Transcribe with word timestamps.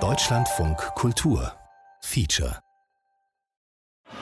Deutschlandfunk 0.00 0.78
Kultur 0.94 1.52
Feature 2.00 2.58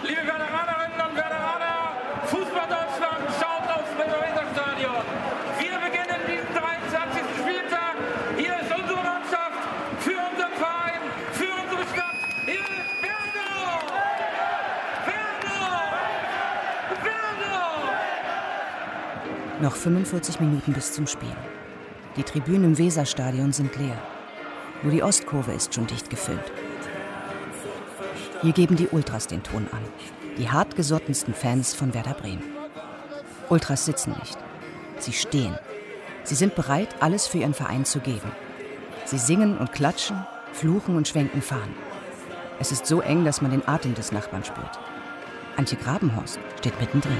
Liebe 0.02 0.22
Veteranerinnen 0.22 1.00
und 1.00 1.14
Veteraner, 1.14 1.94
Fußball 2.24 2.66
Deutschland 2.66 3.30
schaut 3.38 3.70
aufs 3.70 3.94
Weserstadion. 3.96 5.04
Wir 5.60 5.78
beginnen 5.78 6.18
diesen 6.26 6.52
23. 6.52 7.22
Spieltag. 7.38 7.94
Hier 8.36 8.58
ist 8.58 8.74
unsere 8.74 9.02
Mannschaft 9.04 9.62
für 10.00 10.18
unseren 10.18 10.54
Verein, 10.58 11.02
für 11.30 11.52
unsere 11.62 11.86
Stadt. 11.94 12.18
Hier 12.46 12.54
ist 12.54 13.02
Werder! 13.04 13.86
Werder! 15.06 15.94
Werder! 17.04 17.62
Noch 19.62 19.76
45 19.76 20.40
Minuten 20.40 20.72
bis 20.72 20.92
zum 20.92 21.06
Spiel. 21.06 21.36
Die 22.16 22.24
Tribünen 22.24 22.64
im 22.64 22.78
Weserstadion 22.78 23.52
sind 23.52 23.76
leer. 23.76 23.98
Nur 24.82 24.92
die 24.92 25.02
Ostkurve 25.02 25.52
ist 25.52 25.74
schon 25.74 25.86
dicht 25.86 26.10
gefüllt. 26.10 26.52
Hier 28.42 28.52
geben 28.52 28.76
die 28.76 28.88
Ultras 28.88 29.26
den 29.26 29.42
Ton 29.42 29.68
an. 29.70 29.82
Die 30.38 30.50
hartgesottensten 30.50 31.34
Fans 31.34 31.74
von 31.74 31.94
Werder 31.94 32.14
Bremen. 32.14 32.42
Ultras 33.48 33.84
sitzen 33.84 34.14
nicht. 34.18 34.38
Sie 34.98 35.12
stehen. 35.12 35.56
Sie 36.24 36.34
sind 36.34 36.54
bereit, 36.54 36.88
alles 37.00 37.26
für 37.26 37.38
ihren 37.38 37.54
Verein 37.54 37.84
zu 37.84 38.00
geben. 38.00 38.32
Sie 39.04 39.18
singen 39.18 39.58
und 39.58 39.72
klatschen, 39.72 40.24
fluchen 40.52 40.96
und 40.96 41.08
schwenken 41.08 41.42
Fahnen. 41.42 41.74
Es 42.58 42.72
ist 42.72 42.86
so 42.86 43.00
eng, 43.00 43.24
dass 43.24 43.40
man 43.40 43.50
den 43.50 43.66
Atem 43.68 43.94
des 43.94 44.12
Nachbarn 44.12 44.44
spürt. 44.44 44.78
Antje 45.56 45.78
Grabenhorst 45.78 46.38
steht 46.58 46.78
mittendrin. 46.80 47.18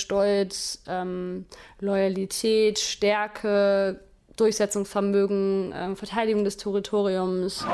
Stolz, 0.00 0.82
ähm, 0.88 1.46
Loyalität, 1.78 2.78
Stärke, 2.78 4.00
Durchsetzungsvermögen, 4.40 5.72
ähm, 5.76 5.96
Verteidigung 5.96 6.44
des 6.44 6.56
Territoriums. 6.56 7.64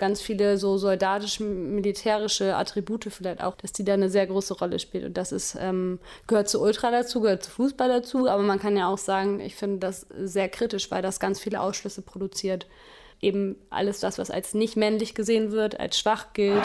Ganz 0.00 0.22
viele 0.22 0.56
so 0.56 0.78
soldatisch-militärische 0.78 2.56
Attribute 2.56 3.06
vielleicht 3.10 3.42
auch, 3.42 3.54
dass 3.56 3.72
die 3.72 3.84
da 3.84 3.92
eine 3.92 4.08
sehr 4.08 4.26
große 4.26 4.54
Rolle 4.54 4.78
spielt. 4.78 5.04
Und 5.04 5.16
das 5.16 5.30
ist, 5.30 5.56
ähm, 5.60 6.00
gehört 6.26 6.48
zu 6.48 6.60
Ultra 6.60 6.90
dazu, 6.90 7.20
gehört 7.20 7.44
zu 7.44 7.50
Fußball 7.50 7.88
dazu. 7.88 8.26
Aber 8.26 8.42
man 8.42 8.58
kann 8.58 8.76
ja 8.76 8.88
auch 8.88 8.98
sagen, 8.98 9.40
ich 9.40 9.54
finde 9.54 9.78
das 9.78 10.06
sehr 10.18 10.48
kritisch, 10.48 10.90
weil 10.90 11.02
das 11.02 11.20
ganz 11.20 11.38
viele 11.38 11.60
Ausschlüsse 11.60 12.02
produziert 12.02 12.66
eben 13.20 13.56
alles 13.70 14.00
das, 14.00 14.18
was 14.18 14.30
als 14.30 14.54
nicht 14.54 14.76
männlich 14.76 15.14
gesehen 15.14 15.52
wird, 15.52 15.78
als 15.78 15.98
schwach 15.98 16.32
gilt. 16.32 16.64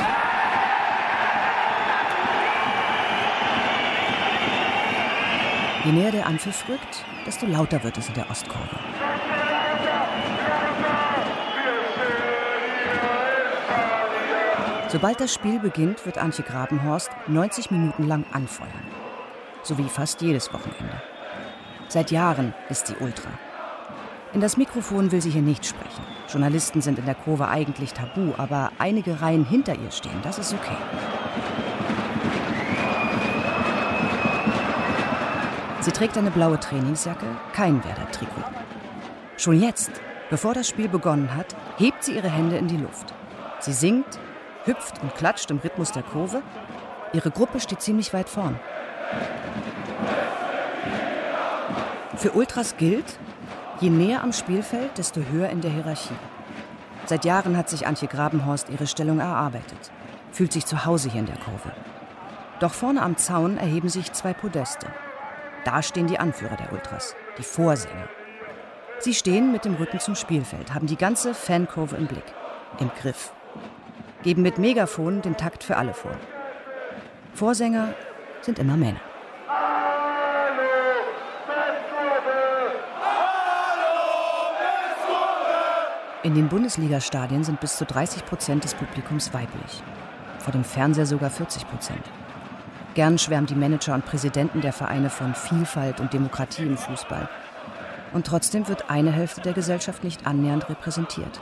Je 5.83 5.92
näher 5.92 6.11
der 6.11 6.26
Anpfiff 6.26 6.67
rückt, 6.67 7.06
desto 7.26 7.45
lauter 7.45 7.83
wird 7.83 7.98
es 7.98 8.08
in 8.08 8.16
der 8.16 8.30
Ostkurve. 8.30 8.80
Sobald 14.88 15.20
das 15.20 15.33
Spiel 15.33 15.59
beginnt, 15.59 16.06
wird 16.06 16.17
Antje 16.17 16.44
Grabenhorst 16.44 17.09
90 17.28 17.70
Minuten 17.70 18.08
lang 18.08 18.26
anfeuern. 18.31 18.72
So 19.61 19.78
wie 19.78 19.89
fast 19.89 20.22
jedes 20.22 20.53
Wochenende. 20.53 21.02
Seit 21.88 22.11
Jahren 22.11 22.53
ist 22.70 22.88
sie 22.88 22.95
Ultra. 23.00 23.30
In 24.36 24.41
das 24.41 24.58
Mikrofon 24.58 25.14
will 25.14 25.22
sie 25.22 25.30
hier 25.30 25.41
nicht 25.41 25.66
sprechen. 25.66 26.03
Journalisten 26.28 26.81
sind 26.81 27.00
in 27.00 27.05
der 27.05 27.16
Kurve 27.16 27.47
eigentlich 27.47 27.94
tabu, 27.94 28.33
aber 28.36 28.69
einige 28.80 29.22
Reihen 29.22 29.45
hinter 29.45 29.75
ihr 29.80 29.92
stehen, 29.92 30.19
das 30.23 30.38
ist 30.38 30.53
okay. 30.53 30.75
Sie 35.80 35.92
trägt 35.92 36.17
eine 36.17 36.32
blaue 36.32 36.60
Trainingsjacke, 36.60 37.26
kein 37.54 37.82
Werder-Trikot. 37.86 38.43
Schon 39.37 39.61
jetzt, 39.61 39.92
bevor 40.30 40.54
das 40.54 40.67
Spiel 40.67 40.89
begonnen 40.89 41.33
hat, 41.33 41.55
hebt 41.77 42.04
sie 42.04 42.17
ihre 42.17 42.30
Hände 42.30 42.58
in 42.58 42.67
die 42.67 42.76
Luft. 42.76 43.14
Sie 43.61 43.71
singt, 43.71 44.20
hüpft 44.65 45.02
und 45.02 45.15
klatscht 45.15 45.49
im 45.49 45.60
Rhythmus 45.60 45.93
der 45.93 46.04
Kurve. 46.04 46.42
Ihre 47.14 47.31
Gruppe 47.31 47.61
steht 47.61 47.81
ziemlich 47.81 48.14
weit 48.14 48.27
vorn. 48.27 48.60
Für 52.17 52.31
Ultras 52.31 52.76
gilt, 52.76 53.17
Je 53.81 53.89
näher 53.89 54.23
am 54.23 54.31
Spielfeld, 54.31 54.97
desto 54.97 55.21
höher 55.21 55.49
in 55.49 55.59
der 55.59 55.71
Hierarchie. 55.71 56.15
Seit 57.08 57.25
Jahren 57.25 57.58
hat 57.58 57.69
sich 57.69 57.86
Antje 57.86 58.08
Grabenhorst 58.08 58.69
ihre 58.69 58.87
Stellung 58.87 59.19
erarbeitet, 59.19 59.91
fühlt 60.31 60.53
sich 60.53 60.65
zu 60.65 60.86
Hause 60.86 61.09
hier 61.09 61.19
in 61.19 61.25
der 61.25 61.37
Kurve. 61.37 61.71
Doch 62.59 62.73
vorne 62.73 63.02
am 63.02 63.17
Zaun 63.17 63.58
erheben 63.58 63.89
sich 63.89 64.13
zwei 64.13 64.33
Podeste. 64.33 64.87
Da 65.65 65.81
stehen 65.81 66.08
die 66.08 66.19
Anführer 66.19 66.55
der 66.55 66.71
Ultras, 66.71 67.15
die 67.37 67.43
Vorsänger. 67.43 68.08
Sie 68.99 69.13
stehen 69.13 69.52
mit 69.52 69.65
dem 69.65 69.75
Rücken 69.75 69.99
zum 69.99 70.15
Spielfeld, 70.15 70.73
haben 70.73 70.87
die 70.87 70.95
ganze 70.95 71.33
Fankurve 71.33 71.97
im 71.97 72.07
Blick, 72.07 72.33
im 72.80 72.89
Griff, 73.02 73.33
geben 74.23 74.42
mit 74.42 74.57
Megafon 74.57 75.21
den 75.21 75.36
Takt 75.36 75.63
für 75.63 75.75
alle 75.75 75.93
vor. 75.93 76.15
Vorsänger 77.33 77.93
sind 78.42 78.57
immer 78.57 78.77
Männer. 78.77 79.02
In 86.25 86.33
den 86.33 86.49
Bundesliga-Stadien 86.49 87.43
sind 87.43 87.59
bis 87.59 87.77
zu 87.77 87.86
30 87.86 88.25
Prozent 88.25 88.63
des 88.63 88.73
Publikums 88.73 89.31
weiblich. 89.31 89.83
Vor 90.39 90.52
dem 90.52 90.63
Fernseher 90.63 91.05
sogar 91.05 91.30
40 91.30 91.69
Prozent. 91.69 92.02
Gern 92.95 93.19
schwärmen 93.19 93.45
die 93.45 93.53
Manager 93.53 93.93
und 93.93 94.08
Präsidenten 94.08 94.59
der 94.59 94.73
Vereine 94.73 95.11
von 95.11 95.36
Vielfalt 95.36 95.99
und 95.99 96.13
Demokratie 96.13 96.63
im 96.63 96.77
Fußball. 96.77 97.30
Und 98.11 98.25
trotzdem 98.25 98.67
wird 98.67 98.89
eine 98.89 99.11
Hälfte 99.11 99.41
der 99.41 99.53
Gesellschaft 99.53 100.03
nicht 100.03 100.25
annähernd 100.25 100.67
repräsentiert. 100.67 101.41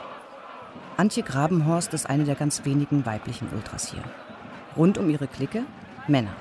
Antje 0.98 1.22
Grabenhorst 1.22 1.94
ist 1.94 2.10
eine 2.10 2.24
der 2.24 2.34
ganz 2.34 2.66
wenigen 2.66 3.06
weiblichen 3.06 3.48
Ultras 3.54 3.90
hier. 3.90 4.02
Rund 4.76 4.98
um 4.98 5.08
ihre 5.08 5.28
Clique 5.28 5.62
Männer. 6.08 6.36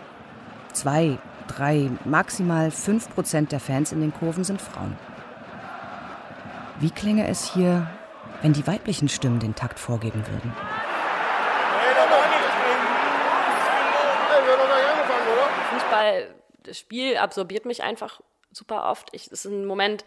Zwei, 0.74 1.18
drei, 1.48 1.92
maximal 2.04 2.72
fünf 2.72 3.10
Prozent 3.10 3.54
der 3.54 3.62
Fans 3.62 3.94
in 3.94 4.02
den 4.02 4.14
Kurven 4.14 4.44
sind 4.44 4.60
Frauen. 4.62 4.98
Wie 6.82 6.92
klänge 6.92 7.26
es 7.30 7.54
hier, 7.54 7.88
wenn 8.44 8.54
die 8.54 8.68
weiblichen 8.68 9.08
Stimmen 9.08 9.40
den 9.40 9.56
Takt 9.56 9.80
vorgeben 9.80 10.24
würden. 10.28 10.54
Fußball, 15.72 16.36
das 16.64 16.78
Spiel 16.78 17.18
absorbiert 17.18 17.66
mich 17.66 17.82
einfach 17.82 18.22
super 18.52 18.90
oft. 18.90 19.10
Ich, 19.14 19.32
ist 19.32 19.46
ein 19.46 19.66
Moment, 19.66 20.04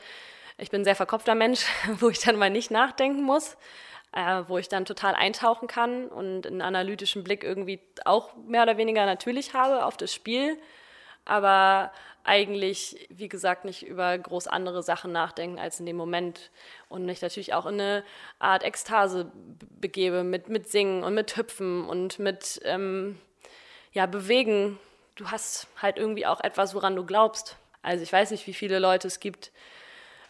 ich 0.58 0.70
bin 0.70 0.82
ein 0.82 0.84
sehr 0.84 0.94
verkopfter 0.94 1.34
Mensch, 1.34 1.64
wo 1.98 2.10
ich 2.10 2.20
dann 2.20 2.36
mal 2.36 2.50
nicht 2.50 2.70
nachdenken 2.70 3.22
muss, 3.22 3.56
äh, 4.12 4.42
wo 4.46 4.58
ich 4.58 4.68
dann 4.68 4.84
total 4.84 5.14
eintauchen 5.14 5.66
kann 5.66 6.06
und 6.08 6.46
einen 6.46 6.60
analytischen 6.60 7.24
Blick 7.24 7.42
irgendwie 7.42 7.80
auch 8.04 8.36
mehr 8.36 8.62
oder 8.62 8.76
weniger 8.76 9.06
natürlich 9.06 9.54
habe 9.54 9.86
auf 9.86 9.96
das 9.96 10.12
Spiel 10.12 10.58
aber 11.26 11.92
eigentlich, 12.26 13.06
wie 13.08 13.28
gesagt, 13.28 13.64
nicht 13.64 13.86
über 13.86 14.16
groß 14.18 14.48
andere 14.48 14.82
Sachen 14.82 15.12
nachdenken 15.12 15.58
als 15.58 15.80
in 15.80 15.86
dem 15.86 15.96
Moment 15.96 16.50
und 16.88 17.06
mich 17.06 17.22
natürlich 17.22 17.54
auch 17.54 17.66
in 17.66 17.80
eine 17.80 18.04
Art 18.38 18.64
Ekstase 18.64 19.30
begebe 19.80 20.24
mit, 20.24 20.48
mit 20.48 20.68
Singen 20.68 21.04
und 21.04 21.14
mit 21.14 21.36
Hüpfen 21.36 21.84
und 21.84 22.18
mit 22.18 22.60
ähm, 22.64 23.18
ja, 23.92 24.06
Bewegen. 24.06 24.78
Du 25.14 25.30
hast 25.30 25.68
halt 25.80 25.98
irgendwie 25.98 26.26
auch 26.26 26.40
etwas, 26.40 26.74
woran 26.74 26.96
du 26.96 27.06
glaubst. 27.06 27.56
Also 27.82 28.02
ich 28.02 28.12
weiß 28.12 28.32
nicht, 28.32 28.46
wie 28.46 28.54
viele 28.54 28.80
Leute 28.80 29.06
es 29.06 29.20
gibt, 29.20 29.52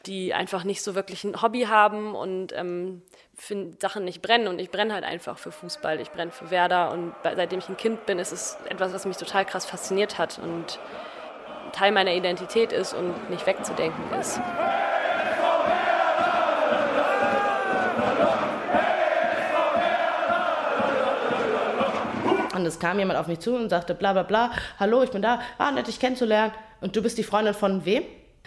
die 0.05 0.35
einfach 0.35 0.63
nicht 0.63 0.83
so 0.83 0.95
wirklich 0.95 1.25
ein 1.25 1.41
Hobby 1.41 1.63
haben 1.63 2.15
und 2.15 2.53
ähm, 2.53 3.03
für 3.35 3.73
Sachen 3.81 4.05
nicht 4.05 4.23
brennen. 4.23 4.47
Und 4.49 4.61
ich 4.61 4.71
brenne 4.71 4.95
halt 4.95 5.05
einfach 5.05 5.39
für 5.39 5.51
Fußball, 5.51 6.01
ich 6.01 6.11
brenne 6.11 6.31
für 6.31 6.51
Werder. 6.51 6.93
Und 6.93 7.15
seitdem 7.23 7.59
ich 7.59 7.69
ein 7.69 7.77
Kind 7.77 8.07
bin, 8.07 8.19
ist 8.19 8.33
es 8.33 8.59
etwas, 8.69 8.93
was 8.93 9.07
mich 9.07 9.17
total 9.17 9.45
krass 9.45 9.67
fasziniert 9.67 10.19
hat 10.19 10.39
und 10.39 10.79
Teil 11.77 11.93
meiner 11.93 12.15
Identität 12.15 12.73
ist 12.73 12.95
und 12.95 13.29
nicht 13.29 13.47
wegzudenken 13.47 14.03
ist. 14.19 14.41
Und 22.55 22.65
es 22.65 22.79
kam 22.79 22.99
jemand 22.99 23.19
auf 23.19 23.27
mich 23.27 23.41
zu 23.41 23.55
und 23.55 23.69
sagte, 23.69 23.95
bla 23.95 24.15
bla 24.15 24.23
bla, 24.23 24.51
hallo, 24.81 25.03
ich 25.03 25.11
bin 25.11 25.21
da, 25.21 25.41
ah, 25.59 25.71
nett 25.71 25.87
dich 25.87 26.01
kennenzulernen. 26.01 26.53
Und 26.81 26.97
du 26.97 27.03
bist 27.03 27.19
die 27.19 27.23
Freundin 27.23 27.53
von 27.53 27.85
wem? 27.85 28.05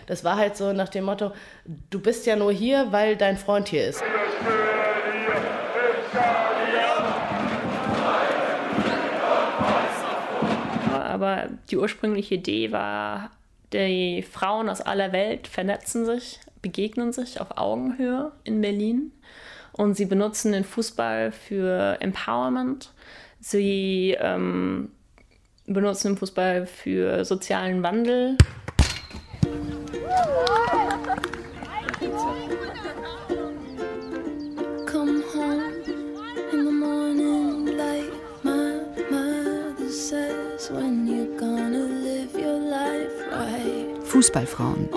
Das 0.08 0.24
war 0.24 0.36
halt 0.36 0.58
so 0.58 0.74
nach 0.74 0.90
dem 0.90 1.04
Motto, 1.04 1.32
du 1.66 2.00
bist 2.00 2.26
ja 2.26 2.36
nur 2.36 2.52
hier, 2.52 2.88
weil 2.90 3.16
dein 3.16 3.38
Freund 3.38 3.68
hier 3.68 3.90
ist. 3.90 4.04
Aber 11.30 11.50
die 11.70 11.78
ursprüngliche 11.78 12.36
Idee 12.36 12.72
war, 12.72 13.32
die 13.74 14.24
Frauen 14.24 14.70
aus 14.70 14.82
aller 14.82 15.12
Welt 15.12 15.48
vernetzen 15.48 16.06
sich 16.06 16.40
begegnen 16.62 17.14
sich 17.14 17.40
auf 17.40 17.58
Augenhöhe 17.58 18.32
in 18.44 18.62
Berlin 18.62 19.12
und 19.72 19.96
sie 19.96 20.06
benutzen 20.06 20.52
den 20.52 20.64
Fußball 20.64 21.32
für 21.32 21.98
Empowerment. 22.02 22.92
Sie 23.40 24.16
ähm, 24.20 24.92
benutzen 25.66 26.10
den 26.10 26.18
Fußball 26.18 26.66
für 26.66 27.24
sozialen 27.24 27.84
Wandel. 27.84 28.38
Fußballfrauen. 44.20 44.90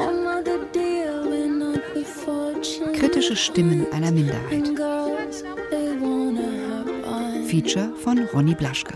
Kritische 2.92 3.36
Stimmen 3.36 3.86
einer 3.92 4.10
Minderheit. 4.10 4.68
Feature 7.46 7.92
von 8.02 8.18
Ronny 8.34 8.56
Blaschke. 8.56 8.94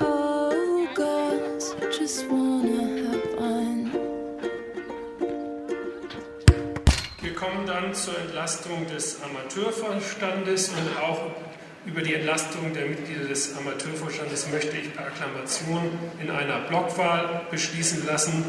Wir 7.23 7.35
kommen 7.37 7.65
dann 7.65 7.95
zur 7.95 8.19
Entlastung 8.19 8.85
des 8.93 9.23
Amateurvorstandes 9.23 10.71
und 10.71 11.05
auch 11.05 11.21
über 11.87 12.01
die 12.01 12.15
Entlastung 12.15 12.75
der 12.75 12.87
Mitglieder 12.87 13.29
des 13.29 13.57
Amateurvorstandes 13.57 14.51
möchte 14.51 14.77
ich 14.77 14.93
per 14.93 15.07
Akklamation 15.07 15.89
in 16.21 16.31
einer 16.31 16.63
Blockwahl 16.63 17.43
beschließen 17.53 18.05
lassen, 18.07 18.43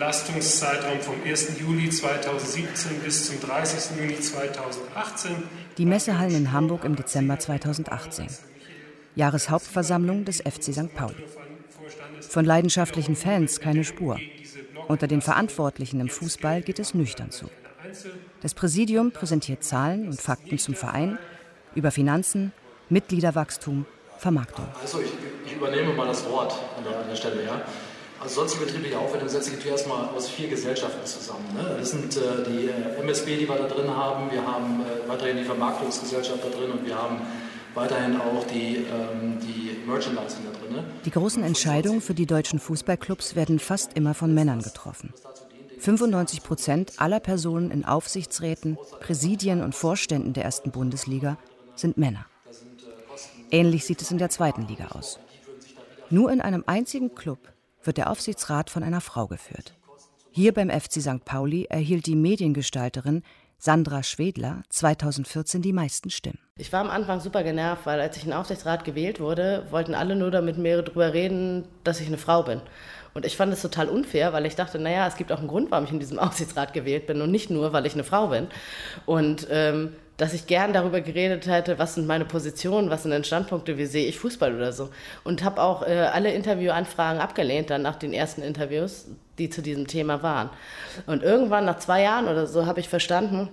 Entlastungszeitraum 0.00 0.98
vom 1.00 1.16
1. 1.22 1.60
Juli 1.60 1.90
2017 1.90 3.00
bis 3.00 3.26
zum 3.26 3.38
30. 3.38 3.98
Juni 3.98 4.18
2018. 4.18 5.30
Die 5.76 5.84
Messehallen 5.84 6.34
in 6.34 6.52
Hamburg 6.52 6.84
im 6.84 6.96
Dezember 6.96 7.38
2018. 7.38 8.28
Jahreshauptversammlung 9.14 10.24
des 10.24 10.38
FC 10.38 10.72
St. 10.72 10.94
Pauli. 10.94 11.22
Von 12.22 12.46
leidenschaftlichen 12.46 13.14
Fans 13.14 13.60
keine 13.60 13.84
Spur. 13.84 14.18
Unter 14.88 15.06
den 15.06 15.20
Verantwortlichen 15.20 16.00
im 16.00 16.08
Fußball 16.08 16.62
geht 16.62 16.78
es 16.78 16.94
nüchtern 16.94 17.30
zu. 17.30 17.50
Das 18.40 18.54
Präsidium 18.54 19.12
präsentiert 19.12 19.64
Zahlen 19.64 20.06
und 20.06 20.18
Fakten 20.18 20.56
zum 20.56 20.76
Verein 20.76 21.18
über 21.74 21.90
Finanzen, 21.90 22.52
Mitgliederwachstum, 22.88 23.84
Vermarktung. 24.16 24.64
Also 24.80 25.02
ich, 25.02 25.12
ich 25.44 25.56
übernehme 25.56 25.92
mal 25.92 26.06
das 26.06 26.26
Wort 26.26 26.54
an 26.78 26.84
der, 26.84 27.00
an 27.00 27.06
der 27.06 27.16
Stelle. 27.16 27.44
Ja. 27.44 27.60
Also 28.20 28.40
sonstige 28.40 28.66
betriebliche 28.66 28.98
Aufwendung 28.98 29.30
setzt 29.30 29.46
sich 29.46 29.64
erstmal 29.64 30.08
aus 30.10 30.28
vier 30.28 30.48
Gesellschaften 30.48 31.06
zusammen. 31.06 31.46
Ne? 31.54 31.76
Das 31.78 31.90
sind 31.90 32.16
äh, 32.16 32.20
die 32.46 32.66
äh, 32.66 33.00
MSB, 33.00 33.38
die 33.38 33.48
wir 33.48 33.56
da 33.56 33.66
drin 33.66 33.88
haben, 33.88 34.30
wir 34.30 34.46
haben 34.46 34.82
äh, 34.82 35.08
weiterhin 35.08 35.38
die 35.38 35.44
Vermarktungsgesellschaft 35.44 36.44
da 36.44 36.50
drin 36.50 36.70
und 36.70 36.84
wir 36.84 36.94
haben 36.94 37.16
weiterhin 37.74 38.20
auch 38.20 38.44
die, 38.44 38.76
ähm, 38.76 39.38
die 39.40 39.78
Merchandising 39.86 40.42
da 40.44 40.58
drin. 40.58 40.76
Ne? 40.76 40.84
Die 41.06 41.10
großen 41.10 41.42
Entscheidungen 41.42 42.02
für 42.02 42.12
die 42.12 42.26
deutschen 42.26 42.58
Fußballclubs 42.58 43.36
werden 43.36 43.58
fast 43.58 43.94
immer 43.94 44.12
von 44.12 44.34
Männern 44.34 44.60
getroffen. 44.60 45.14
95 45.78 46.42
Prozent 46.42 46.92
aller 46.98 47.20
Personen 47.20 47.70
in 47.70 47.86
Aufsichtsräten, 47.86 48.76
Präsidien 49.00 49.62
und 49.62 49.74
Vorständen 49.74 50.34
der 50.34 50.44
ersten 50.44 50.72
Bundesliga 50.72 51.38
sind 51.74 51.96
Männer. 51.96 52.26
Ähnlich 53.50 53.86
sieht 53.86 54.02
es 54.02 54.10
in 54.10 54.18
der 54.18 54.28
zweiten 54.28 54.68
Liga 54.68 54.88
aus. 54.88 55.18
Nur 56.10 56.30
in 56.30 56.42
einem 56.42 56.64
einzigen 56.66 57.14
Club 57.14 57.38
wird 57.82 57.96
der 57.96 58.10
Aufsichtsrat 58.10 58.70
von 58.70 58.82
einer 58.82 59.00
Frau 59.00 59.26
geführt. 59.26 59.74
Hier 60.30 60.54
beim 60.54 60.70
FC 60.70 61.00
St. 61.00 61.24
Pauli 61.24 61.64
erhielt 61.64 62.06
die 62.06 62.14
Mediengestalterin 62.14 63.22
Sandra 63.58 64.02
Schwedler 64.02 64.62
2014 64.70 65.60
die 65.60 65.74
meisten 65.74 66.08
Stimmen. 66.08 66.38
Ich 66.56 66.72
war 66.72 66.80
am 66.80 66.88
Anfang 66.88 67.20
super 67.20 67.42
genervt, 67.42 67.84
weil 67.84 68.00
als 68.00 68.16
ich 68.16 68.24
in 68.24 68.30
den 68.30 68.38
Aufsichtsrat 68.38 68.84
gewählt 68.84 69.20
wurde, 69.20 69.66
wollten 69.70 69.94
alle 69.94 70.16
nur 70.16 70.30
damit 70.30 70.56
mir 70.56 70.80
darüber 70.80 71.12
reden, 71.12 71.68
dass 71.84 72.00
ich 72.00 72.06
eine 72.06 72.16
Frau 72.16 72.42
bin. 72.42 72.62
Und 73.12 73.26
ich 73.26 73.36
fand 73.36 73.52
es 73.52 73.60
total 73.60 73.88
unfair, 73.88 74.32
weil 74.32 74.46
ich 74.46 74.56
dachte, 74.56 74.78
naja, 74.78 75.06
es 75.06 75.16
gibt 75.16 75.30
auch 75.30 75.40
einen 75.40 75.48
Grund, 75.48 75.70
warum 75.70 75.84
ich 75.84 75.92
in 75.92 76.00
diesem 76.00 76.18
Aufsichtsrat 76.20 76.72
gewählt 76.72 77.06
bin 77.06 77.20
und 77.20 77.30
nicht 77.30 77.50
nur, 77.50 77.72
weil 77.72 77.84
ich 77.84 77.94
eine 77.94 78.04
Frau 78.04 78.28
bin. 78.28 78.46
Und 79.04 79.46
ähm, 79.50 79.94
dass 80.20 80.34
ich 80.34 80.46
gern 80.46 80.74
darüber 80.74 81.00
geredet 81.00 81.46
hätte, 81.46 81.78
was 81.78 81.94
sind 81.94 82.06
meine 82.06 82.26
Positionen, 82.26 82.90
was 82.90 83.04
sind 83.04 83.12
denn 83.12 83.24
Standpunkte, 83.24 83.78
wie 83.78 83.86
sehe 83.86 84.06
ich 84.06 84.18
Fußball 84.18 84.54
oder 84.54 84.70
so. 84.70 84.90
Und 85.24 85.42
habe 85.42 85.62
auch 85.62 85.82
äh, 85.82 86.10
alle 86.12 86.30
Interviewanfragen 86.34 87.22
abgelehnt, 87.22 87.70
dann 87.70 87.80
nach 87.80 87.96
den 87.96 88.12
ersten 88.12 88.42
Interviews, 88.42 89.06
die 89.38 89.48
zu 89.48 89.62
diesem 89.62 89.86
Thema 89.86 90.22
waren. 90.22 90.50
Und 91.06 91.22
irgendwann, 91.22 91.64
nach 91.64 91.78
zwei 91.78 92.02
Jahren 92.02 92.28
oder 92.28 92.46
so, 92.46 92.66
habe 92.66 92.80
ich 92.80 92.90
verstanden, 92.90 93.48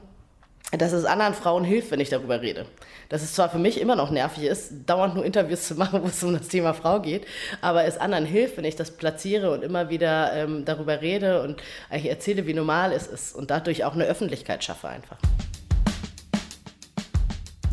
dass 0.73 0.91
es 0.91 1.05
anderen 1.05 1.33
Frauen 1.33 1.63
hilft, 1.63 1.91
wenn 1.91 2.01
ich 2.01 2.09
darüber 2.09 2.41
rede. 2.41 2.65
Dass 3.07 3.21
es 3.21 3.33
zwar 3.33 3.49
für 3.49 3.59
mich 3.59 3.79
immer 3.79 3.95
noch 3.95 4.11
nervig 4.11 4.43
ist, 4.43 4.73
dauernd 4.85 5.15
nur 5.15 5.23
Interviews 5.23 5.65
zu 5.65 5.75
machen, 5.75 6.01
wo 6.03 6.07
es 6.07 6.21
um 6.21 6.33
das 6.33 6.49
Thema 6.49 6.73
Frau 6.73 6.99
geht, 6.99 7.25
aber 7.61 7.85
es 7.85 7.97
anderen 7.97 8.25
hilft, 8.25 8.57
wenn 8.57 8.65
ich 8.65 8.75
das 8.75 8.91
platziere 8.91 9.51
und 9.51 9.63
immer 9.63 9.89
wieder 9.89 10.33
ähm, 10.33 10.65
darüber 10.65 10.99
rede 10.99 11.43
und 11.43 11.63
eigentlich 11.89 12.11
erzähle, 12.11 12.45
wie 12.45 12.53
normal 12.53 12.91
es 12.91 13.07
ist 13.07 13.33
und 13.33 13.51
dadurch 13.51 13.85
auch 13.85 13.93
eine 13.93 14.03
Öffentlichkeit 14.03 14.65
schaffe 14.65 14.89
einfach. 14.89 15.17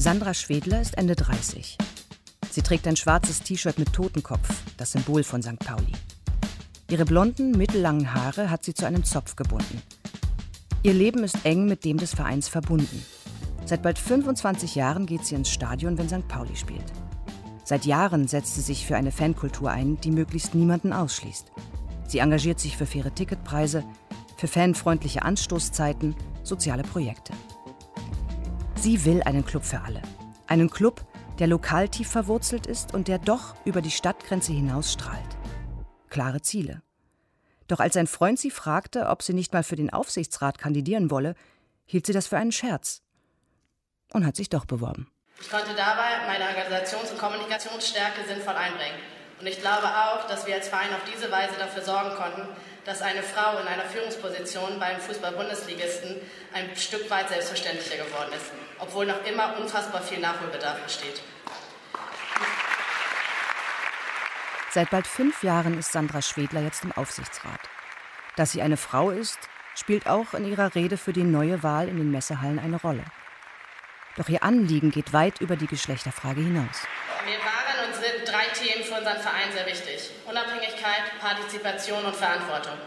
Sandra 0.05 0.35
Schwedler 0.35 0.83
ist 0.83 0.99
Ende 0.99 1.17
30. 1.17 1.79
Sie 2.51 2.61
trägt 2.61 2.87
ein 2.87 2.95
schwarzes 2.95 3.41
T-Shirt 3.41 3.79
mit 3.79 3.95
Totenkopf, 3.95 4.51
das 4.77 4.93
Symbol 4.93 5.25
von 5.25 5.43
St. 5.43 5.59
Pauli. 5.59 5.93
Ihre 6.91 7.07
blonden, 7.07 7.53
mittellangen 7.53 8.13
Haare 8.13 8.51
hat 8.51 8.65
sie 8.65 8.75
zu 8.75 8.85
einem 8.85 9.05
Zopf 9.05 9.35
gebunden. 9.35 9.81
Ihr 10.83 10.93
Leben 10.93 11.25
ist 11.25 11.47
eng 11.47 11.65
mit 11.65 11.87
dem 11.87 11.97
des 11.97 12.15
Vereins 12.15 12.49
verbunden. 12.49 13.03
Seit 13.65 13.81
bald 13.81 13.99
25 13.99 14.75
Jahren 14.75 15.07
geht 15.07 15.25
sie 15.25 15.37
ins 15.37 15.49
Stadion, 15.49 15.97
wenn 15.97 16.11
St. 16.11 16.29
Pauli 16.29 16.55
spielt. 16.55 16.93
Seit 17.65 17.87
Jahren 17.87 18.29
setzt 18.29 18.57
sie 18.57 18.61
sich 18.61 18.85
für 18.85 18.97
eine 18.97 19.11
Fankultur 19.11 19.71
ein, 19.71 19.99
die 20.03 20.11
möglichst 20.11 20.55
niemanden 20.55 20.93
ausschließt. 20.93 21.51
Sie 22.09 22.19
engagiert 22.19 22.61
sich 22.61 22.77
für 22.77 22.85
faire 22.85 23.15
Ticketpreise, 23.15 23.83
für 24.37 24.49
fanfreundliche 24.49 25.23
Anstoßzeiten, 25.23 26.15
soziale 26.43 26.83
Projekte. 26.83 27.33
Sie 28.85 29.07
will 29.07 29.23
einen 29.23 29.47
Club 29.47 29.65
für 29.65 29.81
alle. 29.81 30.03
Einen 30.47 30.69
Club, 30.69 31.07
der 31.39 31.47
lokal 31.47 31.89
tief 31.89 32.11
verwurzelt 32.11 32.67
ist 32.67 32.93
und 32.93 33.09
der 33.09 33.19
doch 33.19 33.55
über 33.65 33.81
die 33.81 33.91
Stadtgrenze 33.91 34.53
hinaus 34.53 34.93
strahlt. 34.93 35.39
Klare 36.11 36.43
Ziele. 36.43 36.83
Doch 37.67 37.81
als 37.81 37.97
ein 37.97 38.07
Freund 38.07 38.39
sie 38.39 38.51
fragte, 38.51 39.07
ob 39.07 39.23
sie 39.23 39.33
nicht 39.33 39.55
mal 39.55 39.63
für 39.63 39.77
den 39.77 39.91
Aufsichtsrat 39.91 40.59
kandidieren 40.59 41.11
wolle, 41.11 41.35
hielt 41.87 42.05
sie 42.05 42.13
das 42.13 42.27
für 42.27 42.37
einen 42.37 42.53
Scherz 42.53 43.01
und 44.13 44.27
hat 44.27 44.37
sich 44.37 44.51
doch 44.51 44.67
beworben. 44.67 45.11
Ich 45.41 45.49
konnte 45.49 45.75
dabei 45.75 46.27
meine 46.27 46.45
Organisations- 46.45 47.11
und 47.11 47.19
Kommunikationsstärke 47.19 48.29
sinnvoll 48.29 48.53
einbringen. 48.53 49.01
Und 49.41 49.47
ich 49.47 49.61
glaube 49.61 49.87
auch, 49.87 50.27
dass 50.29 50.47
wir 50.47 50.55
als 50.55 50.69
Verein 50.69 50.95
auf 50.95 51.03
diese 51.13 51.31
Weise 51.31 51.55
dafür 51.59 51.83
sorgen 51.83 52.15
konnten, 52.17 52.49
dass 52.85 53.03
eine 53.03 53.23
Frau 53.23 53.59
in 53.59 53.67
einer 53.67 53.85
Führungsposition 53.85 54.79
beim 54.79 55.01
Fußball-Bundesligisten 55.01 56.21
ein 56.53 56.77
Stück 56.77 57.11
weit 57.11 57.29
selbstverständlicher 57.29 58.05
geworden 58.05 58.33
ist, 58.35 58.53
obwohl 58.79 59.07
noch 59.07 59.25
immer 59.25 59.57
unfassbar 59.59 60.03
viel 60.03 60.21
Nachholbedarf 60.21 60.81
besteht. 60.83 61.23
Seit 64.71 64.91
bald 64.91 65.07
fünf 65.07 65.43
Jahren 65.43 65.79
ist 65.79 65.93
Sandra 65.93 66.21
Schwedler 66.21 66.61
jetzt 66.61 66.85
im 66.85 66.93
Aufsichtsrat. 66.93 67.61
Dass 68.37 68.53
sie 68.53 68.61
eine 68.61 68.77
Frau 68.77 69.11
ist, 69.11 69.39
spielt 69.77 70.09
auch 70.09 70.35
in 70.35 70.45
ihrer 70.45 70.75
Rede 70.75 70.97
für 70.97 71.13
die 71.13 71.23
neue 71.23 71.63
Wahl 71.63 71.89
in 71.89 71.97
den 71.97 72.11
Messehallen 72.11 72.59
eine 72.59 72.81
Rolle. 72.81 73.05
Doch 74.17 74.29
ihr 74.29 74.43
Anliegen 74.43 74.91
geht 74.91 75.13
weit 75.13 75.41
über 75.41 75.57
die 75.57 75.67
Geschlechterfrage 75.67 76.41
hinaus. 76.41 76.87
Wir 77.25 77.39
waren 77.39 77.89
und 77.89 77.95
sind 77.95 78.29
drei 78.29 78.47
Themen 78.65 78.83
für 78.83 78.97
unseren 78.97 79.21
Verein 79.21 79.53
sehr 79.53 79.67
wichtig. 79.67 80.09
Unabhängigkeit, 80.25 81.21
Partizipation 81.21 82.03
und 82.05 82.17
Verantwortung. 82.17 82.81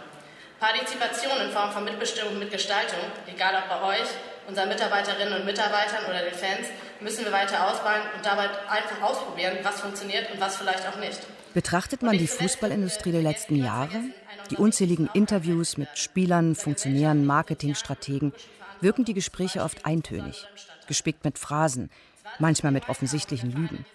Partizipation 0.59 1.37
in 1.45 1.51
Form 1.51 1.71
von 1.71 1.83
Mitbestimmung 1.85 2.33
und 2.33 2.39
Mitgestaltung, 2.39 2.99
egal 3.27 3.61
ob 3.61 3.69
bei 3.69 3.93
euch, 3.93 4.09
unseren 4.47 4.69
Mitarbeiterinnen 4.69 5.39
und 5.39 5.45
Mitarbeitern 5.45 6.05
oder 6.09 6.25
den 6.25 6.33
Fans, 6.33 6.67
müssen 6.99 7.25
wir 7.25 7.31
weiter 7.31 7.69
ausbauen 7.69 8.01
und 8.15 8.25
dabei 8.25 8.49
einfach 8.67 9.01
ausprobieren, 9.03 9.57
was 9.61 9.81
funktioniert 9.81 10.31
und 10.31 10.41
was 10.41 10.57
vielleicht 10.57 10.87
auch 10.87 10.97
nicht. 10.97 11.19
Betrachtet 11.53 12.01
man 12.01 12.17
die 12.17 12.27
Fußballindustrie 12.27 13.11
der 13.11 13.21
letzten 13.21 13.63
Jahre, 13.63 14.01
die 14.49 14.55
unzähligen 14.55 15.09
Interviews 15.13 15.77
mit 15.77 15.89
Spielern, 15.93 16.55
Funktionären, 16.55 17.25
Marketingstrategen, 17.25 18.33
wirken 18.81 19.05
die 19.05 19.13
Gespräche 19.13 19.61
oft 19.61 19.85
eintönig, 19.85 20.47
gespickt 20.87 21.23
mit 21.23 21.37
Phrasen, 21.37 21.91
manchmal 22.39 22.71
mit 22.71 22.89
offensichtlichen 22.89 23.51
Lügen. 23.51 23.85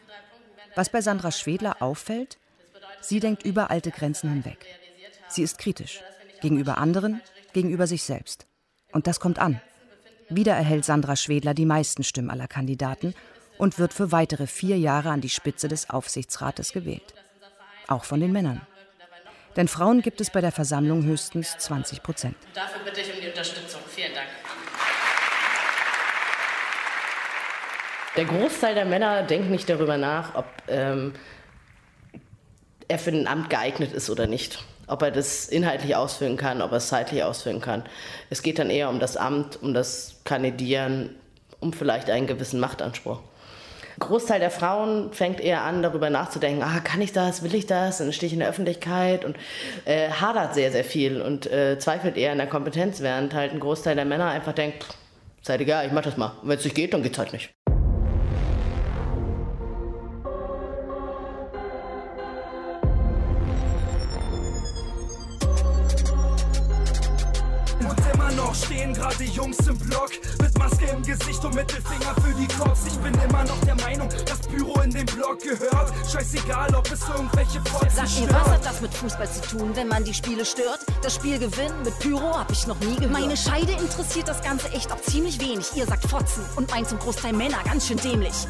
Was 0.74 0.90
bei 0.90 1.00
Sandra 1.00 1.30
Schwedler 1.30 1.76
auffällt, 1.80 2.38
sie 3.00 3.20
denkt 3.20 3.44
über 3.44 3.70
alte 3.70 3.90
Grenzen 3.90 4.30
hinweg. 4.30 4.66
Sie 5.28 5.42
ist 5.42 5.58
kritisch 5.58 6.00
gegenüber 6.40 6.78
anderen, 6.78 7.22
gegenüber 7.52 7.86
sich 7.86 8.02
selbst. 8.02 8.46
Und 8.92 9.06
das 9.06 9.20
kommt 9.20 9.38
an. 9.38 9.60
Wieder 10.28 10.54
erhält 10.54 10.84
Sandra 10.84 11.16
Schwedler 11.16 11.54
die 11.54 11.66
meisten 11.66 12.04
Stimmen 12.04 12.30
aller 12.30 12.48
Kandidaten 12.48 13.14
und 13.58 13.78
wird 13.78 13.94
für 13.94 14.12
weitere 14.12 14.46
vier 14.46 14.78
Jahre 14.78 15.10
an 15.10 15.20
die 15.20 15.28
Spitze 15.28 15.68
des 15.68 15.90
Aufsichtsrates 15.90 16.72
gewählt. 16.72 17.14
Auch 17.86 18.04
von 18.04 18.20
den 18.20 18.32
Männern. 18.32 18.60
Denn 19.56 19.68
Frauen 19.68 20.00
gibt 20.00 20.20
es 20.20 20.30
bei 20.30 20.40
der 20.40 20.52
Versammlung 20.52 21.04
höchstens 21.04 21.56
20 21.58 22.02
Prozent. 22.02 22.36
Dafür 22.54 22.82
bitte 22.84 23.02
ich 23.02 23.14
um 23.14 23.20
die 23.20 23.28
Unterstützung. 23.28 23.82
Vielen 23.86 24.14
Dank. 24.14 24.28
Der 28.16 28.26
Großteil 28.26 28.74
der 28.74 28.84
Männer 28.84 29.22
denkt 29.22 29.50
nicht 29.50 29.70
darüber 29.70 29.96
nach, 29.96 30.34
ob 30.34 30.44
ähm, 30.68 31.14
er 32.86 32.98
für 32.98 33.10
ein 33.10 33.26
Amt 33.26 33.48
geeignet 33.48 33.92
ist 33.92 34.10
oder 34.10 34.26
nicht. 34.26 34.62
Ob 34.86 35.00
er 35.00 35.10
das 35.10 35.48
inhaltlich 35.48 35.96
ausführen 35.96 36.36
kann, 36.36 36.60
ob 36.60 36.72
er 36.72 36.76
es 36.76 36.88
zeitlich 36.88 37.24
ausführen 37.24 37.62
kann. 37.62 37.84
Es 38.28 38.42
geht 38.42 38.58
dann 38.58 38.68
eher 38.68 38.90
um 38.90 39.00
das 39.00 39.16
Amt, 39.16 39.62
um 39.62 39.72
das 39.72 40.16
Kandidieren, 40.24 41.16
um 41.60 41.72
vielleicht 41.72 42.10
einen 42.10 42.26
gewissen 42.26 42.60
Machtanspruch. 42.60 43.20
Großteil 43.98 44.40
der 44.40 44.50
Frauen 44.50 45.12
fängt 45.14 45.40
eher 45.40 45.62
an, 45.62 45.82
darüber 45.82 46.10
nachzudenken, 46.10 46.62
ah, 46.62 46.80
kann 46.80 47.00
ich 47.00 47.12
das, 47.12 47.42
will 47.42 47.54
ich 47.54 47.66
das, 47.66 47.98
dann 47.98 48.12
stehe 48.12 48.26
ich 48.26 48.32
in 48.32 48.40
der 48.40 48.48
Öffentlichkeit 48.48 49.24
und 49.24 49.36
äh, 49.84 50.10
hadert 50.10 50.54
sehr, 50.54 50.72
sehr 50.72 50.84
viel 50.84 51.22
und 51.22 51.46
äh, 51.46 51.78
zweifelt 51.78 52.16
eher 52.16 52.32
in 52.32 52.38
der 52.38 52.46
Kompetenz, 52.46 53.00
während 53.00 53.32
halt 53.32 53.52
ein 53.52 53.60
Großteil 53.60 53.94
der 53.94 54.04
Männer 54.04 54.28
einfach 54.28 54.52
denkt, 54.52 54.86
seid 55.42 55.60
egal, 55.60 55.86
ich 55.86 55.92
mach 55.92 56.02
das 56.02 56.16
mal. 56.16 56.32
Wenn 56.42 56.58
es 56.58 56.64
nicht 56.64 56.76
geht, 56.76 56.92
dann 56.92 57.02
geht's 57.02 57.18
halt 57.18 57.32
nicht. 57.32 57.50
Jungs 69.32 69.56
im 69.66 69.78
Block 69.78 70.10
mit 70.42 70.58
Maske 70.58 70.84
im 70.86 71.02
Gesicht 71.02 71.42
und 71.44 71.54
Mittelfinger 71.54 72.14
für 72.22 72.34
die 72.34 72.46
Cops. 72.48 72.86
Ich 72.86 72.98
bin 72.98 73.14
immer 73.22 73.44
noch 73.44 73.58
der 73.64 73.76
Meinung, 73.76 74.08
das 74.26 74.40
Büro 74.46 74.78
in 74.80 74.90
den 74.90 75.06
Block 75.06 75.40
gehört. 75.40 75.92
Scheißegal, 76.10 76.74
ob 76.74 76.90
es 76.92 77.00
irgendwelche 77.08 77.60
Fotzen 77.62 77.90
Sag 77.90 78.20
mir, 78.20 78.28
was 78.28 78.48
hat 78.48 78.64
das 78.66 78.80
mit 78.82 78.92
Fußball 78.92 79.30
zu 79.30 79.40
tun, 79.56 79.70
wenn 79.74 79.88
man 79.88 80.04
die 80.04 80.12
Spiele 80.12 80.44
stört? 80.44 80.80
Das 81.02 81.14
Spiel 81.14 81.38
gewinnen 81.38 81.82
mit 81.82 81.98
Pyro 81.98 82.38
hab 82.38 82.50
ich 82.50 82.66
noch 82.66 82.78
nie 82.80 82.96
gehört. 82.96 83.12
Meine 83.12 83.36
Scheide 83.36 83.72
interessiert 83.72 84.28
das 84.28 84.42
Ganze 84.42 84.70
echt 84.72 84.92
auch 84.92 85.00
ziemlich 85.00 85.40
wenig. 85.40 85.66
Ihr 85.76 85.86
sagt 85.86 86.06
Fotzen 86.06 86.44
und 86.56 86.70
meint 86.70 86.88
zum 86.88 86.98
Großteil 86.98 87.32
Männer 87.32 87.58
ganz 87.64 87.86
schön 87.86 87.96
dämlich. 87.98 88.46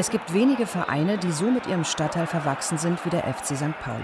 Es 0.00 0.08
gibt 0.08 0.32
wenige 0.32 0.64
Vereine, 0.64 1.18
die 1.18 1.30
so 1.30 1.50
mit 1.50 1.66
ihrem 1.66 1.84
Stadtteil 1.84 2.26
verwachsen 2.26 2.78
sind 2.78 3.04
wie 3.04 3.10
der 3.10 3.24
FC 3.24 3.54
St. 3.54 3.78
Pauli. 3.82 4.00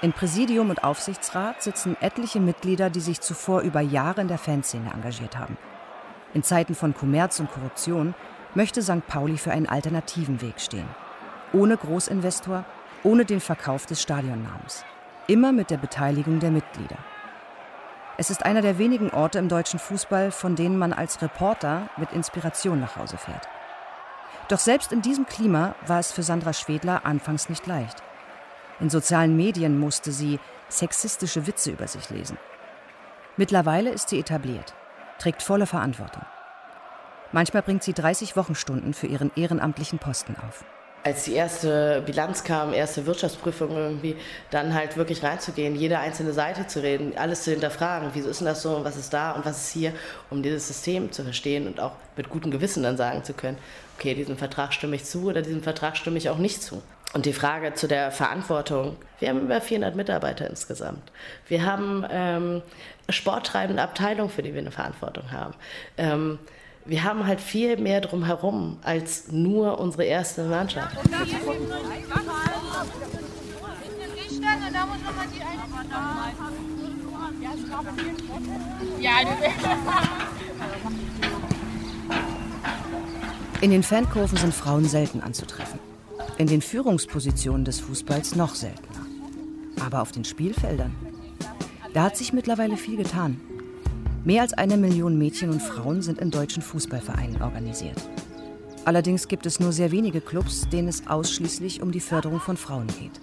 In 0.00 0.14
Präsidium 0.14 0.70
und 0.70 0.82
Aufsichtsrat 0.82 1.62
sitzen 1.62 1.94
etliche 2.00 2.40
Mitglieder, 2.40 2.88
die 2.88 3.00
sich 3.00 3.20
zuvor 3.20 3.60
über 3.60 3.82
Jahre 3.82 4.22
in 4.22 4.28
der 4.28 4.38
Fanszene 4.38 4.90
engagiert 4.94 5.36
haben. 5.36 5.58
In 6.32 6.42
Zeiten 6.42 6.74
von 6.74 6.94
Kommerz 6.94 7.38
und 7.38 7.52
Korruption 7.52 8.14
möchte 8.54 8.80
St. 8.80 9.06
Pauli 9.06 9.36
für 9.36 9.50
einen 9.50 9.68
alternativen 9.68 10.40
Weg 10.40 10.58
stehen. 10.58 10.88
Ohne 11.52 11.76
Großinvestor, 11.76 12.64
ohne 13.02 13.26
den 13.26 13.40
Verkauf 13.40 13.84
des 13.84 14.00
Stadionnamens. 14.00 14.86
Immer 15.26 15.52
mit 15.52 15.68
der 15.68 15.76
Beteiligung 15.76 16.40
der 16.40 16.50
Mitglieder. 16.50 16.96
Es 18.16 18.30
ist 18.30 18.46
einer 18.46 18.62
der 18.62 18.78
wenigen 18.78 19.10
Orte 19.10 19.38
im 19.38 19.50
deutschen 19.50 19.80
Fußball, 19.80 20.30
von 20.30 20.56
denen 20.56 20.78
man 20.78 20.94
als 20.94 21.20
Reporter 21.20 21.90
mit 21.98 22.12
Inspiration 22.12 22.80
nach 22.80 22.96
Hause 22.96 23.18
fährt. 23.18 23.46
Doch 24.48 24.58
selbst 24.58 24.92
in 24.92 25.00
diesem 25.00 25.26
Klima 25.26 25.74
war 25.86 25.98
es 25.98 26.12
für 26.12 26.22
Sandra 26.22 26.52
Schwedler 26.52 27.06
anfangs 27.06 27.48
nicht 27.48 27.66
leicht. 27.66 28.02
In 28.80 28.90
sozialen 28.90 29.36
Medien 29.36 29.78
musste 29.78 30.12
sie 30.12 30.38
sexistische 30.68 31.46
Witze 31.46 31.70
über 31.70 31.88
sich 31.88 32.10
lesen. 32.10 32.36
Mittlerweile 33.36 33.90
ist 33.90 34.10
sie 34.10 34.18
etabliert, 34.18 34.74
trägt 35.18 35.42
volle 35.42 35.66
Verantwortung. 35.66 36.24
Manchmal 37.32 37.62
bringt 37.62 37.82
sie 37.82 37.94
30 37.94 38.36
Wochenstunden 38.36 38.94
für 38.94 39.06
ihren 39.06 39.32
ehrenamtlichen 39.34 39.98
Posten 39.98 40.36
auf 40.36 40.64
als 41.04 41.24
die 41.24 41.34
erste 41.34 42.02
Bilanz 42.06 42.44
kam, 42.44 42.72
erste 42.72 43.04
Wirtschaftsprüfung 43.04 43.76
irgendwie, 43.76 44.16
dann 44.50 44.72
halt 44.72 44.96
wirklich 44.96 45.22
reinzugehen, 45.22 45.76
jede 45.76 45.98
einzelne 45.98 46.32
Seite 46.32 46.66
zu 46.66 46.82
reden, 46.82 47.12
alles 47.16 47.44
zu 47.44 47.50
hinterfragen, 47.50 48.10
wieso 48.14 48.30
ist 48.30 48.40
denn 48.40 48.46
das 48.46 48.62
so 48.62 48.74
und 48.74 48.84
was 48.84 48.96
ist 48.96 49.12
da 49.12 49.32
und 49.32 49.44
was 49.44 49.64
ist 49.64 49.72
hier, 49.72 49.92
um 50.30 50.42
dieses 50.42 50.66
System 50.66 51.12
zu 51.12 51.22
verstehen 51.22 51.66
und 51.66 51.78
auch 51.78 51.92
mit 52.16 52.30
gutem 52.30 52.50
Gewissen 52.50 52.82
dann 52.82 52.96
sagen 52.96 53.22
zu 53.22 53.34
können, 53.34 53.58
okay, 53.98 54.14
diesem 54.14 54.38
Vertrag 54.38 54.72
stimme 54.72 54.96
ich 54.96 55.04
zu 55.04 55.26
oder 55.26 55.42
diesem 55.42 55.62
Vertrag 55.62 55.98
stimme 55.98 56.16
ich 56.16 56.30
auch 56.30 56.38
nicht 56.38 56.62
zu. 56.62 56.82
Und 57.12 57.26
die 57.26 57.34
Frage 57.34 57.74
zu 57.74 57.86
der 57.86 58.10
Verantwortung, 58.10 58.96
wir 59.20 59.28
haben 59.28 59.42
über 59.42 59.60
400 59.60 59.94
Mitarbeiter 59.94 60.48
insgesamt. 60.48 61.12
Wir 61.46 61.64
haben 61.64 62.04
ähm, 62.10 62.62
sporttreibende 63.08 63.82
Abteilungen, 63.82 64.30
für 64.30 64.42
die 64.42 64.54
wir 64.54 64.60
eine 64.60 64.72
Verantwortung 64.72 65.30
haben. 65.30 65.54
Ähm, 65.96 66.38
wir 66.86 67.04
haben 67.04 67.26
halt 67.26 67.40
viel 67.40 67.76
mehr 67.78 68.00
drumherum 68.00 68.78
als 68.82 69.32
nur 69.32 69.78
unsere 69.78 70.04
erste 70.04 70.44
Mannschaft. 70.44 70.96
In 83.60 83.70
den 83.70 83.82
Fankurven 83.82 84.36
sind 84.36 84.54
Frauen 84.54 84.84
selten 84.84 85.20
anzutreffen. 85.20 85.78
In 86.36 86.48
den 86.48 86.60
Führungspositionen 86.60 87.64
des 87.64 87.80
Fußballs 87.80 88.34
noch 88.36 88.54
seltener. 88.54 89.06
Aber 89.80 90.02
auf 90.02 90.12
den 90.12 90.24
Spielfeldern, 90.24 90.94
da 91.94 92.04
hat 92.04 92.16
sich 92.16 92.32
mittlerweile 92.32 92.76
viel 92.76 92.96
getan. 92.96 93.40
Mehr 94.24 94.40
als 94.40 94.54
eine 94.54 94.78
Million 94.78 95.18
Mädchen 95.18 95.50
und 95.50 95.60
Frauen 95.60 96.00
sind 96.00 96.18
in 96.18 96.30
deutschen 96.30 96.62
Fußballvereinen 96.62 97.42
organisiert. 97.42 97.98
Allerdings 98.86 99.28
gibt 99.28 99.44
es 99.44 99.60
nur 99.60 99.70
sehr 99.70 99.90
wenige 99.90 100.22
Clubs, 100.22 100.66
denen 100.70 100.88
es 100.88 101.06
ausschließlich 101.06 101.82
um 101.82 101.92
die 101.92 102.00
Förderung 102.00 102.40
von 102.40 102.56
Frauen 102.56 102.86
geht. 102.86 103.20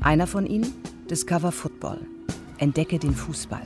Einer 0.00 0.26
von 0.26 0.44
ihnen, 0.44 0.74
Discover 1.08 1.52
Football. 1.52 2.00
Entdecke 2.58 2.98
den 2.98 3.14
Fußball. 3.14 3.62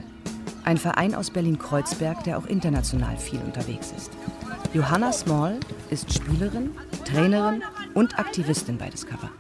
Ein 0.65 0.77
Verein 0.77 1.15
aus 1.15 1.31
Berlin-Kreuzberg, 1.31 2.25
der 2.25 2.37
auch 2.37 2.45
international 2.45 3.17
viel 3.17 3.41
unterwegs 3.41 3.95
ist. 3.97 4.11
Johanna 4.75 5.11
Small 5.13 5.59
ist 5.89 6.13
Spielerin, 6.13 6.73
Trainerin 7.07 7.63
und 7.95 8.19
Aktivistin 8.19 8.77
bei 8.77 8.91
Discover. 8.91 9.31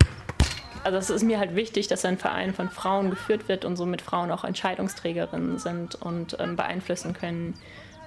Also 0.85 0.99
es 0.99 1.11
ist 1.11 1.23
mir 1.23 1.39
halt 1.39 1.55
wichtig, 1.55 1.89
dass 1.89 2.05
ein 2.05 2.19
Verein 2.19 2.55
von 2.55 2.71
Frauen 2.71 3.11
geführt 3.11 3.49
wird 3.49 3.65
und 3.65 3.77
somit 3.77 4.03
Frauen 4.03 4.31
auch 4.31 4.45
Entscheidungsträgerinnen 4.45 5.59
sind 5.59 5.95
und 5.97 6.37
ähm, 6.41 6.57
beeinflussen 6.57 7.13
können, 7.13 7.55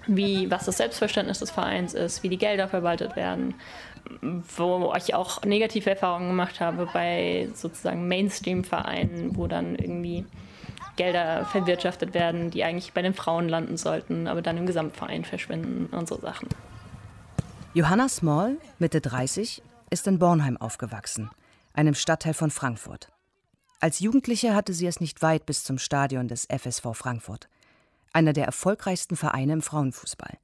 wie, 0.08 0.50
was 0.50 0.66
das 0.66 0.78
Selbstverständnis 0.78 1.40
des 1.40 1.52
Vereins 1.52 1.94
ist, 1.94 2.24
wie 2.24 2.30
die 2.30 2.38
Gelder 2.38 2.68
verwaltet 2.68 3.16
werden. 3.16 3.56
Wo 4.58 4.94
ich 4.98 5.14
auch 5.14 5.44
negative 5.44 5.92
Erfahrungen 5.92 6.30
gemacht 6.30 6.60
habe 6.60 6.90
bei 6.92 7.50
sozusagen 7.54 8.08
Mainstream-Vereinen, 8.08 9.38
wo 9.38 9.46
dann 9.46 9.76
irgendwie 9.76 10.26
Gelder 10.96 11.46
verwirtschaftet 11.46 12.14
werden, 12.14 12.50
die 12.50 12.64
eigentlich 12.64 12.94
bei 12.94 13.04
den 13.04 13.14
Frauen 13.14 13.48
landen 13.48 13.78
sollten, 13.78 14.28
aber 14.28 14.42
dann 14.42 14.58
im 14.58 14.66
Gesamtverein 14.66 15.24
verschwinden 15.24 15.86
und 15.96 16.10
so 16.10 16.20
Sachen. 16.20 16.50
Johanna 17.74 18.10
Small, 18.10 18.58
Mitte 18.80 19.02
30, 19.02 19.62
ist 19.92 20.08
in 20.08 20.20
Bornheim 20.20 20.58
aufgewachsen 20.58 21.30
einem 21.74 21.94
Stadtteil 21.94 22.34
von 22.34 22.52
Frankfurt. 22.52 23.12
Als 23.80 24.00
Jugendliche 24.00 24.54
hatte 24.54 24.74
sie 24.74 24.86
es 24.86 25.00
nicht 25.00 25.22
weit 25.22 25.46
bis 25.46 25.64
zum 25.64 25.78
Stadion 25.78 26.28
des 26.28 26.46
FSV 26.46 26.94
Frankfurt, 26.94 27.50
einer 28.14 28.34
der 28.34 28.46
erfolgreichsten 28.46 29.16
Vereine 29.16 29.54
im 29.54 29.62
Frauenfußball. 29.62 30.38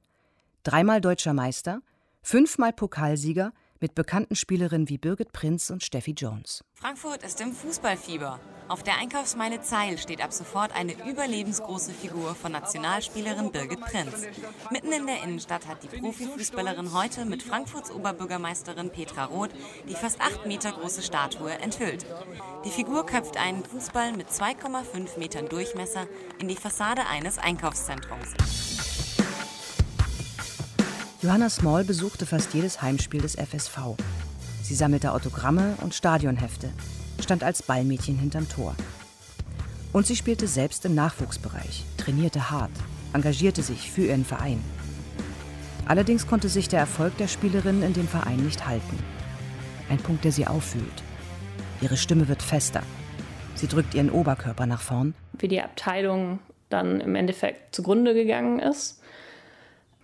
Dreimal 0.64 1.00
deutscher 1.00 1.34
Meister, 1.34 1.80
fünfmal 2.22 2.72
Pokalsieger 2.72 3.52
mit 3.80 3.94
bekannten 3.94 4.36
Spielerinnen 4.36 4.88
wie 4.88 4.98
Birgit 4.98 5.32
Prinz 5.32 5.70
und 5.70 5.82
Steffi 5.82 6.12
Jones. 6.12 6.64
Frankfurt 6.74 7.22
ist 7.22 7.40
im 7.40 7.52
Fußballfieber. 7.52 8.40
Auf 8.68 8.82
der 8.82 8.98
Einkaufsmeile 8.98 9.62
Zeil 9.62 9.96
steht 9.96 10.22
ab 10.22 10.32
sofort 10.32 10.74
eine 10.74 10.92
überlebensgroße 11.08 11.92
Figur 11.92 12.34
von 12.34 12.52
Nationalspielerin 12.52 13.50
Birgit 13.50 13.80
Prinz. 13.80 14.26
Mitten 14.70 14.92
in 14.92 15.06
der 15.06 15.22
Innenstadt 15.22 15.66
hat 15.66 15.82
die 15.82 15.98
Profifußballerin 15.98 16.92
heute 16.92 17.24
mit 17.24 17.42
Frankfurts 17.42 17.90
Oberbürgermeisterin 17.90 18.90
Petra 18.90 19.24
Roth 19.24 19.50
die 19.88 19.94
fast 19.94 20.20
acht 20.20 20.46
Meter 20.46 20.72
große 20.72 21.02
Statue 21.02 21.50
enthüllt. 21.50 22.04
Die 22.64 22.70
Figur 22.70 23.06
köpft 23.06 23.38
einen 23.38 23.64
Fußball 23.64 24.12
mit 24.12 24.28
2,5 24.28 25.18
Metern 25.18 25.48
Durchmesser 25.48 26.06
in 26.38 26.48
die 26.48 26.56
Fassade 26.56 27.06
eines 27.06 27.38
Einkaufszentrums. 27.38 28.34
Johanna 31.20 31.50
Small 31.50 31.82
besuchte 31.82 32.26
fast 32.26 32.54
jedes 32.54 32.80
Heimspiel 32.80 33.20
des 33.20 33.34
FSV. 33.34 33.96
Sie 34.62 34.76
sammelte 34.76 35.12
Autogramme 35.12 35.74
und 35.82 35.92
Stadionhefte, 35.92 36.70
stand 37.20 37.42
als 37.42 37.60
Ballmädchen 37.60 38.16
hinterm 38.16 38.48
Tor. 38.48 38.76
Und 39.92 40.06
sie 40.06 40.14
spielte 40.14 40.46
selbst 40.46 40.84
im 40.84 40.94
Nachwuchsbereich, 40.94 41.84
trainierte 41.96 42.52
hart, 42.52 42.70
engagierte 43.14 43.62
sich 43.62 43.90
für 43.90 44.06
ihren 44.06 44.24
Verein. 44.24 44.62
Allerdings 45.86 46.28
konnte 46.28 46.48
sich 46.48 46.68
der 46.68 46.78
Erfolg 46.78 47.16
der 47.16 47.26
Spielerin 47.26 47.82
in 47.82 47.94
dem 47.94 48.06
Verein 48.06 48.44
nicht 48.44 48.64
halten. 48.64 48.98
Ein 49.90 49.98
Punkt, 49.98 50.22
der 50.22 50.30
sie 50.30 50.46
auffühlt. 50.46 51.02
Ihre 51.80 51.96
Stimme 51.96 52.28
wird 52.28 52.42
fester. 52.42 52.84
Sie 53.56 53.66
drückt 53.66 53.94
ihren 53.94 54.10
Oberkörper 54.10 54.66
nach 54.66 54.82
vorn. 54.82 55.14
Wie 55.32 55.48
die 55.48 55.62
Abteilung 55.62 56.38
dann 56.68 57.00
im 57.00 57.16
Endeffekt 57.16 57.74
zugrunde 57.74 58.14
gegangen 58.14 58.60
ist, 58.60 58.97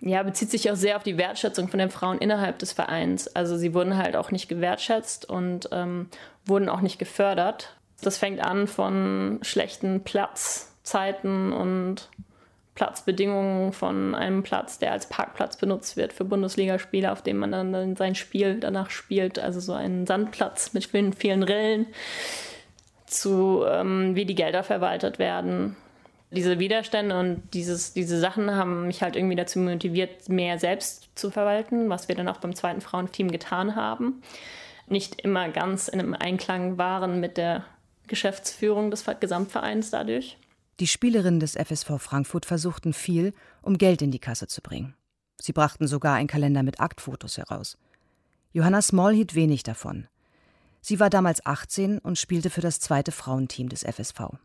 ja, 0.01 0.21
bezieht 0.23 0.51
sich 0.51 0.69
auch 0.69 0.75
sehr 0.75 0.97
auf 0.97 1.03
die 1.03 1.17
Wertschätzung 1.17 1.67
von 1.67 1.79
den 1.79 1.89
Frauen 1.89 2.19
innerhalb 2.19 2.59
des 2.59 2.73
Vereins. 2.73 3.27
Also 3.35 3.57
sie 3.57 3.73
wurden 3.73 3.97
halt 3.97 4.15
auch 4.15 4.31
nicht 4.31 4.49
gewertschätzt 4.49 5.27
und 5.29 5.69
ähm, 5.71 6.09
wurden 6.45 6.69
auch 6.69 6.81
nicht 6.81 6.99
gefördert. 6.99 7.75
Das 8.01 8.17
fängt 8.17 8.41
an 8.41 8.67
von 8.67 9.39
schlechten 9.41 10.03
Platzzeiten 10.03 11.53
und 11.53 12.09
Platzbedingungen 12.75 13.71
von 13.71 14.13
einem 14.15 14.43
Platz, 14.43 14.79
der 14.79 14.91
als 14.91 15.07
Parkplatz 15.07 15.55
benutzt 15.55 15.95
wird 15.95 16.11
für 16.11 16.25
Bundesligaspiele, 16.25 17.11
auf 17.11 17.21
dem 17.21 17.37
man 17.37 17.51
dann 17.51 17.95
sein 17.95 18.15
Spiel 18.15 18.59
danach 18.59 18.89
spielt. 18.89 19.39
Also 19.39 19.61
so 19.61 19.73
einen 19.73 20.05
Sandplatz 20.05 20.73
mit 20.73 20.85
vielen, 20.85 21.13
vielen 21.13 21.43
Rillen, 21.43 21.87
zu 23.07 23.63
ähm, 23.67 24.15
wie 24.15 24.25
die 24.25 24.35
Gelder 24.35 24.63
verwaltet 24.63 25.19
werden. 25.19 25.77
Diese 26.31 26.59
Widerstände 26.59 27.17
und 27.17 27.43
dieses, 27.53 27.93
diese 27.93 28.19
Sachen 28.19 28.51
haben 28.51 28.87
mich 28.87 29.01
halt 29.01 29.15
irgendwie 29.15 29.35
dazu 29.35 29.59
motiviert, 29.59 30.27
mehr 30.27 30.59
selbst 30.59 31.09
zu 31.15 31.31
verwalten, 31.31 31.89
was 31.89 32.07
wir 32.07 32.15
dann 32.15 32.27
auch 32.27 32.37
beim 32.37 32.55
zweiten 32.55 32.81
Frauenteam 32.81 33.31
getan 33.31 33.75
haben. 33.75 34.21
Nicht 34.87 35.21
immer 35.21 35.49
ganz 35.49 35.87
in 35.87 35.99
einem 35.99 36.13
Einklang 36.13 36.77
waren 36.77 37.19
mit 37.19 37.37
der 37.37 37.65
Geschäftsführung 38.07 38.91
des 38.91 39.05
Gesamtvereins 39.19 39.91
dadurch. 39.91 40.37
Die 40.79 40.87
Spielerinnen 40.87 41.39
des 41.39 41.55
FSV 41.55 41.99
Frankfurt 41.99 42.45
versuchten 42.45 42.93
viel, 42.93 43.33
um 43.61 43.77
Geld 43.77 44.01
in 44.01 44.11
die 44.11 44.19
Kasse 44.19 44.47
zu 44.47 44.61
bringen. 44.61 44.95
Sie 45.39 45.53
brachten 45.53 45.87
sogar 45.87 46.15
einen 46.15 46.27
Kalender 46.27 46.63
mit 46.63 46.79
Aktfotos 46.79 47.37
heraus. 47.37 47.77
Johanna 48.51 48.81
Small 48.81 49.13
hielt 49.13 49.35
wenig 49.35 49.63
davon. 49.63 50.07
Sie 50.81 50.99
war 50.99 51.09
damals 51.09 51.45
18 51.45 51.99
und 51.99 52.17
spielte 52.17 52.49
für 52.49 52.61
das 52.61 52.79
zweite 52.79 53.11
Frauenteam 53.11 53.69
des 53.69 53.83
FSV. 53.83 54.37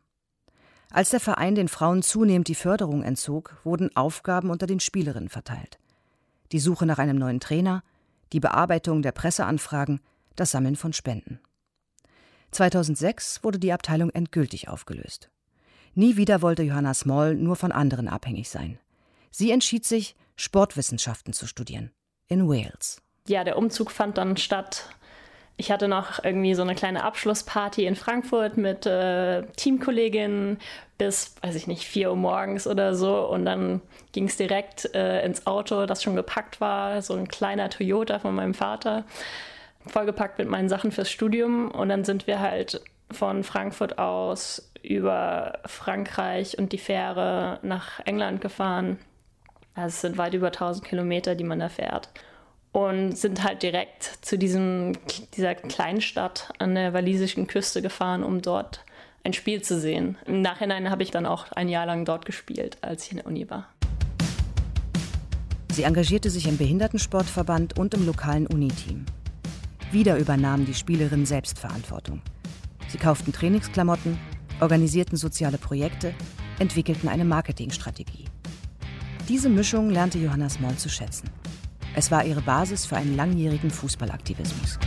Als 0.92 1.10
der 1.10 1.20
Verein 1.20 1.54
den 1.54 1.68
Frauen 1.68 2.02
zunehmend 2.02 2.48
die 2.48 2.56
Förderung 2.56 3.02
entzog, 3.04 3.56
wurden 3.62 3.94
Aufgaben 3.94 4.50
unter 4.50 4.66
den 4.66 4.80
Spielerinnen 4.80 5.28
verteilt. 5.28 5.78
Die 6.50 6.58
Suche 6.58 6.84
nach 6.84 6.98
einem 6.98 7.16
neuen 7.16 7.38
Trainer, 7.38 7.84
die 8.32 8.40
Bearbeitung 8.40 9.02
der 9.02 9.12
Presseanfragen, 9.12 10.00
das 10.34 10.50
Sammeln 10.50 10.74
von 10.74 10.92
Spenden. 10.92 11.40
2006 12.50 13.44
wurde 13.44 13.60
die 13.60 13.72
Abteilung 13.72 14.10
endgültig 14.10 14.68
aufgelöst. 14.68 15.30
Nie 15.94 16.16
wieder 16.16 16.42
wollte 16.42 16.64
Johanna 16.64 16.94
Small 16.94 17.36
nur 17.36 17.54
von 17.54 17.70
anderen 17.70 18.08
abhängig 18.08 18.48
sein. 18.48 18.78
Sie 19.30 19.52
entschied 19.52 19.84
sich, 19.84 20.16
Sportwissenschaften 20.34 21.32
zu 21.32 21.46
studieren. 21.46 21.92
In 22.26 22.48
Wales. 22.48 23.00
Ja, 23.28 23.44
der 23.44 23.58
Umzug 23.58 23.92
fand 23.92 24.18
dann 24.18 24.36
statt. 24.36 24.88
Ich 25.60 25.70
hatte 25.70 25.88
noch 25.88 26.24
irgendwie 26.24 26.54
so 26.54 26.62
eine 26.62 26.74
kleine 26.74 27.04
Abschlussparty 27.04 27.84
in 27.84 27.94
Frankfurt 27.94 28.56
mit 28.56 28.86
äh, 28.86 29.42
Teamkolleginnen 29.56 30.58
bis, 30.96 31.34
weiß 31.42 31.54
ich 31.54 31.66
nicht, 31.66 31.84
4 31.84 32.08
Uhr 32.08 32.16
morgens 32.16 32.66
oder 32.66 32.94
so. 32.94 33.28
Und 33.28 33.44
dann 33.44 33.82
ging 34.12 34.24
es 34.24 34.38
direkt 34.38 34.94
äh, 34.94 35.22
ins 35.22 35.46
Auto, 35.46 35.84
das 35.84 36.02
schon 36.02 36.16
gepackt 36.16 36.62
war, 36.62 37.02
so 37.02 37.12
ein 37.12 37.28
kleiner 37.28 37.68
Toyota 37.68 38.20
von 38.20 38.34
meinem 38.34 38.54
Vater, 38.54 39.04
vollgepackt 39.86 40.38
mit 40.38 40.48
meinen 40.48 40.70
Sachen 40.70 40.92
fürs 40.92 41.10
Studium. 41.10 41.70
Und 41.70 41.90
dann 41.90 42.04
sind 42.04 42.26
wir 42.26 42.40
halt 42.40 42.80
von 43.10 43.44
Frankfurt 43.44 43.98
aus 43.98 44.72
über 44.82 45.58
Frankreich 45.66 46.56
und 46.56 46.72
die 46.72 46.78
Fähre 46.78 47.58
nach 47.60 48.00
England 48.06 48.40
gefahren. 48.40 48.98
Also 49.74 49.88
es 49.88 50.00
sind 50.00 50.16
weit 50.16 50.32
über 50.32 50.46
1000 50.46 50.86
Kilometer, 50.86 51.34
die 51.34 51.44
man 51.44 51.58
da 51.58 51.68
fährt. 51.68 52.08
Und 52.72 53.18
sind 53.18 53.42
halt 53.42 53.62
direkt 53.62 54.18
zu 54.22 54.38
diesem, 54.38 54.92
dieser 55.34 55.54
Kleinstadt 55.56 56.52
an 56.58 56.74
der 56.74 56.92
walisischen 56.92 57.46
Küste 57.46 57.82
gefahren, 57.82 58.22
um 58.22 58.42
dort 58.42 58.84
ein 59.24 59.32
Spiel 59.32 59.60
zu 59.62 59.80
sehen. 59.80 60.16
Im 60.26 60.40
Nachhinein 60.40 60.90
habe 60.90 61.02
ich 61.02 61.10
dann 61.10 61.26
auch 61.26 61.50
ein 61.52 61.68
Jahr 61.68 61.86
lang 61.86 62.04
dort 62.04 62.24
gespielt, 62.24 62.78
als 62.80 63.04
ich 63.04 63.12
in 63.12 63.16
der 63.18 63.26
Uni 63.26 63.50
war. 63.50 63.68
Sie 65.72 65.82
engagierte 65.82 66.30
sich 66.30 66.46
im 66.46 66.56
Behindertensportverband 66.56 67.78
und 67.78 67.94
im 67.94 68.06
lokalen 68.06 68.46
Uniteam. 68.46 69.04
Wieder 69.92 70.18
übernahmen 70.18 70.66
die 70.66 70.74
Spielerinnen 70.74 71.26
Selbstverantwortung. 71.26 72.22
Sie 72.88 72.98
kauften 72.98 73.32
Trainingsklamotten, 73.32 74.18
organisierten 74.60 75.16
soziale 75.16 75.58
Projekte, 75.58 76.14
entwickelten 76.58 77.08
eine 77.08 77.24
Marketingstrategie. 77.24 78.26
Diese 79.28 79.48
Mischung 79.48 79.90
lernte 79.90 80.18
Johanna 80.18 80.48
Small 80.48 80.76
zu 80.76 80.88
schätzen. 80.88 81.30
Es 81.94 82.10
war 82.10 82.24
ihre 82.24 82.40
Basis 82.40 82.86
für 82.86 82.96
einen 82.96 83.16
langjährigen 83.16 83.70
Fußballaktivismus. 83.70 84.78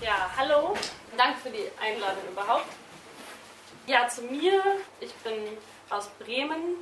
Ja, 0.00 0.30
hallo. 0.36 0.74
Danke 1.16 1.40
für 1.42 1.50
die 1.50 1.68
Einladung 1.82 2.22
überhaupt. 2.30 2.66
Ja, 3.86 4.08
zu 4.08 4.22
mir. 4.22 4.62
Ich 5.00 5.12
bin 5.16 5.34
aus 5.90 6.08
Bremen. 6.20 6.76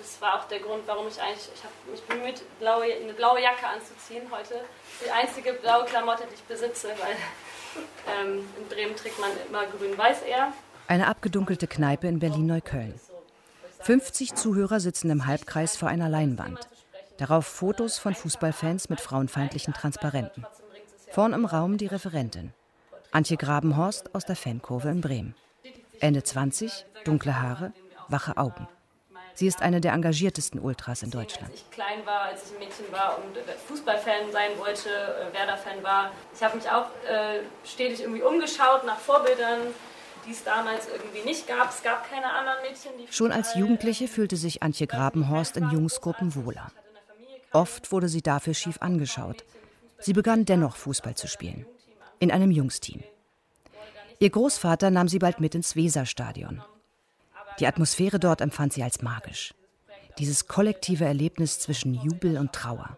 Das 0.00 0.20
war 0.20 0.40
auch 0.40 0.48
der 0.48 0.60
Grund, 0.60 0.82
warum 0.86 1.08
ich 1.08 1.20
eigentlich, 1.20 1.48
ich 1.54 1.62
habe 1.62 1.74
mich 1.90 2.02
bemüht, 2.02 2.42
blaue, 2.58 2.84
eine 2.84 3.12
blaue 3.12 3.42
Jacke 3.42 3.66
anzuziehen 3.66 4.22
heute. 4.30 4.54
Die 5.04 5.10
einzige 5.10 5.52
blaue 5.52 5.84
Klamotte, 5.84 6.24
die 6.30 6.34
ich 6.34 6.42
besitze, 6.44 6.88
weil 6.88 7.16
ähm, 8.08 8.48
in 8.58 8.68
Bremen 8.68 8.96
trägt 8.96 9.18
man 9.18 9.30
immer 9.48 9.66
grün-weiß 9.66 10.22
eher. 10.22 10.52
Eine 10.88 11.06
abgedunkelte 11.06 11.66
Kneipe 11.66 12.08
in 12.08 12.18
Berlin-Neukölln. 12.18 12.98
50 13.80 14.34
Zuhörer 14.34 14.80
sitzen 14.80 15.10
im 15.10 15.26
Halbkreis 15.26 15.76
vor 15.76 15.88
einer 15.88 16.08
Leinwand. 16.08 16.68
Darauf 17.18 17.46
Fotos 17.46 17.98
von 17.98 18.14
Fußballfans 18.14 18.88
mit 18.88 19.00
frauenfeindlichen 19.00 19.74
Transparenten. 19.74 20.46
Vorn 21.10 21.34
im 21.34 21.44
Raum 21.44 21.76
die 21.76 21.86
Referentin. 21.86 22.52
Antje 23.12 23.36
Grabenhorst 23.36 24.14
aus 24.14 24.24
der 24.24 24.36
Fankurve 24.36 24.88
in 24.88 25.00
Bremen. 25.00 25.34
Ende 26.00 26.22
20, 26.22 26.86
dunkle 27.04 27.40
Haare, 27.40 27.72
wache 28.08 28.36
Augen. 28.38 28.66
Sie 29.40 29.46
ist 29.46 29.62
eine 29.62 29.80
der 29.80 29.94
engagiertesten 29.94 30.60
Ultras 30.60 31.02
in 31.02 31.10
Deutschland. 31.10 31.50
Als 31.50 31.62
ich 31.62 31.70
klein 31.70 32.04
war, 32.04 32.24
als 32.24 32.44
ich 32.44 32.52
ein 32.52 32.58
Mädchen 32.58 32.84
war 32.92 33.16
und 33.16 33.38
Fußballfan 33.68 34.30
sein 34.32 34.50
wollte, 34.58 34.90
äh, 34.90 35.32
Werder-Fan 35.32 35.82
war, 35.82 36.10
ich 36.36 36.42
habe 36.42 36.58
mich 36.58 36.68
auch 36.68 36.88
äh, 37.08 37.40
stetig 37.64 38.02
irgendwie 38.02 38.20
umgeschaut 38.20 38.84
nach 38.84 38.98
Vorbildern, 38.98 39.60
die 40.26 40.32
es 40.32 40.44
damals 40.44 40.88
irgendwie 40.88 41.22
nicht 41.24 41.48
gab. 41.48 41.70
Es 41.70 41.82
gab 41.82 42.06
keine 42.10 42.30
anderen 42.30 42.60
Mädchen, 42.60 42.90
die 42.98 43.10
Schon 43.10 43.32
als 43.32 43.54
Jugendliche 43.54 44.08
fühlte 44.08 44.36
sich 44.36 44.62
Antje 44.62 44.86
Grabenhorst 44.86 45.56
in 45.56 45.70
Jungsgruppen 45.70 46.34
wohler. 46.34 46.70
Oft 47.54 47.92
wurde 47.92 48.08
sie 48.10 48.20
dafür 48.20 48.52
schief 48.52 48.76
angeschaut. 48.82 49.44
Sie 50.00 50.12
begann 50.12 50.44
dennoch 50.44 50.76
Fußball 50.76 51.14
zu 51.14 51.28
spielen. 51.28 51.64
In 52.18 52.30
einem 52.30 52.50
Jungsteam. 52.50 53.02
Ihr 54.18 54.28
Großvater 54.28 54.90
nahm 54.90 55.08
sie 55.08 55.18
bald 55.18 55.40
mit 55.40 55.54
ins 55.54 55.76
Weserstadion. 55.76 56.62
Die 57.58 57.66
Atmosphäre 57.66 58.18
dort 58.18 58.40
empfand 58.40 58.72
sie 58.72 58.82
als 58.82 59.02
magisch. 59.02 59.54
Dieses 60.18 60.46
kollektive 60.46 61.04
Erlebnis 61.04 61.58
zwischen 61.58 61.94
Jubel 61.94 62.38
und 62.38 62.52
Trauer. 62.52 62.96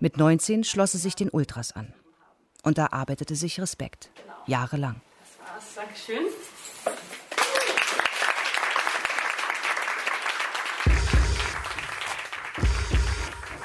Mit 0.00 0.16
19 0.16 0.64
schloss 0.64 0.92
sie 0.92 0.98
sich 0.98 1.14
den 1.14 1.30
Ultras 1.30 1.72
an. 1.72 1.92
Und 2.62 2.78
da 2.78 2.88
arbeitete 2.90 3.36
sich 3.36 3.60
Respekt. 3.60 4.10
Jahrelang. 4.46 5.00
Das 5.20 5.54
war's. 5.54 5.74
Dankeschön. 5.74 6.24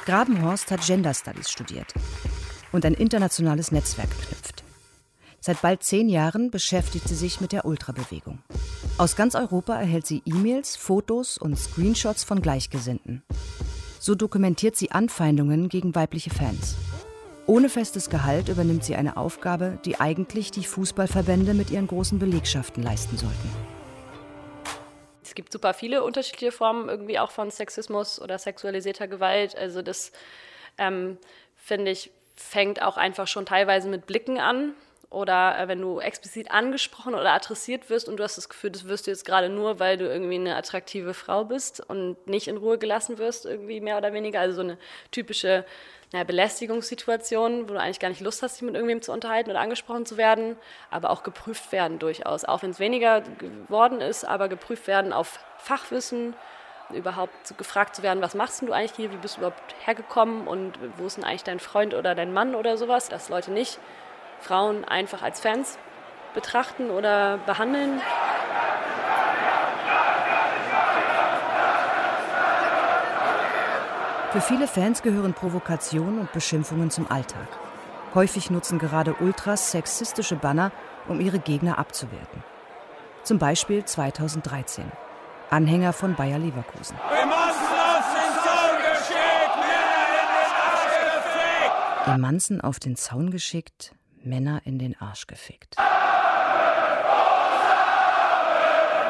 Grabenhorst 0.06 0.72
hat 0.72 0.82
Gender 0.82 1.14
Studies 1.14 1.52
studiert 1.52 1.94
und 2.72 2.84
ein 2.84 2.96
internationales 2.96 3.72
Netzwerk 3.72 4.10
geknüpft. 4.10 4.64
Seit 5.40 5.62
bald 5.62 5.84
zehn 5.84 6.10
Jahren 6.10 6.52
beschäftigt 6.52 7.08
sie 7.08 7.16
sich 7.16 7.42
mit 7.42 7.52
der 7.52 7.66
Ultrabewegung. 7.66 8.40
Aus 9.00 9.16
ganz 9.16 9.34
Europa 9.34 9.80
erhält 9.80 10.06
sie 10.06 10.22
E-Mails, 10.26 10.76
Fotos 10.76 11.38
und 11.38 11.56
Screenshots 11.56 12.26
von 12.26 12.42
Gleichgesinnten. 12.42 13.24
So 13.98 14.14
dokumentiert 14.14 14.76
sie 14.76 14.92
Anfeindungen 14.92 15.70
gegen 15.70 15.96
weibliche 15.96 16.32
Fans. 16.32 16.76
Ohne 17.48 17.70
festes 17.70 18.10
Gehalt 18.10 18.50
übernimmt 18.50 18.84
sie 18.84 18.98
eine 18.98 19.16
Aufgabe, 19.16 19.80
die 19.86 20.02
eigentlich 20.02 20.52
die 20.52 20.66
Fußballverbände 20.66 21.54
mit 21.54 21.72
ihren 21.72 21.88
großen 21.88 22.20
Belegschaften 22.20 22.84
leisten 22.84 23.16
sollten. 23.16 23.50
Es 25.24 25.34
gibt 25.34 25.54
super 25.54 25.74
viele 25.74 26.04
unterschiedliche 26.04 26.52
Formen 26.52 26.90
irgendwie 26.90 27.20
auch 27.20 27.32
von 27.32 27.52
Sexismus 27.52 28.22
oder 28.22 28.38
sexualisierter 28.38 29.08
Gewalt. 29.08 29.56
Also 29.56 29.82
das 29.82 30.12
ähm, 30.78 31.18
finde 31.56 31.92
ich 31.92 32.12
fängt 32.36 32.82
auch 32.82 32.98
einfach 32.98 33.28
schon 33.28 33.46
teilweise 33.46 33.88
mit 33.88 34.08
Blicken 34.08 34.40
an 34.40 34.74
oder 35.10 35.58
äh, 35.60 35.68
wenn 35.68 35.82
du 35.82 36.00
explizit 36.00 36.52
angesprochen 36.52 37.16
oder 37.16 37.32
adressiert 37.32 37.90
wirst 37.90 38.08
und 38.08 38.18
du 38.18 38.24
hast 38.24 38.38
das 38.38 38.48
Gefühl, 38.48 38.70
das 38.70 38.88
wirst 38.88 39.08
du 39.08 39.12
jetzt 39.12 39.26
gerade 39.26 39.50
nur, 39.50 39.80
weil 39.80 39.98
du 39.98 40.08
irgendwie 40.08 40.36
eine 40.36 40.56
attraktive 40.56 41.14
Frau 41.14 41.46
bist 41.46 41.82
und 41.88 42.28
nicht 42.28 42.48
in 42.48 42.58
Ruhe 42.58 42.78
gelassen 42.78 43.18
wirst, 43.18 43.46
irgendwie 43.46 43.82
mehr 43.82 43.98
oder 43.98 44.14
weniger. 44.14 44.40
Also 44.40 44.56
so 44.56 44.62
eine 44.62 44.78
typische 45.12 45.66
naja, 46.12 46.24
Belästigungssituation, 46.26 47.70
wo 47.70 47.74
du 47.74 47.80
eigentlich 47.80 48.00
gar 48.00 48.10
nicht 48.10 48.22
Lust 48.22 48.44
hast, 48.44 48.56
dich 48.56 48.62
mit 48.64 48.76
irgendwem 48.76 49.02
zu 49.02 49.12
unterhalten 49.12 49.50
oder 49.50 49.60
angesprochen 49.62 50.06
zu 50.06 50.18
werden, 50.18 50.58
aber 50.92 51.10
auch 51.10 51.24
geprüft 51.24 51.72
werden 51.72 51.98
durchaus. 51.98 52.46
Auch 52.46 52.62
wenn 52.62 52.72
es 52.72 52.80
weniger 52.80 53.22
geworden 53.22 54.02
ist, 54.02 54.26
aber 54.26 54.48
geprüft 54.48 54.88
werden 54.88 55.12
auf 55.12 55.40
Fachwissen, 55.58 56.36
überhaupt 56.92 57.56
gefragt 57.58 57.96
zu 57.96 58.02
werden, 58.02 58.22
was 58.22 58.34
machst 58.34 58.64
du 58.64 58.72
eigentlich 58.72 58.94
hier, 58.94 59.12
wie 59.12 59.18
bist 59.18 59.36
du 59.38 59.42
überhaupt 59.42 59.76
hergekommen 59.86 60.48
und 60.48 60.74
wo 60.98 61.06
ist 61.06 61.18
denn 61.18 61.24
eigentlich 61.24 61.44
dein 61.44 61.60
Freund 61.60 61.94
oder 61.94 62.16
dein 62.16 62.34
Mann 62.34 62.56
oder 62.56 62.78
sowas, 62.78 63.10
dass 63.10 63.30
Leute 63.30 63.52
nicht 63.52 63.80
Frauen 64.42 64.86
einfach 64.86 65.22
als 65.22 65.40
Fans 65.40 65.78
betrachten 66.34 66.90
oder 66.90 67.38
behandeln. 67.46 68.02
Für 74.32 74.42
viele 74.42 74.68
Fans 74.68 75.02
gehören 75.02 75.34
Provokationen 75.34 76.20
und 76.20 76.32
Beschimpfungen 76.32 76.92
zum 76.92 77.10
Alltag. 77.10 77.48
Häufig 78.14 78.52
nutzen 78.52 78.78
gerade 78.78 79.16
Ultras 79.16 79.72
sexistische 79.72 80.36
Banner, 80.36 80.72
um 81.08 81.20
ihre 81.20 81.40
Gegner 81.40 81.80
abzuwerten. 81.80 82.44
Zum 83.24 83.40
Beispiel 83.40 83.84
2013. 83.86 84.92
Anhänger 85.50 85.94
von 85.94 86.16
Bayer 86.16 86.38
Leverkusen. 86.38 86.96
Wir 87.10 87.26
auf 87.26 88.14
den 88.14 88.34
Zaun 88.44 88.78
geschickt, 88.92 89.56
Männer 89.58 90.06
in 90.06 90.28
den 90.30 90.54
Arsch 90.62 90.96
gefickt. 91.26 92.08
Im 92.08 92.22
Manzen 92.22 92.62
auf 92.62 92.80
den 92.80 92.96
Zaun 92.96 93.32
geschickt, 93.32 93.96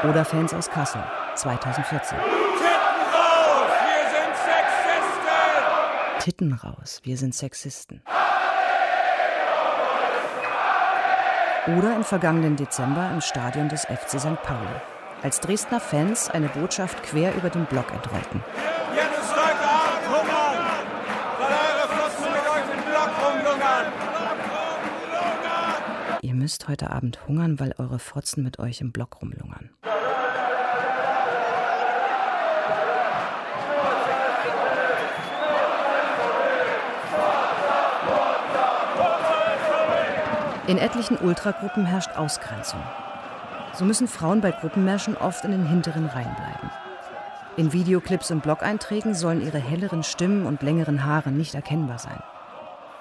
oder 0.04 0.24
Fans 0.24 0.54
aus 0.54 0.70
Kassel, 0.70 1.04
2014. 1.36 2.18
Titten 6.20 6.54
raus, 6.54 7.02
wir 7.04 7.18
sind 7.18 7.34
Sexisten. 7.34 8.04
Oder 11.78 11.96
im 11.96 12.04
vergangenen 12.04 12.56
Dezember 12.56 13.10
im 13.12 13.22
Stadion 13.22 13.68
des 13.68 13.86
FC 13.86 14.20
St. 14.20 14.42
Pauli, 14.44 14.68
als 15.24 15.40
Dresdner 15.42 15.80
Fans 15.80 16.30
eine 16.30 16.50
Botschaft 16.50 17.02
quer 17.04 17.34
über 17.36 17.50
den 17.50 17.66
Block 17.66 17.92
entrollten. 17.92 18.44
Jetzt 18.96 19.32
heute 19.32 19.68
Abend 19.68 20.08
hungern, 20.08 20.66
weil 21.40 21.52
eure 21.52 21.88
Flossen 21.88 22.32
mit 22.32 22.48
euch 22.48 22.74
im 22.74 22.84
Block 22.84 23.10
rumlungern. 23.26 24.10
Ihr 26.22 26.34
müsst 26.50 26.68
heute 26.68 26.90
Abend 26.90 27.20
hungern, 27.28 27.60
weil 27.60 27.76
eure 27.78 28.00
Fotzen 28.00 28.44
mit 28.44 28.58
euch 28.58 28.82
im 28.82 28.92
Block 28.92 29.22
rumlungern. 29.22 29.70
In 40.66 40.80
etlichen 40.80 41.18
Ultragruppen 41.18 41.86
herrscht 41.86 42.18
Ausgrenzung. 42.18 42.82
So 43.74 43.86
müssen 43.86 44.08
Frauen 44.08 44.42
bei 44.42 44.50
Gruppenmärschen 44.50 45.16
oft 45.16 45.46
in 45.46 45.52
den 45.52 45.68
hinteren 45.68 46.08
Reihen 46.08 46.34
bleiben. 46.34 46.72
In 47.58 47.74
Videoclips 47.74 48.32
und 48.32 48.42
Blog-Einträgen 48.42 49.14
sollen 49.14 49.46
ihre 49.46 49.60
helleren 49.60 50.02
Stimmen 50.02 50.48
und 50.48 50.64
längeren 50.64 51.06
Haare 51.06 51.30
nicht 51.30 51.54
erkennbar 51.54 52.00
sein. 52.00 52.24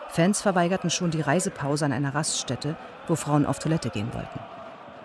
Fans 0.08 0.40
verweigerten 0.40 0.90
schon 0.90 1.10
die 1.10 1.20
Reisepause 1.20 1.84
an 1.84 1.92
einer 1.92 2.14
Raststätte, 2.14 2.76
wo 3.06 3.14
Frauen 3.14 3.46
auf 3.46 3.58
Toilette 3.58 3.90
gehen 3.90 4.12
wollten. 4.14 4.40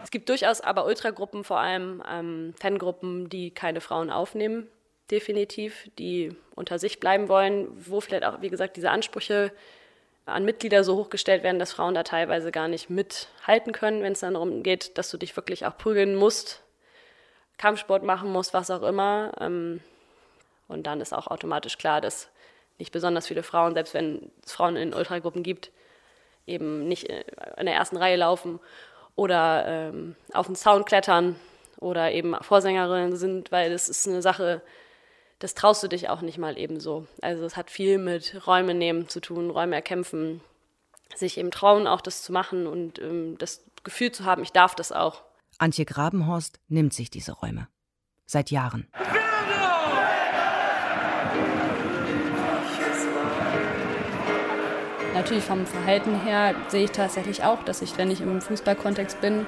Es 0.03 0.11
gibt 0.11 0.29
durchaus 0.29 0.61
aber 0.61 0.85
Ultragruppen, 0.85 1.43
vor 1.43 1.59
allem 1.59 2.03
ähm, 2.09 2.53
Fangruppen, 2.59 3.29
die 3.29 3.51
keine 3.51 3.81
Frauen 3.81 4.09
aufnehmen, 4.09 4.67
definitiv, 5.11 5.89
die 5.97 6.35
unter 6.55 6.79
sich 6.79 6.99
bleiben 6.99 7.29
wollen, 7.29 7.67
wo 7.75 8.01
vielleicht 8.01 8.25
auch, 8.25 8.41
wie 8.41 8.49
gesagt, 8.49 8.77
diese 8.77 8.91
Ansprüche 8.91 9.51
an 10.25 10.45
Mitglieder 10.45 10.83
so 10.83 10.95
hochgestellt 10.95 11.43
werden, 11.43 11.59
dass 11.59 11.73
Frauen 11.73 11.93
da 11.93 12.03
teilweise 12.03 12.51
gar 12.51 12.67
nicht 12.67 12.89
mithalten 12.89 13.73
können, 13.73 14.03
wenn 14.03 14.13
es 14.13 14.21
dann 14.21 14.33
darum 14.33 14.63
geht, 14.63 14.97
dass 14.97 15.09
du 15.09 15.17
dich 15.17 15.35
wirklich 15.35 15.65
auch 15.65 15.77
prügeln 15.77 16.15
musst, 16.15 16.63
Kampfsport 17.57 18.03
machen 18.03 18.31
musst, 18.31 18.53
was 18.53 18.71
auch 18.71 18.83
immer. 18.83 19.31
Ähm, 19.39 19.81
und 20.67 20.87
dann 20.87 21.01
ist 21.01 21.13
auch 21.13 21.27
automatisch 21.27 21.77
klar, 21.77 21.99
dass 22.01 22.29
nicht 22.77 22.91
besonders 22.91 23.27
viele 23.27 23.43
Frauen, 23.43 23.73
selbst 23.73 23.93
wenn 23.93 24.31
es 24.45 24.51
Frauen 24.51 24.75
in 24.75 24.93
Ultragruppen 24.93 25.43
gibt, 25.43 25.71
eben 26.45 26.87
nicht 26.87 27.07
in 27.07 27.65
der 27.65 27.75
ersten 27.75 27.97
Reihe 27.97 28.17
laufen 28.17 28.59
oder 29.15 29.65
ähm, 29.67 30.15
auf 30.33 30.47
den 30.47 30.55
Zaun 30.55 30.85
klettern 30.85 31.35
oder 31.79 32.11
eben 32.11 32.35
Vorsängerinnen 32.41 33.15
sind, 33.15 33.51
weil 33.51 33.71
das 33.71 33.89
ist 33.89 34.07
eine 34.07 34.21
Sache, 34.21 34.61
das 35.39 35.55
traust 35.55 35.83
du 35.83 35.87
dich 35.87 36.09
auch 36.09 36.21
nicht 36.21 36.37
mal 36.37 36.57
eben 36.57 36.79
so. 36.79 37.07
Also 37.21 37.45
es 37.45 37.57
hat 37.57 37.69
viel 37.69 37.97
mit 37.97 38.47
Räume 38.47 38.73
nehmen 38.73 39.09
zu 39.09 39.19
tun, 39.19 39.49
Räume 39.49 39.75
erkämpfen, 39.75 40.41
sich 41.15 41.37
eben 41.37 41.51
trauen, 41.51 41.87
auch 41.87 42.01
das 42.01 42.23
zu 42.23 42.31
machen 42.31 42.65
und 42.65 42.99
ähm, 42.99 43.37
das 43.37 43.63
Gefühl 43.83 44.11
zu 44.11 44.25
haben, 44.25 44.43
ich 44.43 44.51
darf 44.51 44.75
das 44.75 44.91
auch. 44.91 45.21
Antje 45.57 45.85
Grabenhorst 45.85 46.59
nimmt 46.67 46.93
sich 46.93 47.11
diese 47.11 47.33
Räume. 47.33 47.67
Seit 48.25 48.51
Jahren. 48.51 48.87
Natürlich 55.13 55.43
vom 55.43 55.65
Verhalten 55.65 56.19
her 56.25 56.55
sehe 56.69 56.85
ich 56.85 56.91
tatsächlich 56.91 57.43
auch, 57.43 57.63
dass 57.63 57.81
ich, 57.81 57.97
wenn 57.97 58.09
ich 58.09 58.21
im 58.21 58.41
Fußballkontext 58.41 59.21
bin, 59.21 59.45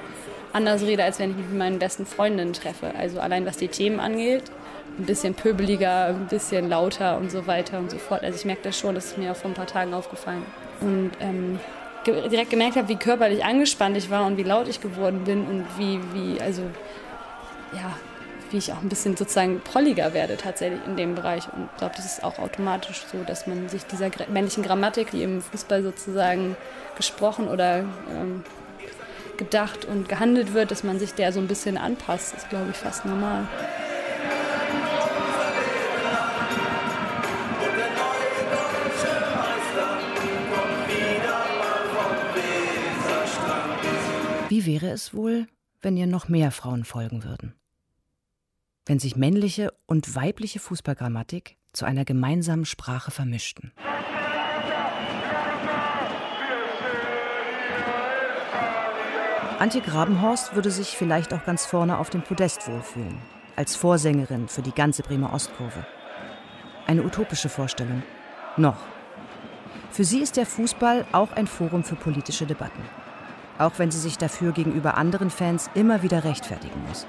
anders 0.52 0.82
rede, 0.82 1.04
als 1.04 1.18
wenn 1.18 1.30
ich 1.30 1.36
mich 1.36 1.46
mit 1.48 1.58
meinen 1.58 1.78
besten 1.78 2.06
Freundinnen 2.06 2.52
treffe. 2.52 2.92
Also 2.96 3.20
allein 3.20 3.44
was 3.46 3.56
die 3.56 3.68
Themen 3.68 4.00
angeht, 4.00 4.44
ein 4.98 5.04
bisschen 5.04 5.34
pöbeliger, 5.34 6.06
ein 6.06 6.28
bisschen 6.28 6.68
lauter 6.68 7.18
und 7.18 7.30
so 7.30 7.46
weiter 7.46 7.78
und 7.78 7.90
so 7.90 7.98
fort. 7.98 8.22
Also 8.22 8.38
ich 8.38 8.44
merke 8.44 8.62
das 8.62 8.78
schon, 8.78 8.94
das 8.94 9.06
ist 9.06 9.18
mir 9.18 9.34
vor 9.34 9.50
ein 9.50 9.54
paar 9.54 9.66
Tagen 9.66 9.92
aufgefallen. 9.92 10.42
Und 10.80 11.10
ähm, 11.20 11.58
ge 12.04 12.28
direkt 12.28 12.50
gemerkt 12.50 12.76
habe, 12.76 12.88
wie 12.88 12.96
körperlich 12.96 13.44
angespannt 13.44 13.96
ich 13.96 14.10
war 14.10 14.24
und 14.24 14.36
wie 14.36 14.44
laut 14.44 14.68
ich 14.68 14.80
geworden 14.80 15.24
bin 15.24 15.44
und 15.44 15.66
wie, 15.76 16.00
wie, 16.12 16.40
also, 16.40 16.62
ja, 17.72 17.92
wie 18.50 18.58
ich 18.58 18.72
auch 18.72 18.80
ein 18.82 18.88
bisschen 18.88 19.16
sozusagen 19.16 19.60
prolliger 19.60 20.14
werde 20.14 20.36
tatsächlich 20.36 20.80
in 20.86 20.96
dem 20.96 21.14
Bereich. 21.14 21.44
Und 21.52 21.68
ich 21.72 21.78
glaube, 21.78 21.94
das 21.96 22.06
ist 22.06 22.24
auch 22.24 22.38
automatisch 22.38 23.04
so, 23.10 23.22
dass 23.24 23.46
man 23.46 23.68
sich 23.68 23.84
dieser 23.84 24.10
männlichen 24.28 24.62
Grammatik, 24.62 25.10
die 25.10 25.22
im 25.22 25.40
Fußball 25.40 25.82
sozusagen 25.82 26.56
gesprochen 26.96 27.48
oder 27.48 27.80
ähm, 28.10 28.44
gedacht 29.36 29.84
und 29.84 30.08
gehandelt 30.08 30.54
wird, 30.54 30.70
dass 30.70 30.82
man 30.82 30.98
sich 30.98 31.14
der 31.14 31.32
so 31.32 31.40
ein 31.40 31.46
bisschen 31.46 31.76
anpasst, 31.76 32.34
ist, 32.34 32.48
glaube 32.48 32.70
ich, 32.70 32.76
fast 32.76 33.04
normal. 33.04 33.46
Wie 44.48 44.64
wäre 44.64 44.88
es 44.90 45.12
wohl, 45.12 45.48
wenn 45.82 45.96
ihr 45.96 46.06
noch 46.06 46.28
mehr 46.28 46.50
Frauen 46.50 46.84
folgen 46.84 47.24
würden? 47.24 47.54
Wenn 48.86 48.98
sich 48.98 49.16
männliche 49.16 49.74
und 49.86 50.14
weibliche 50.14 50.60
Fußballgrammatik 50.60 51.56
zu 51.72 51.84
einer 51.84 52.04
gemeinsamen 52.04 52.64
Sprache 52.64 53.10
vermischten. 53.10 53.72
Antje 59.58 59.80
Grabenhorst 59.82 60.54
würde 60.54 60.70
sich 60.70 60.96
vielleicht 60.96 61.34
auch 61.34 61.44
ganz 61.44 61.66
vorne 61.66 61.98
auf 61.98 62.08
dem 62.08 62.22
Podest 62.22 62.66
wohlfühlen, 62.68 63.18
als 63.56 63.76
Vorsängerin 63.76 64.48
für 64.48 64.62
die 64.62 64.72
ganze 64.72 65.02
Bremer 65.02 65.34
Ostkurve. 65.34 65.86
Eine 66.86 67.02
utopische 67.02 67.48
Vorstellung. 67.48 68.02
Noch. 68.56 68.78
Für 69.90 70.04
sie 70.04 70.20
ist 70.20 70.36
der 70.36 70.46
Fußball 70.46 71.04
auch 71.12 71.32
ein 71.32 71.46
Forum 71.46 71.84
für 71.84 71.96
politische 71.96 72.46
Debatten 72.46 72.82
auch 73.58 73.72
wenn 73.78 73.90
sie 73.90 73.98
sich 73.98 74.18
dafür 74.18 74.52
gegenüber 74.52 74.96
anderen 74.96 75.30
Fans 75.30 75.70
immer 75.74 76.02
wieder 76.02 76.24
rechtfertigen 76.24 76.82
muss. 76.88 77.06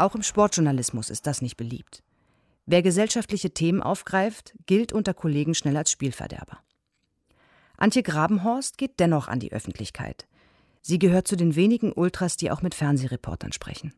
Auch 0.00 0.14
im 0.14 0.22
Sportjournalismus 0.22 1.10
ist 1.10 1.26
das 1.26 1.42
nicht 1.42 1.58
beliebt. 1.58 2.02
Wer 2.64 2.80
gesellschaftliche 2.80 3.50
Themen 3.50 3.82
aufgreift, 3.82 4.54
gilt 4.64 4.94
unter 4.94 5.12
Kollegen 5.12 5.54
schnell 5.54 5.76
als 5.76 5.90
Spielverderber. 5.90 6.60
Antje 7.76 8.02
Grabenhorst 8.02 8.78
geht 8.78 8.98
dennoch 8.98 9.28
an 9.28 9.40
die 9.40 9.52
Öffentlichkeit. 9.52 10.26
Sie 10.80 10.98
gehört 10.98 11.28
zu 11.28 11.36
den 11.36 11.54
wenigen 11.54 11.92
Ultras, 11.92 12.38
die 12.38 12.50
auch 12.50 12.62
mit 12.62 12.74
Fernsehreportern 12.74 13.52
sprechen. 13.52 13.92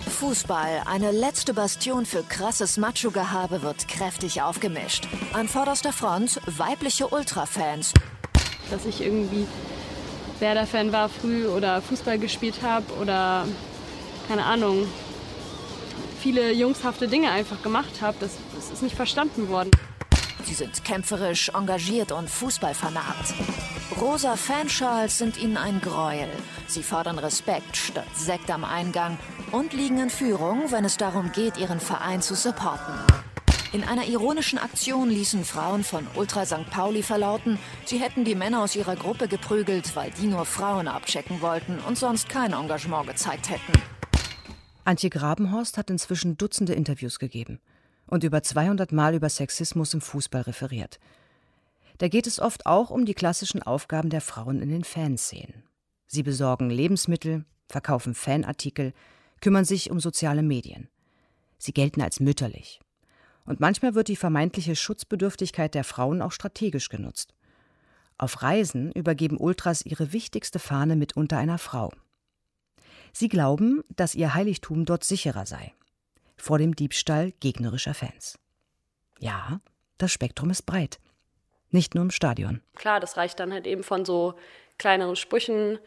Fußball, 0.00 0.84
eine 0.86 1.10
letzte 1.10 1.52
Bastion 1.52 2.06
für 2.06 2.22
krasses 2.22 2.78
Macho-Gehabe, 2.78 3.60
wird 3.60 3.88
kräftig 3.88 4.40
aufgemischt. 4.40 5.06
An 5.34 5.48
vorderster 5.48 5.92
Front 5.92 6.40
weibliche 6.46 7.08
Ultra-Fans 7.08 7.92
dass 8.70 8.86
ich 8.86 9.00
irgendwie 9.00 9.46
Werder-Fan 10.38 10.92
war 10.92 11.08
früh 11.08 11.46
oder 11.46 11.82
Fußball 11.82 12.18
gespielt 12.18 12.62
habe 12.62 12.92
oder 12.94 13.46
keine 14.28 14.44
Ahnung, 14.44 14.86
viele 16.20 16.52
jungshafte 16.52 17.08
Dinge 17.08 17.30
einfach 17.30 17.62
gemacht 17.62 18.02
habe. 18.02 18.16
Das, 18.20 18.36
das 18.54 18.70
ist 18.70 18.82
nicht 18.82 18.94
verstanden 18.94 19.48
worden. 19.48 19.70
Sie 20.44 20.54
sind 20.54 20.84
kämpferisch, 20.84 21.50
engagiert 21.50 22.12
und 22.12 22.28
fußballvernarbt. 22.28 23.34
Rosa 24.00 24.36
Fanschals 24.36 25.18
sind 25.18 25.38
ihnen 25.38 25.56
ein 25.56 25.80
Gräuel. 25.80 26.28
Sie 26.66 26.82
fordern 26.82 27.18
Respekt 27.18 27.76
statt 27.76 28.06
Sekt 28.14 28.50
am 28.50 28.64
Eingang 28.64 29.18
und 29.52 29.72
liegen 29.72 29.98
in 29.98 30.10
Führung, 30.10 30.70
wenn 30.70 30.84
es 30.84 30.96
darum 30.96 31.32
geht, 31.32 31.56
ihren 31.56 31.80
Verein 31.80 32.22
zu 32.22 32.34
supporten. 32.34 32.94
In 33.72 33.84
einer 33.84 34.04
ironischen 34.06 34.58
Aktion 34.58 35.10
ließen 35.10 35.44
Frauen 35.44 35.84
von 35.84 36.06
Ultra 36.16 36.44
St. 36.44 36.68
Pauli 36.70 37.02
verlauten, 37.02 37.58
sie 37.84 37.98
hätten 37.98 38.24
die 38.24 38.34
Männer 38.34 38.62
aus 38.62 38.74
ihrer 38.74 38.96
Gruppe 38.96 39.28
geprügelt, 39.28 39.94
weil 39.94 40.10
die 40.20 40.26
nur 40.26 40.44
Frauen 40.44 40.88
abchecken 40.88 41.40
wollten 41.40 41.78
und 41.86 41.96
sonst 41.96 42.28
kein 42.28 42.52
Engagement 42.52 43.06
gezeigt 43.06 43.48
hätten. 43.48 43.99
Antje 44.84 45.10
Grabenhorst 45.10 45.76
hat 45.76 45.90
inzwischen 45.90 46.36
Dutzende 46.36 46.74
Interviews 46.74 47.18
gegeben 47.18 47.60
und 48.06 48.24
über 48.24 48.42
200 48.42 48.92
Mal 48.92 49.14
über 49.14 49.28
Sexismus 49.28 49.94
im 49.94 50.00
Fußball 50.00 50.42
referiert. 50.42 50.98
Da 51.98 52.08
geht 52.08 52.26
es 52.26 52.40
oft 52.40 52.66
auch 52.66 52.90
um 52.90 53.04
die 53.04 53.14
klassischen 53.14 53.62
Aufgaben 53.62 54.10
der 54.10 54.20
Frauen 54.20 54.62
in 54.62 54.70
den 54.70 54.84
Fanszenen. 54.84 55.64
Sie 56.06 56.22
besorgen 56.22 56.70
Lebensmittel, 56.70 57.44
verkaufen 57.68 58.14
Fanartikel, 58.14 58.94
kümmern 59.40 59.64
sich 59.64 59.90
um 59.90 60.00
soziale 60.00 60.42
Medien. 60.42 60.88
Sie 61.58 61.72
gelten 61.72 62.00
als 62.00 62.18
mütterlich. 62.18 62.80
Und 63.44 63.60
manchmal 63.60 63.94
wird 63.94 64.08
die 64.08 64.16
vermeintliche 64.16 64.76
Schutzbedürftigkeit 64.76 65.74
der 65.74 65.84
Frauen 65.84 66.22
auch 66.22 66.32
strategisch 66.32 66.88
genutzt. 66.88 67.34
Auf 68.18 68.42
Reisen 68.42 68.92
übergeben 68.92 69.38
Ultras 69.38 69.84
ihre 69.84 70.12
wichtigste 70.12 70.58
Fahne 70.58 70.96
mitunter 70.96 71.38
einer 71.38 71.58
Frau. 71.58 71.92
Sie 73.12 73.28
glauben, 73.28 73.82
dass 73.96 74.14
ihr 74.14 74.34
Heiligtum 74.34 74.84
dort 74.84 75.04
sicherer 75.04 75.46
sei. 75.46 75.72
Vor 76.36 76.58
dem 76.58 76.74
Diebstahl 76.74 77.32
gegnerischer 77.40 77.94
Fans. 77.94 78.38
Ja, 79.18 79.60
das 79.98 80.12
Spektrum 80.12 80.50
ist 80.50 80.62
breit. 80.62 80.98
Nicht 81.70 81.94
nur 81.94 82.02
im 82.02 82.10
Stadion. 82.10 82.62
Klar, 82.74 83.00
das 83.00 83.16
reicht 83.16 83.38
dann 83.38 83.52
halt 83.52 83.66
eben 83.66 83.82
von 83.82 84.04
so 84.04 84.34
kleineren 84.78 85.16
Sprüchen, 85.16 85.78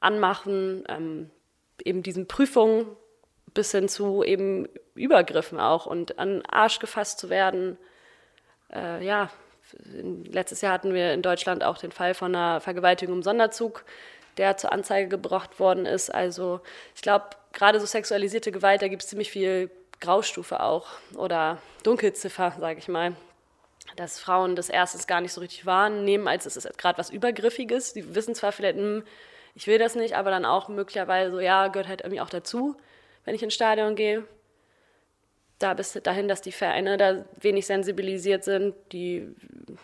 Anmachen, 0.00 0.84
ähm, 0.88 1.30
eben 1.84 2.02
diesen 2.02 2.26
Prüfungen 2.26 2.86
bis 3.54 3.70
hin 3.72 3.88
zu 3.88 4.22
eben 4.22 4.68
Übergriffen 4.94 5.60
auch 5.60 5.86
und 5.86 6.18
an 6.18 6.42
Arsch 6.46 6.78
gefasst 6.78 7.18
zu 7.18 7.30
werden. 7.30 7.78
Äh, 8.72 9.04
ja, 9.04 9.30
letztes 9.82 10.60
Jahr 10.60 10.72
hatten 10.72 10.94
wir 10.94 11.12
in 11.12 11.22
Deutschland 11.22 11.62
auch 11.62 11.78
den 11.78 11.92
Fall 11.92 12.14
von 12.14 12.34
einer 12.34 12.60
Vergewaltigung 12.60 13.16
im 13.16 13.22
Sonderzug, 13.22 13.84
der 14.38 14.56
zur 14.56 14.72
Anzeige 14.72 15.08
gebracht 15.08 15.60
worden 15.60 15.86
ist. 15.86 16.10
Also 16.10 16.60
ich 16.94 17.02
glaube, 17.02 17.26
gerade 17.52 17.80
so 17.80 17.86
sexualisierte 17.86 18.52
Gewalt, 18.52 18.82
da 18.82 18.88
gibt 18.88 19.02
es 19.02 19.08
ziemlich 19.08 19.30
viel 19.30 19.70
Graustufe 20.00 20.60
auch 20.60 20.86
oder 21.16 21.58
Dunkelziffer, 21.82 22.54
sage 22.58 22.78
ich 22.78 22.88
mal. 22.88 23.14
Dass 23.96 24.20
Frauen 24.20 24.54
das 24.54 24.68
erstens 24.68 25.06
gar 25.06 25.20
nicht 25.20 25.32
so 25.32 25.40
richtig 25.40 25.66
wahrnehmen, 25.66 26.28
als 26.28 26.46
es 26.46 26.56
ist 26.56 26.78
gerade 26.78 26.98
was 26.98 27.10
Übergriffiges. 27.10 27.94
Die 27.94 28.14
wissen 28.14 28.34
zwar 28.34 28.52
vielleicht, 28.52 28.76
hm, 28.76 29.02
ich 29.54 29.66
will 29.66 29.78
das 29.78 29.94
nicht, 29.94 30.14
aber 30.14 30.30
dann 30.30 30.44
auch 30.44 30.68
möglicherweise 30.68 31.42
ja, 31.42 31.68
gehört 31.68 31.88
halt 31.88 32.00
irgendwie 32.02 32.20
auch 32.20 32.30
dazu, 32.30 32.76
wenn 33.24 33.34
ich 33.34 33.42
ins 33.42 33.54
Stadion 33.54 33.96
gehe. 33.96 34.24
Da 35.58 35.74
bis 35.74 35.92
dahin, 36.02 36.28
dass 36.28 36.40
die 36.40 36.52
Vereine 36.52 36.96
da 36.96 37.24
wenig 37.40 37.66
sensibilisiert 37.66 38.44
sind, 38.44 38.74
die, 38.92 39.26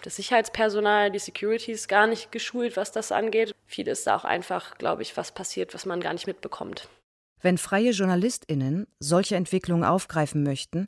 das 0.02 0.16
Sicherheitspersonal, 0.16 1.10
die 1.10 1.18
Securities 1.18 1.88
gar 1.88 2.06
nicht 2.06 2.30
geschult, 2.30 2.76
was 2.76 2.92
das 2.92 3.10
angeht. 3.10 3.54
Viel 3.66 3.88
ist 3.88 4.06
da 4.06 4.16
auch 4.16 4.24
einfach, 4.24 4.78
glaube 4.78 5.02
ich, 5.02 5.16
was 5.16 5.32
passiert, 5.32 5.74
was 5.74 5.84
man 5.84 6.00
gar 6.00 6.12
nicht 6.12 6.26
mitbekommt. 6.26 6.88
Wenn 7.42 7.58
freie 7.58 7.90
JournalistInnen 7.90 8.86
solche 9.00 9.36
Entwicklungen 9.36 9.84
aufgreifen 9.84 10.44
möchten, 10.44 10.86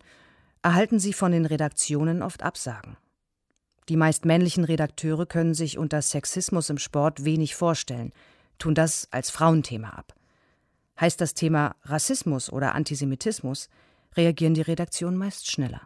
erhalten 0.62 1.00
sie 1.00 1.12
von 1.12 1.32
den 1.32 1.46
Redaktionen 1.46 2.22
oft 2.22 2.42
Absagen. 2.42 2.96
Die 3.88 3.96
meist 3.96 4.24
männlichen 4.24 4.64
Redakteure 4.64 5.26
können 5.26 5.54
sich 5.54 5.78
unter 5.78 6.00
Sexismus 6.02 6.70
im 6.70 6.78
Sport 6.78 7.24
wenig 7.24 7.54
vorstellen– 7.54 8.12
tun 8.58 8.74
das 8.74 9.08
als 9.10 9.30
Frauenthema 9.30 9.90
ab. 9.90 10.14
Heißt 11.00 11.20
das 11.20 11.34
Thema 11.34 11.76
Rassismus 11.82 12.50
oder 12.50 12.74
Antisemitismus, 12.74 13.68
reagieren 14.16 14.54
die 14.54 14.62
Redaktionen 14.62 15.18
meist 15.18 15.50
schneller. 15.50 15.82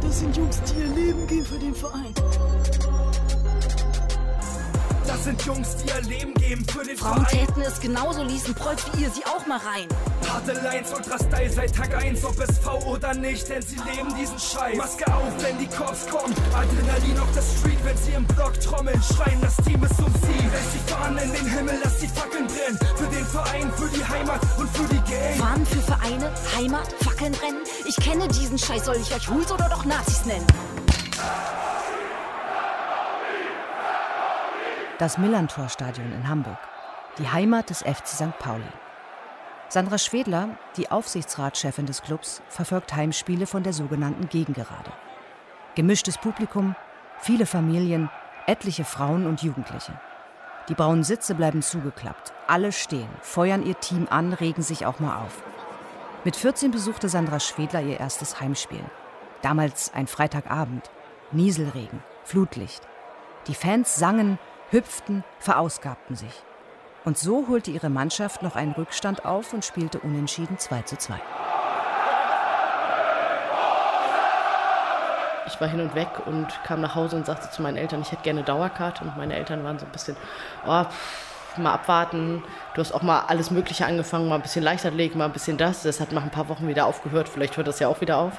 Das 0.00 0.20
sind 0.20 0.36
Jungs, 0.36 0.62
die 0.62 0.80
ihr 0.80 0.94
Leben 0.94 1.26
geben 1.26 1.44
für 1.44 1.58
den 1.58 1.74
Verein. 1.74 2.14
Das 5.24 5.30
sind 5.30 5.46
Jungs, 5.46 5.76
die 5.76 5.88
ihr 5.88 6.02
Leben 6.02 6.34
geben 6.34 6.66
für 6.66 6.84
den 6.84 6.98
Frauen 6.98 7.24
Verein. 7.24 7.46
täten 7.46 7.62
es 7.62 7.80
genauso, 7.80 8.22
ließen 8.24 8.54
Prolz 8.54 8.84
wie 8.92 9.04
ihr 9.04 9.10
sie 9.10 9.24
auch 9.24 9.46
mal 9.46 9.56
rein. 9.56 9.88
Harte 10.28 10.52
Lines, 10.52 10.92
Ultra-Style 10.92 11.50
seit 11.50 11.74
Tag 11.74 11.96
1, 11.96 12.22
ob 12.26 12.38
es 12.40 12.58
V 12.58 12.76
oder 12.80 13.14
nicht, 13.14 13.48
denn 13.48 13.62
sie 13.62 13.76
leben 13.76 14.14
diesen 14.20 14.38
Scheiß. 14.38 14.76
Maske 14.76 15.06
auf, 15.06 15.32
wenn 15.38 15.58
die 15.58 15.66
Cops 15.66 16.06
kommen, 16.08 16.34
Adrenalin 16.52 17.18
auf 17.18 17.32
der 17.32 17.40
Street, 17.40 17.78
wenn 17.84 17.96
sie 17.96 18.12
im 18.12 18.26
Block 18.26 18.60
trommeln, 18.60 19.02
schreien, 19.02 19.40
das 19.40 19.56
Team 19.64 19.82
ist 19.82 19.98
um 19.98 20.12
sie. 20.12 20.46
Lässt 20.46 20.74
die 20.74 20.92
Fahnen 20.92 21.16
in 21.16 21.32
den 21.32 21.46
Himmel, 21.46 21.78
lass 21.82 21.96
die 22.00 22.08
Fackeln 22.08 22.46
brennen, 22.46 22.78
für 22.94 23.06
den 23.06 23.24
Verein, 23.24 23.72
für 23.78 23.88
die 23.88 24.04
Heimat 24.04 24.42
und 24.58 24.68
für 24.76 24.88
die 24.88 25.10
Gang. 25.10 25.36
Fahnen 25.38 25.64
für 25.64 25.80
Vereine, 25.80 26.30
Heimat, 26.54 26.92
Fackeln 27.02 27.32
brennen. 27.32 27.62
Ich 27.86 27.96
kenne 27.96 28.28
diesen 28.28 28.58
Scheiß, 28.58 28.84
soll 28.84 28.96
ich 28.96 29.14
euch 29.14 29.26
Hools 29.30 29.50
oder 29.50 29.70
doch 29.70 29.86
Nazis 29.86 30.26
nennen? 30.26 30.46
Das 35.04 35.18
Millantor-Stadion 35.18 36.12
in 36.12 36.30
Hamburg, 36.30 36.56
die 37.18 37.28
Heimat 37.28 37.68
des 37.68 37.82
FC 37.82 38.06
St. 38.06 38.38
Pauli. 38.38 38.64
Sandra 39.68 39.98
Schwedler, 39.98 40.56
die 40.78 40.90
Aufsichtsratschefin 40.90 41.84
des 41.84 42.00
Clubs, 42.00 42.40
verfolgt 42.48 42.96
Heimspiele 42.96 43.46
von 43.46 43.62
der 43.62 43.74
sogenannten 43.74 44.30
Gegengerade. 44.30 44.90
Gemischtes 45.74 46.16
Publikum, 46.16 46.74
viele 47.18 47.44
Familien, 47.44 48.08
etliche 48.46 48.86
Frauen 48.86 49.26
und 49.26 49.42
Jugendliche. 49.42 49.92
Die 50.70 50.74
braunen 50.74 51.04
Sitze 51.04 51.34
bleiben 51.34 51.60
zugeklappt. 51.60 52.32
Alle 52.46 52.72
stehen, 52.72 53.10
feuern 53.20 53.62
ihr 53.66 53.78
Team 53.80 54.06
an, 54.08 54.32
regen 54.32 54.62
sich 54.62 54.86
auch 54.86 55.00
mal 55.00 55.22
auf. 55.22 55.42
Mit 56.24 56.34
14 56.34 56.70
besuchte 56.70 57.10
Sandra 57.10 57.40
Schwedler 57.40 57.82
ihr 57.82 58.00
erstes 58.00 58.40
Heimspiel. 58.40 58.84
Damals 59.42 59.92
ein 59.92 60.06
Freitagabend. 60.06 60.90
Nieselregen, 61.30 62.02
Flutlicht. 62.24 62.88
Die 63.48 63.54
Fans 63.54 63.96
sangen, 63.96 64.38
hüpften, 64.70 65.24
verausgabten 65.38 66.16
sich. 66.16 66.42
Und 67.04 67.18
so 67.18 67.48
holte 67.48 67.70
ihre 67.70 67.90
Mannschaft 67.90 68.42
noch 68.42 68.56
einen 68.56 68.72
Rückstand 68.72 69.24
auf 69.26 69.52
und 69.52 69.64
spielte 69.64 70.00
unentschieden 70.00 70.58
2 70.58 70.82
zu 70.82 70.96
2. 70.96 71.14
Ich 75.46 75.60
war 75.60 75.68
hin 75.68 75.80
und 75.80 75.94
weg 75.94 76.08
und 76.24 76.48
kam 76.64 76.80
nach 76.80 76.94
Hause 76.94 77.16
und 77.16 77.26
sagte 77.26 77.50
zu 77.50 77.60
meinen 77.60 77.76
Eltern, 77.76 78.00
ich 78.00 78.10
hätte 78.10 78.22
gerne 78.22 78.40
eine 78.40 78.46
Dauerkarte. 78.46 79.04
Und 79.04 79.16
meine 79.16 79.34
Eltern 79.36 79.62
waren 79.64 79.78
so 79.78 79.84
ein 79.84 79.92
bisschen, 79.92 80.16
oh, 80.66 80.84
pff, 80.84 81.58
mal 81.58 81.74
abwarten. 81.74 82.42
Du 82.74 82.80
hast 82.80 82.92
auch 82.92 83.02
mal 83.02 83.24
alles 83.28 83.50
Mögliche 83.50 83.86
angefangen, 83.86 84.28
mal 84.28 84.36
ein 84.36 84.42
bisschen 84.42 84.64
Leichtathletik, 84.64 85.16
mal 85.16 85.26
ein 85.26 85.32
bisschen 85.32 85.58
das. 85.58 85.82
Das 85.82 86.00
hat 86.00 86.12
nach 86.12 86.22
ein 86.22 86.30
paar 86.30 86.48
Wochen 86.48 86.66
wieder 86.68 86.86
aufgehört. 86.86 87.28
Vielleicht 87.28 87.56
hört 87.56 87.68
das 87.68 87.78
ja 87.78 87.88
auch 87.88 88.00
wieder 88.00 88.18
auf. 88.18 88.32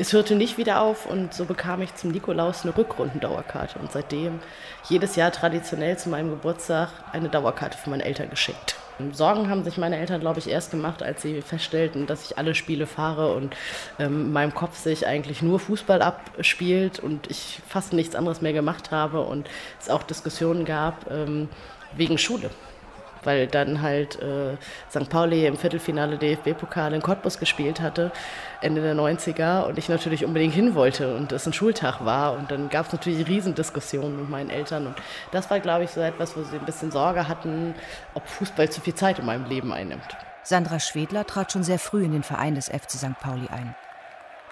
Es 0.00 0.14
hörte 0.14 0.34
nicht 0.34 0.56
wieder 0.56 0.80
auf 0.80 1.04
und 1.04 1.34
so 1.34 1.44
bekam 1.44 1.82
ich 1.82 1.94
zum 1.94 2.10
Nikolaus 2.10 2.62
eine 2.62 2.74
Rückrundendauerkarte. 2.74 3.78
Und 3.78 3.92
seitdem 3.92 4.40
jedes 4.88 5.14
Jahr 5.14 5.30
traditionell 5.30 5.98
zu 5.98 6.08
meinem 6.08 6.30
Geburtstag 6.30 6.88
eine 7.12 7.28
Dauerkarte 7.28 7.76
für 7.76 7.90
meine 7.90 8.06
Eltern 8.06 8.30
geschenkt. 8.30 8.76
Sorgen 9.12 9.50
haben 9.50 9.62
sich 9.62 9.76
meine 9.76 9.98
Eltern, 9.98 10.22
glaube 10.22 10.38
ich, 10.38 10.48
erst 10.48 10.70
gemacht, 10.70 11.02
als 11.02 11.20
sie 11.20 11.42
feststellten, 11.42 12.06
dass 12.06 12.24
ich 12.24 12.38
alle 12.38 12.54
Spiele 12.54 12.86
fahre 12.86 13.34
und 13.34 13.54
ähm, 13.98 14.22
in 14.22 14.32
meinem 14.32 14.54
Kopf 14.54 14.78
sich 14.78 15.06
eigentlich 15.06 15.42
nur 15.42 15.60
Fußball 15.60 16.00
abspielt 16.00 16.98
und 16.98 17.30
ich 17.30 17.60
fast 17.68 17.92
nichts 17.92 18.14
anderes 18.14 18.40
mehr 18.40 18.54
gemacht 18.54 18.92
habe 18.92 19.20
und 19.20 19.50
es 19.78 19.90
auch 19.90 20.02
Diskussionen 20.02 20.64
gab 20.64 21.10
ähm, 21.10 21.50
wegen 21.94 22.16
Schule 22.16 22.48
weil 23.24 23.46
dann 23.46 23.82
halt 23.82 24.20
äh, 24.20 24.56
St. 24.90 25.08
Pauli 25.08 25.46
im 25.46 25.56
Viertelfinale 25.56 26.18
DFB-Pokal 26.18 26.94
in 26.94 27.02
Cottbus 27.02 27.38
gespielt 27.38 27.80
hatte, 27.80 28.12
Ende 28.60 28.80
der 28.80 28.94
90er, 28.94 29.64
und 29.64 29.78
ich 29.78 29.88
natürlich 29.88 30.24
unbedingt 30.24 30.54
hin 30.54 30.74
wollte 30.74 31.14
und 31.16 31.32
es 31.32 31.46
ein 31.46 31.52
Schultag 31.52 32.04
war. 32.04 32.34
Und 32.34 32.50
dann 32.50 32.68
gab 32.68 32.86
es 32.86 32.92
natürlich 32.92 33.26
Riesendiskussionen 33.26 34.16
mit 34.20 34.30
meinen 34.30 34.50
Eltern. 34.50 34.86
Und 34.86 34.96
das 35.32 35.50
war, 35.50 35.60
glaube 35.60 35.84
ich, 35.84 35.90
so 35.90 36.00
etwas, 36.00 36.36
wo 36.36 36.42
sie 36.42 36.56
ein 36.56 36.64
bisschen 36.64 36.90
Sorge 36.90 37.28
hatten, 37.28 37.74
ob 38.14 38.26
Fußball 38.26 38.70
zu 38.70 38.80
viel 38.80 38.94
Zeit 38.94 39.18
in 39.18 39.26
meinem 39.26 39.46
Leben 39.46 39.72
einnimmt. 39.72 40.16
Sandra 40.42 40.80
Schwedler 40.80 41.26
trat 41.26 41.52
schon 41.52 41.62
sehr 41.62 41.78
früh 41.78 42.04
in 42.04 42.12
den 42.12 42.22
Verein 42.22 42.54
des 42.54 42.68
FC 42.68 42.92
St. 42.92 43.20
Pauli 43.20 43.48
ein. 43.48 43.74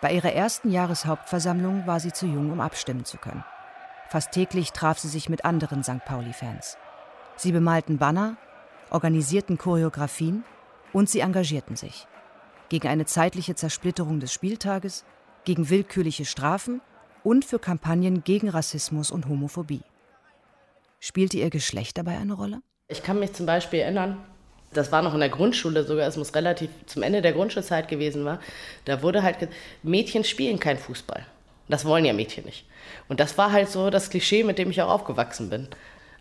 Bei 0.01 0.13
ihrer 0.13 0.33
ersten 0.33 0.71
Jahreshauptversammlung 0.71 1.87
war 1.87 1.99
sie 1.99 2.13
zu 2.13 2.27
jung, 2.27 2.53
um 2.53 2.61
abstimmen 2.61 3.05
zu 3.05 3.17
können. 3.17 3.45
Fast 4.09 4.33
täglich 4.33 4.73
traf 4.73 4.99
sie 4.99 5.09
sich 5.09 5.29
mit 5.29 5.45
anderen 5.45 5.83
St. 5.83 6.05
Pauli-Fans. 6.05 6.79
Sie 7.37 7.53
bemalten 7.53 7.99
Banner, 7.99 8.37
organisierten 8.90 9.59
Choreografien 9.59 10.44
und 10.92 11.09
sie 11.09 11.20
engagierten 11.20 11.77
sich. 11.77 12.07
Gegen 12.68 12.88
eine 12.88 13.07
zeitliche 13.07 13.55
Zersplitterung 13.55 14.20
des 14.20 14.33
Spieltages, 14.33 15.05
gegen 15.44 15.70
willkürliche 15.70 16.24
Strafen 16.24 16.81
und 17.22 17.44
für 17.44 17.59
Kampagnen 17.59 18.24
gegen 18.24 18.48
Rassismus 18.48 19.11
und 19.11 19.29
Homophobie. 19.29 19.83
Spielte 21.01 21.38
ihr 21.38 21.51
Geschlecht 21.51 21.96
dabei 21.98 22.18
eine 22.18 22.35
Rolle? 22.35 22.61
Ich 22.88 23.03
kann 23.03 23.20
mich 23.20 23.33
zum 23.33 23.46
Beispiel 23.46 23.81
erinnern, 23.81 24.18
das 24.72 24.92
war 24.92 25.03
noch 25.03 25.14
in 25.14 25.20
der 25.20 25.29
Grundschule 25.29 25.85
sogar, 25.85 26.07
es 26.07 26.16
muss 26.16 26.35
relativ 26.35 26.70
zum 26.87 27.03
Ende 27.03 27.22
der 27.22 27.33
Grundschulzeit 27.33 27.88
gewesen 27.88 28.24
war, 28.24 28.40
da 28.85 29.03
wurde 29.03 29.22
halt, 29.22 29.48
Mädchen 29.83 30.24
spielen 30.24 30.59
kein 30.59 30.79
Fußball. 30.79 31.24
Das 31.68 31.85
wollen 31.85 32.05
ja 32.05 32.12
Mädchen 32.12 32.44
nicht. 32.44 32.66
Und 33.09 33.20
das 33.20 33.37
war 33.37 33.53
halt 33.53 33.68
so 33.68 33.90
das 33.90 34.11
Klischee, 34.11 34.44
mit 34.44 34.59
dem 34.59 34.70
ich 34.70 34.81
auch 34.83 34.90
aufgewachsen 34.90 35.51
bin 35.51 35.68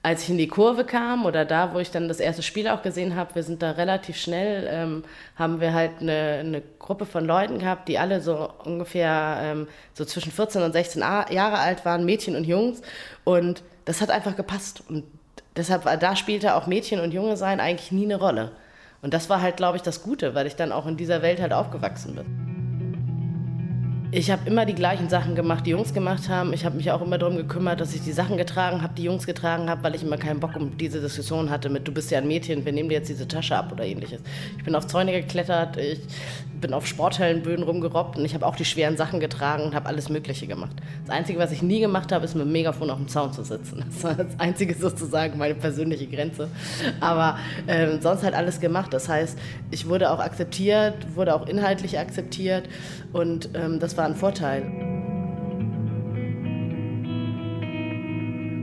als 0.08 0.24
ich 0.24 0.30
in 0.30 0.38
die 0.38 0.48
Kurve 0.48 0.86
kam 0.86 1.26
oder 1.26 1.44
da, 1.44 1.74
wo 1.74 1.80
ich 1.80 1.92
dann 1.92 2.08
das 2.08 2.22
erste 2.22 2.42
Spiel 2.42 2.70
auch 2.70 2.82
gesehen 2.82 3.18
habe, 3.18 3.36
wir 3.36 3.44
sind 3.44 3.62
da 3.62 3.72
relativ 3.72 4.16
schnell, 4.16 4.66
ähm, 4.72 5.04
haben 5.36 5.60
wir 5.60 5.74
halt 5.74 6.00
eine, 6.00 6.38
eine, 6.40 6.64
Gruppe 6.80 7.06
von 7.06 7.26
Leuten 7.26 7.60
gehabt, 7.60 7.90
die 7.90 8.00
alle 8.00 8.22
so 8.22 8.50
ungefähr 8.64 9.40
ähm, 9.42 9.68
so 9.94 10.06
zwischen 10.06 10.32
14 10.32 10.62
und 10.62 10.72
16 10.72 11.02
Jahre 11.02 11.58
alt 11.58 11.84
waren, 11.84 12.06
Mädchen 12.06 12.38
und 12.38 12.46
Jungs. 12.46 12.82
Und 13.26 13.64
das 13.84 14.00
hat 14.00 14.10
einfach 14.10 14.38
gepasst. 14.38 14.82
Und 14.88 15.04
deshalb, 15.58 15.84
da 16.00 16.16
spielte 16.16 16.56
auch 16.56 16.68
Mädchen 16.68 17.02
und 17.02 17.14
Junge 17.14 17.36
sein 17.36 17.60
eigentlich 17.60 17.92
nie 17.92 18.06
eine 18.06 18.16
Rolle. 18.16 18.54
Und 19.02 19.14
das 19.14 19.30
war 19.30 19.42
halt, 19.42 19.58
glaube 19.58 19.76
ich, 19.76 19.84
das 19.84 20.04
Gute, 20.04 20.34
weil 20.36 20.48
ich 20.48 20.56
dann 20.56 20.72
auch 20.72 20.88
in 20.88 20.96
dieser 20.96 21.22
Welt 21.22 21.42
halt 21.42 21.52
aufgewachsen 21.52 22.16
bin. 22.16 22.57
Ich 24.10 24.32
habe 24.32 24.44
immer 24.46 24.66
die 24.66 24.74
gleichen 24.74 25.10
Sachen 25.10 25.36
gemacht, 25.36 25.66
die 25.66 25.72
Jungs 25.72 25.94
gemacht 25.94 26.30
haben. 26.30 26.54
Ich 26.54 26.64
habe 26.64 26.78
mich 26.78 26.92
auch 26.92 27.02
immer 27.02 27.18
darum 27.18 27.36
gekümmert, 27.36 27.82
dass 27.82 27.94
ich 27.94 28.02
die 28.02 28.14
Sachen 28.14 28.38
getragen 28.38 28.82
habe, 28.82 28.94
die 28.96 29.04
Jungs 29.04 29.26
getragen 29.26 29.70
haben, 29.70 29.84
weil 29.84 29.96
ich 29.96 30.04
immer 30.04 30.16
keinen 30.16 30.40
Bock 30.40 30.56
um 30.56 30.78
diese 30.78 31.02
Diskussion 31.02 31.50
hatte 31.50 31.68
mit, 31.68 31.86
du 31.86 31.92
bist 31.92 32.10
ja 32.10 32.20
ein 32.20 32.28
Mädchen, 32.28 32.64
wir 32.64 32.72
nehmen 32.72 32.88
dir 32.88 32.96
jetzt 32.96 33.10
diese 33.10 33.28
Tasche 33.28 33.58
ab 33.58 33.70
oder 33.70 33.84
ähnliches. 33.84 34.22
Ich 34.58 34.64
bin 34.64 34.76
auf 34.76 34.88
Zäune 34.88 35.12
geklettert, 35.12 35.76
ich 35.76 36.00
bin 36.62 36.74
auf 36.74 36.88
Sporthallenböden 36.88 37.64
rumgerobbt 37.64 38.18
und 38.18 38.24
ich 38.24 38.34
habe 38.34 38.46
auch 38.46 38.56
die 38.56 38.64
schweren 38.64 38.96
Sachen 38.96 39.20
getragen 39.20 39.64
und 39.64 39.76
habe 39.76 39.88
alles 39.88 40.08
Mögliche 40.08 40.48
gemacht. 40.48 40.76
Das 41.06 41.14
Einzige, 41.14 41.38
was 41.38 41.52
ich 41.52 41.62
nie 41.62 41.82
gemacht 41.82 42.12
habe, 42.14 42.24
ist 42.24 42.34
mit 42.34 42.46
dem 42.46 42.52
Megafon 42.54 42.90
auf 42.90 42.98
dem 42.98 43.10
Zaun 43.10 43.34
zu 43.34 43.44
sitzen. 43.44 43.84
Das 43.88 44.04
war 44.04 44.16
das 44.16 44.40
Einzige 44.40 44.74
sozusagen 44.74 45.38
meine 45.38 45.56
persönliche 45.56 46.08
Grenze. 46.08 46.48
Aber 47.02 47.38
äh, 47.68 48.00
sonst 48.00 48.24
halt 48.24 48.36
alles 48.36 48.60
gemacht. 48.62 48.94
Das 48.94 49.10
heißt, 49.10 49.38
ich 49.70 49.88
wurde 49.88 50.10
auch 50.12 50.20
akzeptiert, 50.20 50.94
wurde 51.14 51.36
auch 51.36 51.48
inhaltlich 51.48 52.00
akzeptiert 52.00 52.70
und 53.14 53.50
ähm, 53.54 53.80
das 53.80 53.97
war 53.98 54.06
ein 54.06 54.16
Vorteil. 54.16 54.64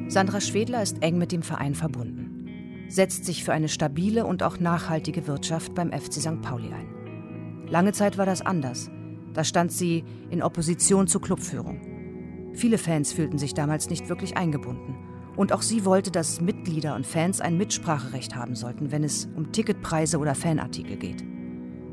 Sandra 0.09 0.41
Schwedler 0.41 0.83
ist 0.83 1.03
eng 1.03 1.19
mit 1.19 1.33
dem 1.33 1.43
Verein 1.43 1.75
verbunden, 1.75 2.87
setzt 2.89 3.25
sich 3.25 3.43
für 3.43 3.53
eine 3.53 3.69
stabile 3.69 4.27
und 4.27 4.43
auch 4.43 4.61
nachhaltige 4.61 5.27
Wirtschaft 5.27 5.75
beim 5.75 5.93
FC 5.93 6.15
St. 6.15 6.41
Pauli 6.41 6.73
ein. 6.73 7.67
Lange 7.69 7.93
Zeit 7.93 8.17
war 8.19 8.27
das 8.27 8.43
anders. 8.43 8.91
Da 9.33 9.43
stand 9.43 9.73
sie 9.73 10.05
in 10.31 10.43
Opposition 10.43 11.09
zur 11.09 11.21
Clubführung. 11.21 12.53
Viele 12.55 12.79
Fans 12.79 13.13
fühlten 13.13 13.39
sich 13.39 13.55
damals 13.55 13.91
nicht 13.91 14.09
wirklich 14.09 14.37
eingebunden. 14.37 14.95
Und 15.35 15.53
auch 15.53 15.63
sie 15.63 15.85
wollte, 15.85 16.13
dass 16.13 16.41
Mitglieder 16.41 16.95
und 16.95 17.05
Fans 17.05 17.41
ein 17.41 17.57
Mitspracherecht 17.57 18.37
haben 18.37 18.55
sollten, 18.55 18.93
wenn 18.93 19.03
es 19.03 19.29
um 19.35 19.51
Ticketpreise 19.51 20.19
oder 20.19 20.37
Fanartikel 20.37 20.97
geht. 20.97 21.25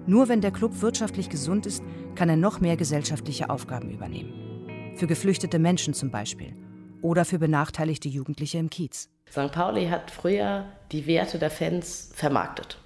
Nur 0.07 0.29
wenn 0.29 0.41
der 0.41 0.51
Club 0.51 0.81
wirtschaftlich 0.81 1.29
gesund 1.29 1.65
ist, 1.65 1.83
kann 2.15 2.27
er 2.27 2.35
noch 2.35 2.59
mehr 2.59 2.75
gesellschaftliche 2.75 3.49
Aufgaben 3.49 3.91
übernehmen. 3.91 4.95
Für 4.95 5.05
geflüchtete 5.05 5.59
Menschen 5.59 5.93
zum 5.93 6.09
Beispiel. 6.09 6.55
Oder 7.01 7.23
für 7.23 7.39
benachteiligte 7.39 8.09
Jugendliche 8.09 8.57
im 8.57 8.69
Kiez. 8.69 9.09
St. 9.29 9.51
Pauli 9.51 9.87
hat 9.87 10.11
früher 10.11 10.65
die 10.91 11.05
Werte 11.05 11.39
der 11.39 11.51
Fans 11.51 12.11
vermarktet. 12.15 12.77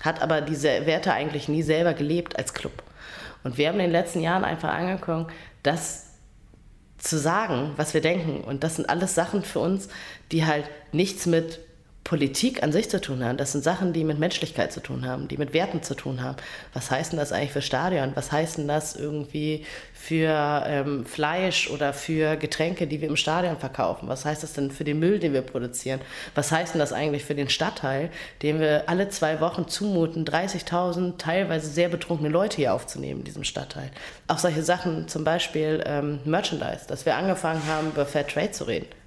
Hat 0.00 0.22
aber 0.22 0.40
diese 0.40 0.86
Werte 0.86 1.12
eigentlich 1.12 1.48
nie 1.48 1.62
selber 1.62 1.94
gelebt 1.94 2.36
als 2.38 2.54
Club. 2.54 2.82
Und 3.44 3.58
wir 3.58 3.68
haben 3.68 3.76
in 3.76 3.86
den 3.86 3.92
letzten 3.92 4.20
Jahren 4.20 4.44
einfach 4.44 4.72
angekommen, 4.72 5.26
das 5.62 6.12
zu 6.98 7.18
sagen, 7.18 7.72
was 7.76 7.94
wir 7.94 8.00
denken. 8.00 8.42
Und 8.42 8.64
das 8.64 8.76
sind 8.76 8.88
alles 8.88 9.14
Sachen 9.14 9.42
für 9.42 9.60
uns, 9.60 9.88
die 10.30 10.46
halt 10.46 10.64
nichts 10.92 11.26
mit 11.26 11.60
Politik 12.04 12.62
an 12.62 12.72
sich 12.72 12.90
zu 12.90 13.00
tun 13.00 13.24
haben. 13.24 13.36
Das 13.36 13.52
sind 13.52 13.62
Sachen, 13.62 13.92
die 13.92 14.02
mit 14.02 14.18
Menschlichkeit 14.18 14.72
zu 14.72 14.80
tun 14.80 15.06
haben, 15.06 15.28
die 15.28 15.36
mit 15.36 15.52
Werten 15.52 15.82
zu 15.82 15.94
tun 15.94 16.22
haben. 16.22 16.36
Was 16.74 16.90
heißt 16.90 17.12
denn 17.12 17.18
das 17.18 17.32
eigentlich 17.32 17.52
für 17.52 17.62
Stadion? 17.62 18.12
Was 18.14 18.32
heißt 18.32 18.58
denn 18.58 18.66
das 18.66 18.96
irgendwie 18.96 19.64
für 19.94 20.64
ähm, 20.66 21.06
Fleisch 21.06 21.70
oder 21.70 21.92
für 21.92 22.36
Getränke, 22.36 22.88
die 22.88 23.00
wir 23.00 23.08
im 23.08 23.16
Stadion 23.16 23.56
verkaufen? 23.56 24.08
Was 24.08 24.24
heißt 24.24 24.42
das 24.42 24.52
denn 24.52 24.72
für 24.72 24.82
den 24.82 24.98
Müll, 24.98 25.20
den 25.20 25.32
wir 25.32 25.42
produzieren? 25.42 26.00
Was 26.34 26.50
heißt 26.50 26.74
denn 26.74 26.80
das 26.80 26.92
eigentlich 26.92 27.24
für 27.24 27.36
den 27.36 27.48
Stadtteil, 27.48 28.10
dem 28.42 28.58
wir 28.58 28.88
alle 28.88 29.08
zwei 29.08 29.40
Wochen 29.40 29.68
zumuten, 29.68 30.24
30.000 30.24 31.18
teilweise 31.18 31.68
sehr 31.68 31.88
betrunkene 31.88 32.30
Leute 32.30 32.56
hier 32.56 32.74
aufzunehmen 32.74 33.20
in 33.20 33.24
diesem 33.24 33.44
Stadtteil? 33.44 33.90
Auch 34.26 34.38
solche 34.38 34.64
Sachen, 34.64 35.06
zum 35.06 35.22
Beispiel 35.22 35.82
ähm, 35.86 36.18
Merchandise, 36.24 36.86
dass 36.88 37.06
wir 37.06 37.16
angefangen 37.16 37.64
haben, 37.68 37.88
über 37.88 38.06
Fair 38.06 38.26
Trade 38.26 38.50
zu 38.50 38.64
reden. 38.64 39.01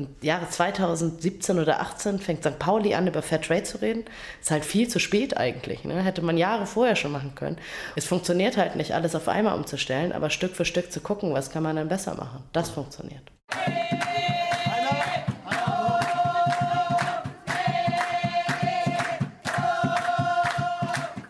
Im 0.00 0.08
Jahre 0.22 0.48
2017 0.48 1.58
oder 1.58 1.80
18 1.80 2.20
fängt 2.20 2.42
St. 2.42 2.58
Pauli 2.58 2.94
an, 2.94 3.06
über 3.06 3.20
Fair 3.20 3.42
Trade 3.42 3.64
zu 3.64 3.82
reden. 3.82 4.04
Ist 4.40 4.50
halt 4.50 4.64
viel 4.64 4.88
zu 4.88 4.98
spät 4.98 5.36
eigentlich. 5.36 5.84
Ne? 5.84 6.02
Hätte 6.02 6.22
man 6.22 6.38
Jahre 6.38 6.64
vorher 6.64 6.96
schon 6.96 7.12
machen 7.12 7.34
können. 7.34 7.58
Es 7.96 8.06
funktioniert 8.06 8.56
halt 8.56 8.76
nicht, 8.76 8.94
alles 8.94 9.14
auf 9.14 9.28
einmal 9.28 9.58
umzustellen, 9.58 10.12
aber 10.12 10.30
Stück 10.30 10.56
für 10.56 10.64
Stück 10.64 10.90
zu 10.90 11.00
gucken, 11.00 11.34
was 11.34 11.50
kann 11.50 11.62
man 11.62 11.76
dann 11.76 11.88
besser 11.88 12.14
machen. 12.14 12.42
Das 12.54 12.70
funktioniert. 12.70 13.20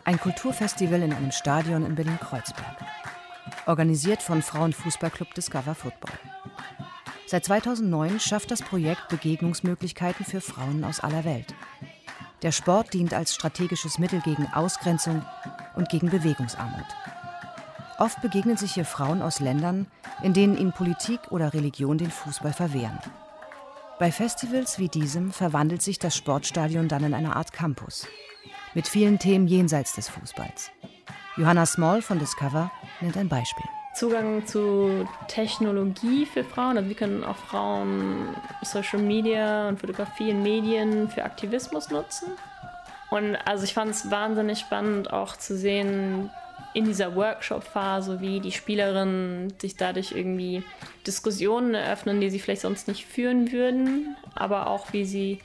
Ein 0.05 0.21
Kulturfestival 0.21 1.03
in 1.03 1.13
einem 1.13 1.33
Stadion 1.33 1.85
in 1.85 1.97
Berlin-Kreuzberg. 1.97 2.77
Organisiert 3.67 4.23
von 4.23 4.43
Frauenfußballclub 4.43 5.35
Discover 5.35 5.75
Football. 5.75 6.15
Seit 7.31 7.45
2009 7.45 8.19
schafft 8.19 8.51
das 8.51 8.61
Projekt 8.61 9.09
Begegnungsmöglichkeiten 9.09 10.27
für 10.27 10.40
Frauen 10.40 10.83
aus 10.83 10.99
aller 10.99 11.25
Welt. 11.25 11.55
Der 12.43 12.51
Sport 12.51 12.93
dient 12.93 13.14
als 13.14 13.37
strategisches 13.37 14.01
Mittel 14.01 14.21
gegen 14.23 14.49
Ausgrenzung 14.53 15.25
und 15.77 15.88
gegen 15.90 16.11
Bewegungsarmut. 16.11 16.87
Oft 18.01 18.21
begegnen 18.21 18.57
sich 18.57 18.75
hier 18.75 18.85
Frauen 18.85 19.23
aus 19.23 19.38
Ländern, 19.38 19.87
in 20.25 20.33
denen 20.33 20.59
ihnen 20.59 20.73
Politik 20.73 21.21
oder 21.31 21.55
Religion 21.55 21.99
den 21.99 22.11
Fußball 22.11 22.53
verwehren. 22.53 22.99
Bei 24.01 24.11
Festivals 24.11 24.81
wie 24.81 24.88
diesem 24.88 25.31
verwandelt 25.31 25.83
sich 25.83 26.01
das 26.01 26.16
Sportstadion 26.16 26.88
dann 26.88 27.05
in 27.05 27.14
eine 27.14 27.37
Art 27.37 27.53
Campus. 27.53 28.09
Mit 28.75 28.88
vielen 28.88 29.21
Themen 29.21 29.47
jenseits 29.47 29.95
des 29.95 30.09
Fußballs. 30.09 30.73
Johanna 31.37 31.64
Small 31.64 32.03
von 32.03 32.19
Discover 32.19 32.73
nennt 33.01 33.16
ein 33.16 33.29
Beispiel. 33.29 33.66
Zugang 34.01 34.47
zu 34.47 35.07
Technologie 35.29 36.25
für 36.25 36.43
Frauen. 36.43 36.79
Also 36.79 36.89
wie 36.89 36.95
können 36.95 37.23
auch 37.23 37.37
Frauen 37.37 38.35
Social 38.63 38.99
Media 38.99 39.69
und 39.69 39.79
Fotografie 39.79 40.31
in 40.31 40.43
Medien 40.43 41.11
für 41.11 41.23
Aktivismus 41.23 41.91
nutzen. 41.91 42.29
Und 43.11 43.37
also 43.37 43.65
ich 43.65 43.75
fand 43.75 43.91
es 43.91 44.11
wahnsinnig 44.11 44.61
spannend 44.61 45.13
auch 45.13 45.37
zu 45.37 45.55
sehen 45.55 46.31
in 46.73 46.87
dieser 46.87 47.15
Workshop-Phase, 47.15 48.23
wie 48.23 48.41
die 48.41 48.53
Spielerinnen 48.53 49.53
sich 49.61 49.77
dadurch 49.77 50.13
irgendwie 50.13 50.63
Diskussionen 51.07 51.75
eröffnen, 51.75 52.23
die 52.23 52.31
sie 52.31 52.39
vielleicht 52.39 52.63
sonst 52.63 52.89
nicht 52.89 53.05
führen 53.05 53.53
würden, 53.53 54.17
aber 54.35 54.69
auch 54.69 54.95
wie 54.95 55.05
sie 55.05 55.41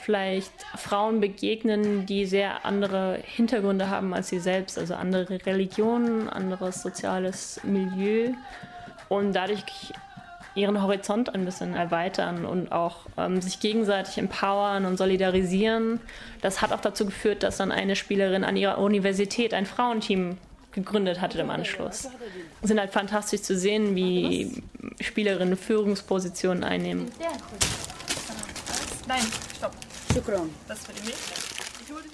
vielleicht 0.00 0.52
Frauen 0.76 1.20
begegnen, 1.20 2.06
die 2.06 2.26
sehr 2.26 2.64
andere 2.64 3.20
Hintergründe 3.24 3.90
haben 3.90 4.14
als 4.14 4.28
sie 4.28 4.40
selbst, 4.40 4.78
also 4.78 4.94
andere 4.94 5.44
Religionen, 5.46 6.28
anderes 6.28 6.82
soziales 6.82 7.60
Milieu 7.64 8.32
und 9.08 9.32
dadurch 9.32 9.64
ihren 10.54 10.82
Horizont 10.82 11.34
ein 11.34 11.44
bisschen 11.44 11.74
erweitern 11.74 12.44
und 12.44 12.72
auch 12.72 13.06
ähm, 13.16 13.40
sich 13.40 13.60
gegenseitig 13.60 14.18
empowern 14.18 14.86
und 14.86 14.96
solidarisieren. 14.96 16.00
Das 16.40 16.60
hat 16.60 16.72
auch 16.72 16.80
dazu 16.80 17.06
geführt, 17.06 17.42
dass 17.42 17.58
dann 17.58 17.70
eine 17.70 17.96
Spielerin 17.96 18.44
an 18.44 18.56
ihrer 18.56 18.78
Universität 18.78 19.54
ein 19.54 19.66
Frauenteam 19.66 20.36
gegründet 20.72 21.20
hatte 21.20 21.38
im 21.38 21.50
Anschluss. 21.50 22.08
Es 22.60 22.68
sind 22.68 22.78
halt 22.78 22.92
fantastisch 22.92 23.42
zu 23.42 23.56
sehen, 23.56 23.94
wie 23.94 24.62
Spielerinnen 25.00 25.56
Führungspositionen 25.56 26.64
einnehmen. 26.64 27.10
Nein, 29.08 29.24
stopp. 29.56 29.74
Das 30.68 30.80
für 30.80 30.92
die 30.92 31.02
Milch. 31.02 31.16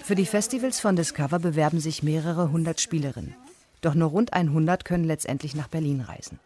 Für 0.01 0.15
die 0.15 0.25
Festivals 0.25 0.79
von 0.79 0.95
Discover 0.95 1.39
bewerben 1.39 1.81
sich 1.81 2.03
mehrere 2.03 2.51
hundert 2.51 2.79
Spielerinnen. 2.79 3.35
Doch 3.81 3.95
nur 3.95 4.09
rund 4.09 4.31
100 4.31 4.85
können 4.85 5.03
letztendlich 5.03 5.55
nach 5.55 5.67
Berlin 5.67 5.99
reisen. 5.99 6.39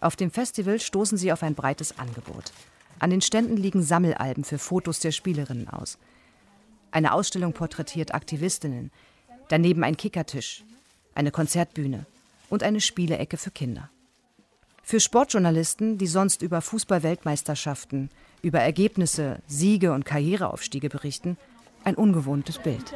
Auf 0.00 0.14
dem 0.14 0.30
Festival 0.30 0.78
stoßen 0.78 1.18
sie 1.18 1.32
auf 1.32 1.42
ein 1.42 1.56
breites 1.56 1.98
Angebot. 1.98 2.52
An 3.00 3.10
den 3.10 3.22
Ständen 3.22 3.56
liegen 3.56 3.82
Sammelalben 3.82 4.44
für 4.44 4.58
Fotos 4.58 5.00
der 5.00 5.10
Spielerinnen 5.10 5.68
aus. 5.68 5.98
Eine 6.92 7.12
Ausstellung 7.12 7.52
porträtiert 7.52 8.14
Aktivistinnen, 8.14 8.92
daneben 9.48 9.82
ein 9.82 9.96
Kickertisch, 9.96 10.62
eine 11.14 11.32
Konzertbühne 11.32 12.06
und 12.50 12.62
eine 12.62 12.80
Spielecke 12.80 13.36
für 13.36 13.50
Kinder. 13.50 13.90
Für 14.84 15.00
Sportjournalisten, 15.00 15.98
die 15.98 16.06
sonst 16.06 16.42
über 16.42 16.60
Fußball-Weltmeisterschaften, 16.60 18.10
über 18.42 18.58
Ergebnisse, 18.58 19.38
Siege 19.46 19.92
und 19.92 20.04
Karriereaufstiege 20.04 20.88
berichten, 20.88 21.38
ein 21.84 21.94
ungewohntes 21.94 22.58
Bild. 22.58 22.94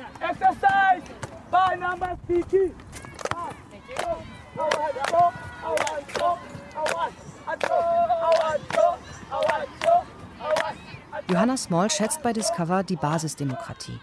Johanna 11.28 11.56
Small 11.56 11.90
schätzt 11.90 12.22
bei 12.22 12.32
Discover 12.32 12.82
die 12.82 12.96
Basisdemokratie. 12.96 13.98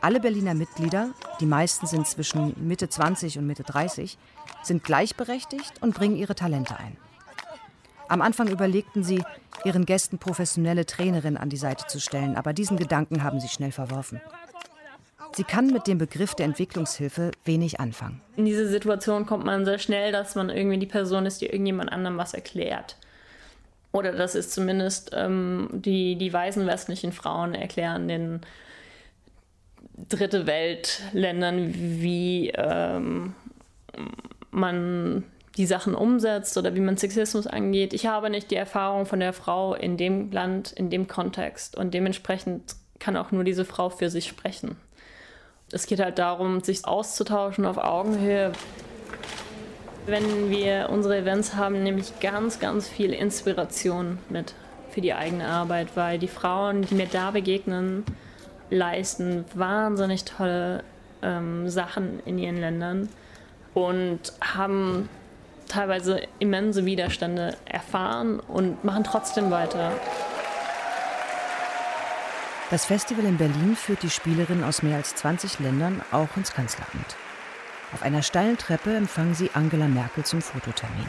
Alle 0.00 0.20
Berliner 0.20 0.54
Mitglieder, 0.54 1.10
die 1.40 1.46
meisten 1.46 1.86
sind 1.86 2.06
zwischen 2.06 2.54
Mitte 2.66 2.88
20 2.88 3.38
und 3.38 3.46
Mitte 3.46 3.62
30, 3.62 4.18
sind 4.62 4.84
gleichberechtigt 4.84 5.82
und 5.82 5.94
bringen 5.94 6.16
ihre 6.16 6.34
Talente 6.34 6.76
ein. 6.76 6.96
Am 8.08 8.20
Anfang 8.20 8.48
überlegten 8.48 9.02
sie, 9.02 9.22
ihren 9.64 9.86
Gästen 9.86 10.18
professionelle 10.18 10.86
Trainerin 10.86 11.36
an 11.36 11.48
die 11.48 11.56
Seite 11.56 11.86
zu 11.86 12.00
stellen, 12.00 12.36
aber 12.36 12.52
diesen 12.52 12.76
Gedanken 12.76 13.22
haben 13.22 13.40
sie 13.40 13.48
schnell 13.48 13.72
verworfen. 13.72 14.20
Sie 15.32 15.44
kann 15.44 15.68
mit 15.68 15.88
dem 15.88 15.98
Begriff 15.98 16.34
der 16.34 16.46
Entwicklungshilfe 16.46 17.32
wenig 17.44 17.80
anfangen. 17.80 18.20
In 18.36 18.44
diese 18.44 18.68
Situation 18.68 19.26
kommt 19.26 19.44
man 19.44 19.64
sehr 19.64 19.78
schnell, 19.78 20.12
dass 20.12 20.36
man 20.36 20.48
irgendwie 20.48 20.78
die 20.78 20.86
Person 20.86 21.26
ist, 21.26 21.40
die 21.40 21.46
irgendjemand 21.46 21.90
anderem 21.90 22.18
was 22.18 22.34
erklärt. 22.34 22.96
Oder 23.90 24.12
das 24.12 24.34
ist 24.34 24.52
zumindest 24.52 25.10
ähm, 25.12 25.68
die, 25.72 26.16
die 26.16 26.32
weißen 26.32 26.66
westlichen 26.66 27.12
Frauen 27.12 27.54
erklären 27.54 28.06
den 28.06 28.40
dritte 30.08 30.46
Weltländern, 30.46 31.72
wie 31.74 32.50
ähm, 32.50 33.34
man 34.50 35.24
die 35.56 35.66
Sachen 35.66 35.94
umsetzt 35.94 36.56
oder 36.58 36.74
wie 36.74 36.80
man 36.80 36.96
Sexismus 36.96 37.46
angeht. 37.46 37.92
Ich 37.92 38.06
habe 38.06 38.30
nicht 38.30 38.50
die 38.50 38.56
Erfahrung 38.56 39.06
von 39.06 39.20
der 39.20 39.32
Frau 39.32 39.74
in 39.74 39.96
dem 39.96 40.32
Land, 40.32 40.72
in 40.72 40.90
dem 40.90 41.06
Kontext 41.06 41.76
und 41.76 41.94
dementsprechend 41.94 42.74
kann 42.98 43.16
auch 43.16 43.30
nur 43.30 43.44
diese 43.44 43.64
Frau 43.64 43.88
für 43.90 44.10
sich 44.10 44.26
sprechen. 44.26 44.76
Es 45.70 45.86
geht 45.86 46.00
halt 46.00 46.18
darum, 46.18 46.60
sich 46.60 46.84
auszutauschen 46.84 47.66
auf 47.66 47.78
Augenhöhe. 47.78 48.52
Wenn 50.06 50.50
wir 50.50 50.88
unsere 50.90 51.18
Events 51.18 51.54
haben, 51.54 51.82
nehme 51.82 52.00
ich 52.00 52.20
ganz, 52.20 52.60
ganz 52.60 52.88
viel 52.88 53.12
Inspiration 53.12 54.18
mit 54.28 54.54
für 54.90 55.00
die 55.00 55.14
eigene 55.14 55.46
Arbeit, 55.46 55.96
weil 55.96 56.18
die 56.18 56.28
Frauen, 56.28 56.82
die 56.82 56.94
mir 56.94 57.06
da 57.06 57.30
begegnen, 57.32 58.04
leisten 58.70 59.44
wahnsinnig 59.54 60.24
tolle 60.24 60.84
ähm, 61.22 61.68
Sachen 61.68 62.20
in 62.24 62.38
ihren 62.38 62.58
Ländern 62.58 63.08
und 63.72 64.20
haben 64.40 65.08
teilweise 65.68 66.22
immense 66.38 66.84
Widerstände 66.84 67.56
erfahren 67.64 68.40
und 68.40 68.84
machen 68.84 69.04
trotzdem 69.04 69.50
weiter. 69.50 69.92
Das 72.70 72.86
Festival 72.86 73.24
in 73.24 73.36
Berlin 73.36 73.76
führt 73.76 74.02
die 74.02 74.10
Spielerinnen 74.10 74.64
aus 74.64 74.82
mehr 74.82 74.96
als 74.96 75.14
20 75.14 75.60
Ländern 75.60 76.00
auch 76.10 76.36
ins 76.36 76.52
Kanzleramt. 76.52 77.16
Auf 77.92 78.02
einer 78.02 78.22
steilen 78.22 78.58
Treppe 78.58 78.96
empfangen 78.96 79.34
sie 79.34 79.50
Angela 79.54 79.86
Merkel 79.86 80.24
zum 80.24 80.42
Fototermin. 80.42 81.08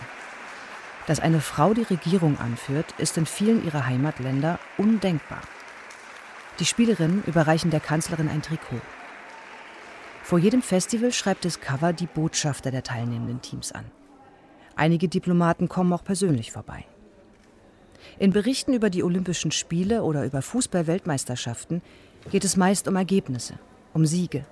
Dass 1.08 1.20
eine 1.20 1.42
Frau 1.42 1.74
die 1.74 1.84
Regierung 1.84 2.40
anführt, 2.40 2.94
ist 2.98 3.18
in 3.18 3.26
vielen 3.26 3.66
ihrer 3.66 3.86
Heimatländer 3.86 4.60
undenkbar. 4.78 5.42
Die 6.60 6.66
Spielerinnen 6.66 7.24
überreichen 7.26 7.72
der 7.72 7.80
Kanzlerin 7.80 8.30
ein 8.30 8.42
Trikot. 8.42 8.82
Vor 10.24 10.40
jedem 10.40 10.62
Festival 10.62 11.12
schreibt 11.12 11.46
das 11.46 11.60
Cover 11.60 11.94
die 11.94 12.08
Botschafter 12.08 12.72
der 12.72 12.84
teilnehmenden 12.84 13.42
Teams 13.42 13.72
an. 13.72 13.86
Einige 14.76 15.08
Diplomaten 15.08 15.70
kommen 15.70 15.94
auch 15.94 16.04
persönlich 16.04 16.52
vorbei. 16.52 16.86
In 18.20 18.32
Berichten 18.32 18.74
über 18.74 18.90
die 18.90 19.04
Olympischen 19.04 19.52
Spiele 19.52 20.04
oder 20.04 20.26
über 20.26 20.42
Fußball-Weltmeisterschaften 20.42 21.82
geht 22.32 22.44
es 22.44 22.58
meist 22.58 22.88
um 22.88 22.96
Ergebnisse, 22.96 23.60
um 23.94 24.06
Siege. 24.06 24.46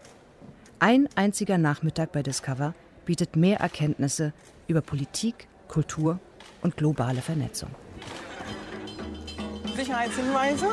Ein 0.79 1.07
einziger 1.15 1.57
Nachmittag 1.57 2.11
bei 2.11 2.23
Discover 2.23 2.73
bietet 3.05 3.35
mehr 3.35 3.59
Erkenntnisse 3.59 4.33
über 4.67 4.81
Politik, 4.81 5.47
Kultur 5.67 6.19
und 6.61 6.77
globale 6.77 7.21
Vernetzung. 7.21 7.69
Sicherheitshinweise 9.75 10.67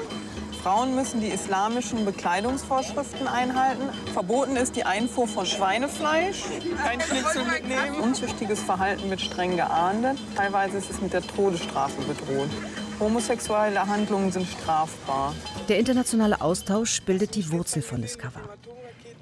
Frauen 0.63 0.95
müssen 0.95 1.23
die 1.23 1.29
islamischen 1.29 2.05
Bekleidungsvorschriften 2.05 3.27
einhalten. 3.27 3.89
Verboten 4.13 4.57
ist 4.57 4.77
die 4.77 4.85
Einfuhr 4.85 5.27
von 5.27 5.47
Schweinefleisch. 5.47 6.43
Kein 6.77 7.01
Schnitzel 7.01 7.45
mitnehmen. 7.45 8.01
Unzüchtiges 8.03 8.61
Verhalten 8.61 9.09
wird 9.09 9.23
streng 9.23 9.57
geahndet. 9.57 10.19
Teilweise 10.37 10.77
ist 10.77 10.91
es 10.91 11.01
mit 11.01 11.15
der 11.15 11.27
Todesstrafe 11.27 12.03
bedroht. 12.03 12.51
Homosexuelle 12.99 13.87
Handlungen 13.87 14.33
sind 14.33 14.47
strafbar. 14.47 15.35
Der 15.71 15.79
internationale 15.79 16.43
Austausch 16.43 17.01
bildet 17.03 17.37
die 17.37 17.51
Wurzel 17.51 17.81
von 17.81 18.03
Discover. 18.03 18.43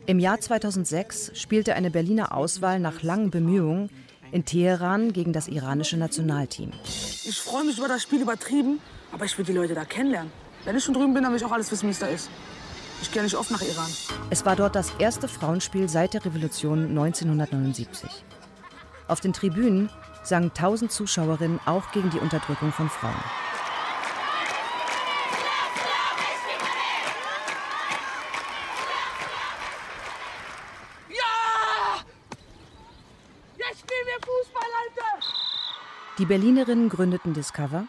Im 0.06 0.18
Jahr 0.18 0.40
2006 0.40 1.30
spielte 1.34 1.76
eine 1.76 1.92
Berliner 1.92 2.34
Auswahl 2.34 2.80
nach 2.80 3.02
langen 3.02 3.30
Bemühungen 3.30 3.90
in 4.32 4.44
Teheran 4.44 5.12
gegen 5.12 5.32
das 5.32 5.46
iranische 5.46 5.98
Nationalteam. 5.98 6.72
Ich 6.82 7.40
freue 7.40 7.62
mich 7.62 7.78
über 7.78 7.86
das 7.86 8.02
Spiel 8.02 8.22
übertrieben, 8.22 8.80
aber 9.12 9.24
ich 9.24 9.38
will 9.38 9.44
die 9.44 9.52
Leute 9.52 9.74
da 9.74 9.84
kennenlernen. 9.84 10.32
Wenn 10.68 10.76
ich 10.76 10.84
schon 10.84 10.92
drüben 10.92 11.14
bin, 11.14 11.22
dann 11.22 11.32
will 11.32 11.38
ich 11.38 11.44
auch 11.46 11.52
alles 11.52 11.72
wissen, 11.72 11.86
wie 11.86 11.92
es 11.92 11.98
da 11.98 12.08
ist. 12.08 12.28
Ich 13.00 13.10
gehe 13.10 13.22
nicht 13.22 13.36
oft 13.36 13.50
nach 13.50 13.62
Iran. 13.62 13.90
Es 14.28 14.44
war 14.44 14.54
dort 14.54 14.74
das 14.74 14.92
erste 14.98 15.26
Frauenspiel 15.26 15.88
seit 15.88 16.12
der 16.12 16.26
Revolution 16.26 16.90
1979. 16.90 18.10
Auf 19.06 19.20
den 19.20 19.32
Tribünen 19.32 19.88
sangen 20.24 20.52
tausend 20.52 20.92
Zuschauerinnen 20.92 21.58
auch 21.64 21.90
gegen 21.92 22.10
die 22.10 22.18
Unterdrückung 22.18 22.70
von 22.70 22.90
Frauen. 22.90 23.14
Ja! 31.08 32.04
Jetzt 33.56 33.80
spielen 33.80 34.04
wir 34.04 34.20
Fußball, 34.20 34.68
Alter! 34.84 35.26
Die 36.18 36.26
Berlinerinnen 36.26 36.90
gründeten 36.90 37.32
Discover 37.32 37.84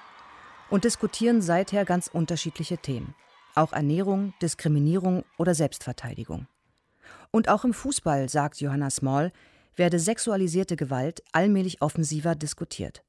und 0.70 0.84
diskutieren 0.84 1.42
seither 1.42 1.86
ganz 1.86 2.08
unterschiedliche 2.08 2.78
Themen. 2.78 3.16
Auch 3.56 3.74
Ernährung, 3.74 4.34
Diskriminierung 4.42 5.24
oder 5.38 5.56
Selbstverteidigung. 5.56 6.48
Und 7.32 7.50
auch 7.50 7.64
im 7.64 7.74
Fußball, 7.74 8.30
sagt 8.30 8.62
Johanna 8.62 8.90
Small, 8.90 9.32
werde 9.76 10.00
sexualisierte 10.00 10.76
Gewalt 10.76 11.24
allmählich 11.32 11.82
offensiver 11.82 12.36
diskutiert. 12.36 13.04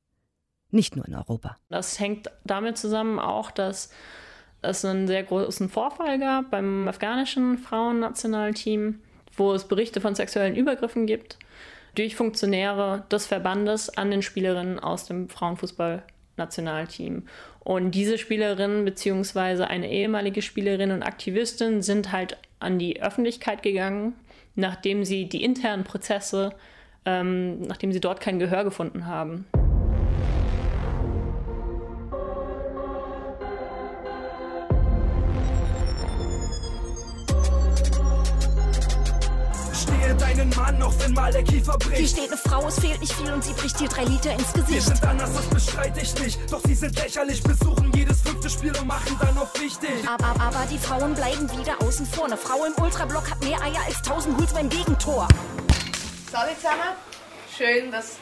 Nicht 0.71 0.97
nur 0.97 1.07
in 1.07 1.15
Europa. 1.15 1.57
Das 1.69 1.99
hängt 1.99 2.31
damit 2.45 2.79
zusammen 2.79 3.19
auch, 3.19 3.51
dass 3.51 3.91
es 4.63 4.85
einen 4.85 5.07
sehr 5.07 5.25
großen 5.25 5.69
Vorfall 5.69 6.19
gab 6.19 6.51
beim 6.51 6.87
afghanischen 6.87 7.59
Frauennationalteam, 7.59 9.01
wo 9.37 9.53
es 9.53 9.67
Berichte 9.67 10.01
von 10.01 10.15
sexuellen 10.15 10.55
Übergriffen 10.55 11.07
gibt 11.07 11.39
durch 11.95 12.15
Funktionäre 12.15 13.05
des 13.11 13.27
Verbandes 13.27 13.91
an 13.91 14.11
den 14.11 14.23
Spielerinnen 14.23 14.79
aus 14.79 15.07
dem 15.07 15.29
Frauenfußballnationalteam. 16.41 17.23
Und 17.61 17.91
diese 17.93 18.19
Spielerin 18.19 18.85
beziehungsweise 18.85 19.69
eine 19.69 19.91
ehemalige 19.91 20.43
Spielerin 20.43 20.93
und 20.93 21.03
Aktivistin 21.03 21.83
sind 21.83 22.11
halt 22.13 22.39
an 22.59 22.79
die 22.79 23.03
Öffentlichkeit 23.03 23.63
gegangen, 23.63 24.15
nachdem 24.55 25.05
sie 25.05 25.29
die 25.29 25.45
internen 25.45 25.85
Prozesse, 25.85 26.51
ähm, 27.05 27.61
nachdem 27.63 27.93
sie 27.93 28.01
dort 28.01 28.21
kein 28.21 28.39
Gehör 28.39 28.65
gefunden 28.65 29.07
haben. 29.07 29.47
Mann, 40.61 40.83
auch 40.83 40.93
wenn 40.99 41.13
mal 41.15 41.33
der 41.33 41.43
Kiefer 41.43 41.77
bricht. 41.79 41.97
Hier 41.97 42.09
steht 42.09 42.29
eine 42.29 42.37
Frau, 42.37 42.69
es 42.69 42.79
fehlt 42.79 43.01
nicht 43.01 43.13
viel 43.13 43.33
und 43.33 43.43
sie 43.43 43.53
bricht 43.55 43.81
dir 43.81 43.89
drei 43.89 44.05
Liter 44.05 44.33
ins 44.33 44.55
Wir 44.55 44.63
Gesicht. 44.63 44.87
sind 44.89 45.03
anders, 45.07 45.31
das 45.35 45.47
bestreite 45.47 46.01
ich 46.01 46.15
nicht. 46.21 46.53
Doch 46.53 46.61
sie 46.65 46.75
sind 46.75 46.95
lächerlich, 47.03 47.43
besuchen 47.43 47.91
jedes 47.95 48.21
fünfte 48.21 48.51
Spiel 48.51 48.77
und 48.79 48.87
machen 48.87 49.17
dann 49.21 49.39
auf 49.39 49.55
wichtig. 49.61 49.91
Aber, 50.07 50.27
aber, 50.27 50.43
aber 50.43 50.67
die 50.71 50.79
Frauen 50.79 51.15
bleiben 51.15 51.51
wieder 51.59 51.81
außen 51.81 52.05
vor. 52.07 52.27
Eine 52.27 52.37
Frau 52.37 52.65
im 52.65 52.75
Ultrablock 52.83 53.31
hat 53.31 53.43
mehr 53.43 53.61
Eier 53.63 53.81
als 53.87 54.03
tausend 54.03 54.37
Huls 54.39 54.53
beim 54.53 54.69
Gegentor. 54.69 55.27
Salut 56.31 56.57
zusammen. 56.57 56.95
Schön, 57.57 57.91
dass 57.91 58.17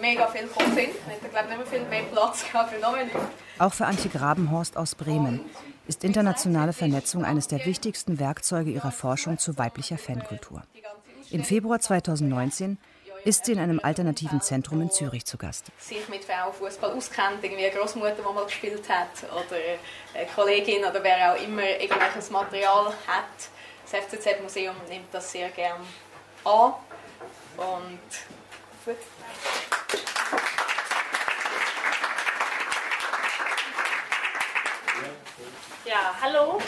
mega 0.00 0.26
viele 0.28 0.44
gekommen 0.48 0.74
sind. 0.74 0.88
Ich 0.88 1.30
glaube 1.30 1.48
nicht 1.48 1.58
mehr 1.58 1.66
viel 1.66 1.88
mehr 1.88 2.02
Platz 2.04 2.44
gehabt 2.50 2.72
für 2.72 2.80
noch 2.80 2.92
mehr 2.92 3.04
Leute. 3.04 3.18
Auch 3.58 3.72
für 3.72 3.86
Antje 3.86 4.10
Grabenhorst 4.10 4.76
aus 4.76 4.94
Bremen 4.94 5.40
ist 5.86 6.04
internationale 6.04 6.72
Vernetzung 6.72 7.24
eines 7.24 7.46
der 7.48 7.64
wichtigsten 7.64 8.18
Werkzeuge 8.18 8.70
ihrer 8.70 8.90
Forschung 8.90 9.38
zu 9.38 9.56
weiblicher 9.56 9.98
Fankultur. 9.98 10.62
Im 11.30 11.44
Februar 11.44 11.80
2019 11.80 12.78
ist 13.24 13.44
sie 13.44 13.52
in 13.52 13.58
einem 13.58 13.80
alternativen 13.82 14.40
Zentrum 14.40 14.80
in 14.80 14.90
Zürich 14.90 15.24
zu 15.24 15.36
Gast. 15.36 15.66
sich 15.78 16.08
mit 16.08 16.24
Frauenfußball 16.24 16.92
auskennt, 16.92 17.42
irgendwie 17.42 17.66
eine 17.66 17.74
Großmutter, 17.74 18.14
die 18.16 18.22
mal 18.22 18.44
gespielt 18.44 18.88
hat, 18.88 19.08
oder 19.32 19.56
eine 20.14 20.26
Kollegin 20.26 20.84
oder 20.84 21.02
wer 21.02 21.32
auch 21.32 21.42
immer 21.42 21.62
irgendwelches 21.62 22.30
Material 22.30 22.86
hat. 23.06 23.24
Das 23.90 24.00
FCZ-Museum 24.00 24.76
nimmt 24.88 25.12
das 25.12 25.32
sehr 25.32 25.48
gern 25.50 25.80
an. 26.44 26.74
Und. 27.56 27.98
Ja, 35.84 36.14
hallo. 36.20 36.60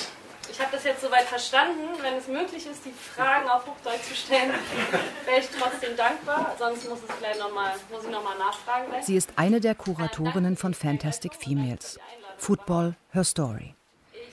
Ich 0.59 0.65
habe 0.65 0.75
das 0.75 0.83
jetzt 0.83 1.03
soweit 1.03 1.23
verstanden. 1.23 1.83
Wenn 2.03 2.15
es 2.15 2.27
möglich 2.27 2.67
ist, 2.67 2.85
die 2.85 2.91
Fragen 2.91 3.49
auf 3.49 3.65
Hochdeutsch 3.65 4.09
zu 4.09 4.15
stellen, 4.17 4.51
wäre 5.25 5.39
ich 5.39 5.49
trotzdem 5.57 5.97
dankbar. 5.97 6.57
Sonst 6.59 6.89
muss, 6.89 6.99
es 7.09 7.19
gleich 7.21 7.39
noch 7.39 7.55
mal, 7.55 7.75
muss 7.93 8.03
ich 8.03 8.11
nochmal 8.11 8.37
nachfragen. 8.39 8.91
gleich. 8.91 9.05
Sie 9.05 9.15
ist 9.15 9.31
eine 9.37 9.61
der 9.61 9.77
Kuratorinnen 9.77 10.57
von 10.57 10.75
Fantastic 10.75 11.37
Females. 11.37 12.01
Football, 12.39 12.97
Her 13.13 13.23
Story. 13.23 13.77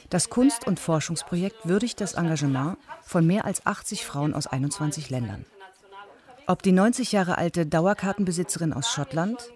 Das 0.09 0.31
Kunst- 0.31 0.65
und 0.65 0.79
Forschungsprojekt 0.79 1.67
würdigt 1.67 2.01
das 2.01 2.15
Engagement 2.15 2.79
von 3.03 3.27
mehr 3.27 3.45
als 3.45 3.63
80 3.67 4.03
Frauen 4.03 4.33
aus 4.33 4.47
21 4.47 5.11
Ländern. 5.11 5.45
Ob 6.47 6.63
die 6.63 6.71
90 6.71 7.11
Jahre 7.11 7.37
alte 7.37 7.67
Dauerkartenbesitzerin 7.67 8.73
aus 8.73 8.89
Schottland 8.89 9.51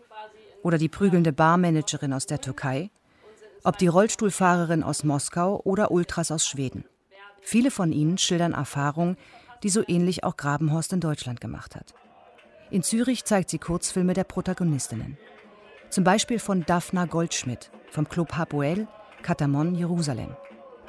oder 0.61 0.77
die 0.77 0.89
prügelnde 0.89 1.33
Barmanagerin 1.33 2.13
aus 2.13 2.27
der 2.27 2.41
Türkei, 2.41 2.91
ob 3.63 3.77
die 3.77 3.87
Rollstuhlfahrerin 3.87 4.83
aus 4.83 5.03
Moskau 5.03 5.61
oder 5.63 5.91
Ultras 5.91 6.31
aus 6.31 6.47
Schweden. 6.47 6.85
Viele 7.41 7.71
von 7.71 7.91
ihnen 7.91 8.17
schildern 8.17 8.53
Erfahrungen, 8.53 9.17
die 9.63 9.69
so 9.69 9.83
ähnlich 9.87 10.23
auch 10.23 10.37
Grabenhorst 10.37 10.93
in 10.93 10.99
Deutschland 10.99 11.41
gemacht 11.41 11.75
hat. 11.75 11.93
In 12.69 12.83
Zürich 12.83 13.25
zeigt 13.25 13.49
sie 13.49 13.57
Kurzfilme 13.57 14.13
der 14.13 14.23
Protagonistinnen. 14.23 15.17
Zum 15.89 16.03
Beispiel 16.03 16.39
von 16.39 16.65
Daphna 16.65 17.05
Goldschmidt 17.05 17.71
vom 17.89 18.07
Club 18.07 18.33
Hapoel 18.37 18.87
Katamon 19.21 19.75
Jerusalem, 19.75 20.35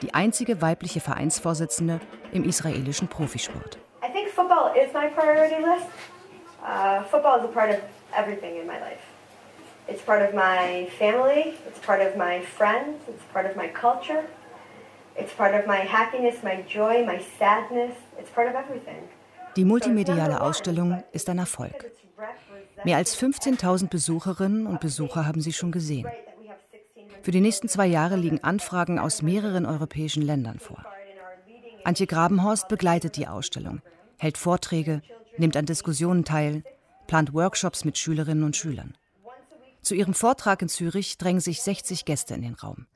die 0.03 0.15
einzige 0.15 0.63
weibliche 0.63 1.01
Vereinsvorsitzende 1.01 2.01
im 2.33 2.45
israelischen 2.45 3.09
Profisport. 3.09 3.79
I 4.03 4.13
think 4.13 4.29
football 4.29 4.73
is 4.77 4.93
my 4.93 5.09
priority 5.09 5.57
list. 5.57 5.87
Uh, 6.63 7.03
football 7.11 7.39
is 7.39 7.45
a 7.45 7.49
part 7.49 7.71
of 7.71 7.79
everything 8.17 8.61
in 8.61 8.67
my 8.67 8.79
life. 8.79 9.10
It's 9.91 10.03
part 10.03 10.23
of 10.23 10.35
my 10.35 10.87
family, 10.99 11.55
it's 11.67 11.81
part 11.85 12.01
of 12.01 12.17
my 12.17 12.41
friends, 12.57 12.97
it's 13.09 13.25
part 13.33 13.47
of 13.51 13.57
my 13.57 13.69
culture, 13.69 14.23
it's 15.17 15.35
part 15.35 15.55
of 15.55 15.67
my 15.67 15.79
happiness, 15.79 16.37
my 16.45 16.63
joy, 16.69 17.05
my 17.05 17.21
sadness, 17.39 17.95
it's 18.17 18.31
part 18.31 18.49
of 18.49 18.55
everything. 18.55 19.03
Die 19.57 19.65
multimediale 19.65 20.41
Ausstellung 20.41 21.03
ist 21.11 21.29
ein 21.29 21.39
Erfolg. 21.39 21.91
Mehr 22.85 22.99
als 22.99 23.19
15.000 23.19 23.89
Besucherinnen 23.89 24.69
und 24.69 24.79
Besucher 24.79 25.27
haben 25.27 25.41
sie 25.41 25.53
schon 25.53 25.73
gesehen. 25.73 26.07
Für 27.23 27.33
die 27.33 27.41
nächsten 27.41 27.69
zwei 27.69 27.87
Jahre 27.87 28.15
liegen 28.15 28.45
Anfragen 28.45 29.01
aus 29.01 29.23
mehreren 29.23 29.67
europäischen 29.67 30.23
Ländern 30.23 30.61
vor. 30.61 30.87
Antje 31.83 32.07
Grabenhorst 32.07 32.69
begleitet 32.69 33.17
die 33.17 33.27
Ausstellung, 33.27 33.83
hält 34.19 34.39
Vorträge, 34.39 35.03
nimmt 35.37 35.57
an 35.57 35.67
Diskussionen 35.67 36.25
teil, 36.25 36.63
plant 37.09 37.35
Workshops 37.35 37.85
mit 37.85 37.99
Schülerinnen 37.99 38.45
und 38.45 38.55
Schülern. 38.55 38.95
Zu 39.83 39.95
ihrem 39.95 40.15
Vortrag 40.15 40.63
in 40.63 40.69
Zürich 40.69 41.19
drängen 41.19 41.41
sich 41.41 41.63
60 41.63 42.05
Gäste 42.05 42.35
in 42.35 42.43
den 42.43 42.55
Raum. 42.55 42.87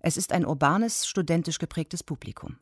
Es 0.00 0.16
ist 0.16 0.32
ein 0.32 0.44
urbanes, 0.44 1.06
studentisch 1.06 1.58
geprägtes 1.58 2.02
Publikum. 2.02 2.58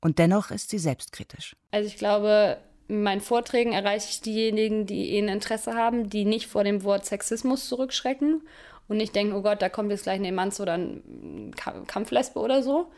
Und 0.00 0.18
dennoch 0.18 0.50
ist 0.50 0.70
sie 0.70 0.78
selbstkritisch. 0.78 1.56
Also 1.70 1.86
ich 1.86 1.96
glaube, 1.96 2.58
in 2.88 3.02
meinen 3.02 3.20
Vorträgen 3.20 3.72
erreiche 3.72 4.08
ich 4.10 4.20
diejenigen, 4.20 4.86
die 4.86 5.16
ein 5.18 5.28
Interesse 5.28 5.74
haben, 5.74 6.10
die 6.10 6.24
nicht 6.24 6.48
vor 6.48 6.64
dem 6.64 6.82
Wort 6.82 7.04
Sexismus 7.04 7.68
zurückschrecken 7.68 8.42
und 8.88 8.96
nicht 8.96 9.14
denken, 9.14 9.34
oh 9.34 9.42
Gott, 9.42 9.62
da 9.62 9.68
kommt 9.68 9.90
jetzt 9.90 10.04
gleich 10.04 10.18
eine 10.18 10.28
Emanze 10.28 10.62
oder 10.62 10.74
ein 10.74 11.54
Kampflesbe 11.86 12.38
oder 12.40 12.62
so. 12.62 12.90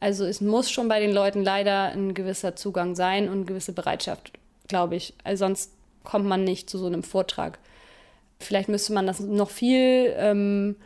Also 0.00 0.24
es 0.26 0.40
muss 0.40 0.70
schon 0.70 0.88
bei 0.88 1.00
den 1.00 1.12
Leuten 1.12 1.42
leider 1.42 1.92
ein 1.92 2.14
gewisser 2.14 2.56
Zugang 2.56 2.94
sein 2.94 3.28
und 3.28 3.34
eine 3.34 3.44
gewisse 3.44 3.72
Bereitschaft, 3.72 4.32
glaube 4.68 4.96
ich. 4.96 5.14
Also 5.24 5.46
sonst 5.46 5.72
kommt 6.02 6.26
man 6.26 6.44
nicht 6.44 6.68
zu 6.68 6.78
so 6.78 6.86
einem 6.86 7.02
Vortrag. 7.02 7.58
Vielleicht 8.38 8.68
müsste 8.68 8.92
man 8.92 9.06
das 9.06 9.20
noch 9.20 9.50
viel 9.50 10.14
ähm, 10.16 10.76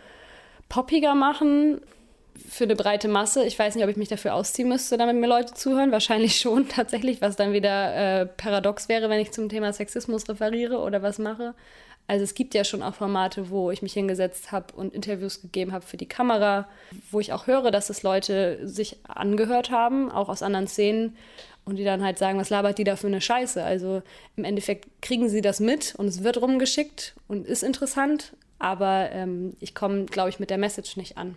poppiger 0.69 1.15
machen 1.15 1.81
für 2.49 2.65
eine 2.65 2.77
breite 2.77 3.09
Masse. 3.09 3.45
Ich 3.45 3.59
weiß 3.59 3.75
nicht, 3.75 3.85
ob 3.85 3.91
ich 3.91 3.97
mich 3.97 4.09
dafür 4.09 4.35
ausziehen 4.35 4.69
müsste, 4.69 4.97
damit 4.97 5.17
mir 5.17 5.27
Leute 5.27 5.55
zuhören. 5.55 5.93
Wahrscheinlich 5.93 6.37
schon 6.41 6.69
tatsächlich, 6.69 7.21
was 7.21 7.37
dann 7.37 7.53
wieder 7.53 8.21
äh, 8.21 8.27
paradox 8.27 8.89
wäre, 8.89 9.11
wenn 9.11 9.21
ich 9.21 9.33
zum 9.33 9.49
Thema 9.49 9.73
Sexismus 9.73 10.29
referiere 10.29 10.79
oder 10.79 11.03
was 11.03 11.19
mache. 11.19 11.55
Also 12.09 12.25
es 12.25 12.35
gibt 12.35 12.55
ja 12.55 12.65
schon 12.65 12.83
auch 12.83 12.95
Formate, 12.95 13.51
wo 13.51 13.71
ich 13.71 13.83
mich 13.83 13.93
hingesetzt 13.93 14.51
habe 14.51 14.75
und 14.75 14.95
Interviews 14.95 15.43
gegeben 15.43 15.73
habe 15.73 15.85
für 15.85 15.99
die 15.99 16.09
Kamera, 16.09 16.67
wo 17.11 17.21
ich 17.21 17.35
auch 17.35 17.47
höre, 17.47 17.71
dass 17.71 17.91
es 17.91 18.03
Leute 18.03 18.67
sich 18.67 18.97
angehört 19.07 19.71
haben, 19.71 20.11
auch 20.11 20.31
aus 20.31 20.43
anderen 20.43 20.67
Szenen, 20.67 21.17
und 21.67 21.77
die 21.77 21.85
dann 21.85 22.03
halt 22.03 22.17
sagen, 22.17 22.39
was 22.39 22.49
labert 22.49 22.79
die 22.79 22.85
da 22.85 22.97
für 22.97 23.09
eine 23.09 23.21
Scheiße? 23.21 23.63
Also 23.63 24.03
im 24.37 24.45
Endeffekt 24.45 24.89
kriegen 25.03 25.29
sie 25.29 25.43
das 25.43 25.61
mit 25.61 25.95
und 25.97 26.07
es 26.07 26.25
wird 26.25 26.41
rumgeschickt 26.41 27.15
und 27.29 27.47
ist 27.47 27.63
interessant, 27.63 28.33
aber 28.59 29.11
ähm, 29.13 29.55
ich 29.61 29.75
komme, 29.75 30.07
glaube 30.07 30.31
ich, 30.31 30.41
mit 30.41 30.49
der 30.49 30.57
Message 30.57 30.97
nicht 30.97 31.19
an. 31.19 31.37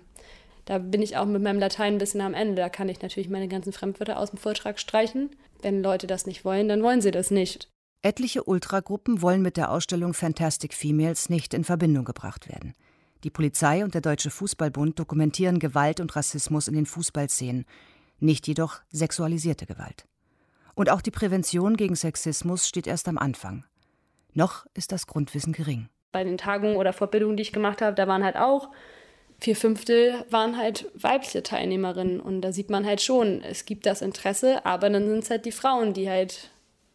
Da 0.64 0.78
bin 0.78 1.02
ich 1.02 1.18
auch 1.18 1.26
mit 1.26 1.42
meinem 1.42 1.60
Latein 1.60 1.96
ein 1.96 2.00
bisschen 2.00 2.22
am 2.22 2.34
Ende. 2.34 2.62
Da 2.62 2.70
kann 2.70 2.88
ich 2.88 3.02
natürlich 3.02 3.30
meine 3.30 3.50
ganzen 3.50 3.74
Fremdwörter 3.74 4.18
aus 4.18 4.30
dem 4.30 4.38
Vortrag 4.38 4.80
streichen. 4.80 5.32
Wenn 5.62 5.84
Leute 5.84 6.08
das 6.08 6.26
nicht 6.26 6.46
wollen, 6.46 6.70
dann 6.70 6.82
wollen 6.82 7.02
sie 7.02 7.12
das 7.12 7.30
nicht. 7.30 7.68
Etliche 8.04 8.44
Ultragruppen 8.46 9.22
wollen 9.22 9.44
mit 9.44 9.58
der 9.58 9.70
Ausstellung 9.70 10.16
Fantastic 10.16 10.74
Females 10.74 11.30
nicht 11.30 11.54
in 11.54 11.64
Verbindung 11.64 12.04
gebracht 12.04 12.50
werden. 12.50 12.74
Die 13.24 13.30
Polizei 13.30 13.84
und 13.84 13.94
der 13.94 14.02
Deutsche 14.02 14.32
Fußballbund 14.32 14.98
dokumentieren 14.98 15.60
Gewalt 15.60 16.00
und 16.00 16.16
Rassismus 16.16 16.68
in 16.68 16.74
den 16.74 16.88
Fußballszenen, 16.88 17.66
nicht 18.20 18.48
jedoch 18.48 18.80
sexualisierte 18.92 19.68
Gewalt. 19.68 20.06
Und 20.74 20.90
auch 20.90 21.02
die 21.02 21.12
Prävention 21.12 21.78
gegen 21.78 21.96
Sexismus 21.96 22.68
steht 22.68 22.88
erst 22.88 23.08
am 23.08 23.20
Anfang. 23.20 23.66
Noch 24.34 24.66
ist 24.74 24.92
das 24.92 25.06
Grundwissen 25.06 25.54
gering. 25.54 25.90
Bei 26.12 26.24
den 26.24 26.40
Tagungen 26.40 26.78
oder 26.78 26.94
Fortbildungen, 26.94 27.38
die 27.38 27.44
ich 27.44 27.54
gemacht 27.54 27.84
habe, 27.84 27.96
da 27.96 28.08
waren 28.08 28.24
halt 28.24 28.36
auch 28.36 28.70
vier 29.42 29.56
Fünftel 29.56 30.24
waren 30.30 30.56
halt 30.58 30.90
weibliche 30.94 31.44
Teilnehmerinnen. 31.44 32.20
Und 32.20 32.42
da 32.42 32.52
sieht 32.52 32.70
man 32.70 32.86
halt 32.86 33.02
schon, 33.02 33.42
es 33.42 33.66
gibt 33.66 33.86
das 33.86 34.02
Interesse, 34.02 34.66
aber 34.66 34.90
dann 34.90 35.08
sind 35.08 35.24
es 35.24 35.30
halt 35.30 35.46
die 35.46 35.52
Frauen, 35.52 35.94
die 35.94 36.10
halt 36.10 36.51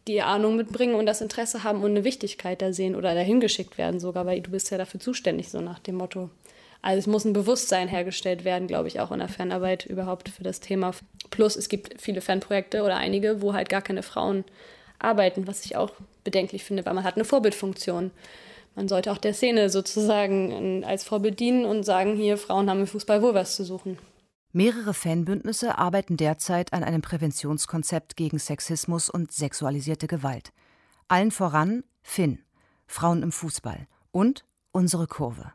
die 0.07 0.21
Ahnung 0.21 0.55
mitbringen 0.55 0.95
und 0.95 1.05
das 1.05 1.21
Interesse 1.21 1.63
haben 1.63 1.83
und 1.83 1.91
eine 1.91 2.03
Wichtigkeit 2.03 2.61
da 2.61 2.73
sehen 2.73 2.95
oder 2.95 3.13
dahin 3.13 3.39
geschickt 3.39 3.77
werden 3.77 3.99
sogar, 3.99 4.25
weil 4.25 4.41
du 4.41 4.51
bist 4.51 4.71
ja 4.71 4.77
dafür 4.77 4.99
zuständig, 4.99 5.49
so 5.49 5.61
nach 5.61 5.79
dem 5.79 5.95
Motto. 5.95 6.29
Also 6.81 6.99
es 6.99 7.07
muss 7.07 7.25
ein 7.25 7.33
Bewusstsein 7.33 7.87
hergestellt 7.87 8.45
werden, 8.45 8.67
glaube 8.67 8.87
ich, 8.87 8.99
auch 8.99 9.11
in 9.11 9.19
der 9.19 9.27
Fanarbeit 9.27 9.85
überhaupt 9.85 10.29
für 10.29 10.43
das 10.43 10.59
Thema. 10.59 10.91
Plus 11.31 11.55
es 11.55 11.69
gibt 11.69 11.99
viele 11.99 12.21
Fanprojekte 12.21 12.83
oder 12.83 12.97
einige, 12.97 13.41
wo 13.41 13.53
halt 13.53 13.69
gar 13.69 13.81
keine 13.81 14.03
Frauen 14.03 14.45
arbeiten, 14.99 15.47
was 15.47 15.65
ich 15.65 15.75
auch 15.75 15.91
bedenklich 16.23 16.63
finde, 16.63 16.85
weil 16.85 16.93
man 16.93 17.03
hat 17.03 17.15
eine 17.15 17.25
Vorbildfunktion. 17.25 18.11
Man 18.75 18.87
sollte 18.87 19.11
auch 19.11 19.17
der 19.17 19.33
Szene 19.33 19.69
sozusagen 19.69 20.83
als 20.85 21.03
Vorbild 21.03 21.39
dienen 21.39 21.65
und 21.65 21.83
sagen, 21.83 22.15
hier, 22.15 22.37
Frauen 22.37 22.69
haben 22.69 22.81
im 22.81 22.87
Fußball 22.87 23.21
wohl 23.21 23.33
was 23.33 23.55
zu 23.55 23.63
suchen. 23.63 23.97
Mehrere 24.53 24.93
Fanbündnisse 24.93 25.77
arbeiten 25.77 26.17
derzeit 26.17 26.73
an 26.73 26.83
einem 26.83 27.01
Präventionskonzept 27.01 28.15
gegen 28.15 28.39
Sexismus 28.39 29.09
und 29.09 29.31
sexualisierte 29.31 30.07
Gewalt. 30.07 30.53
Allen 31.07 31.31
voran 31.31 31.83
Finn, 32.01 32.39
Frauen 32.87 33.23
im 33.23 33.31
Fußball 33.31 33.87
und 34.11 34.45
unsere 34.71 35.07
Kurve. 35.07 35.53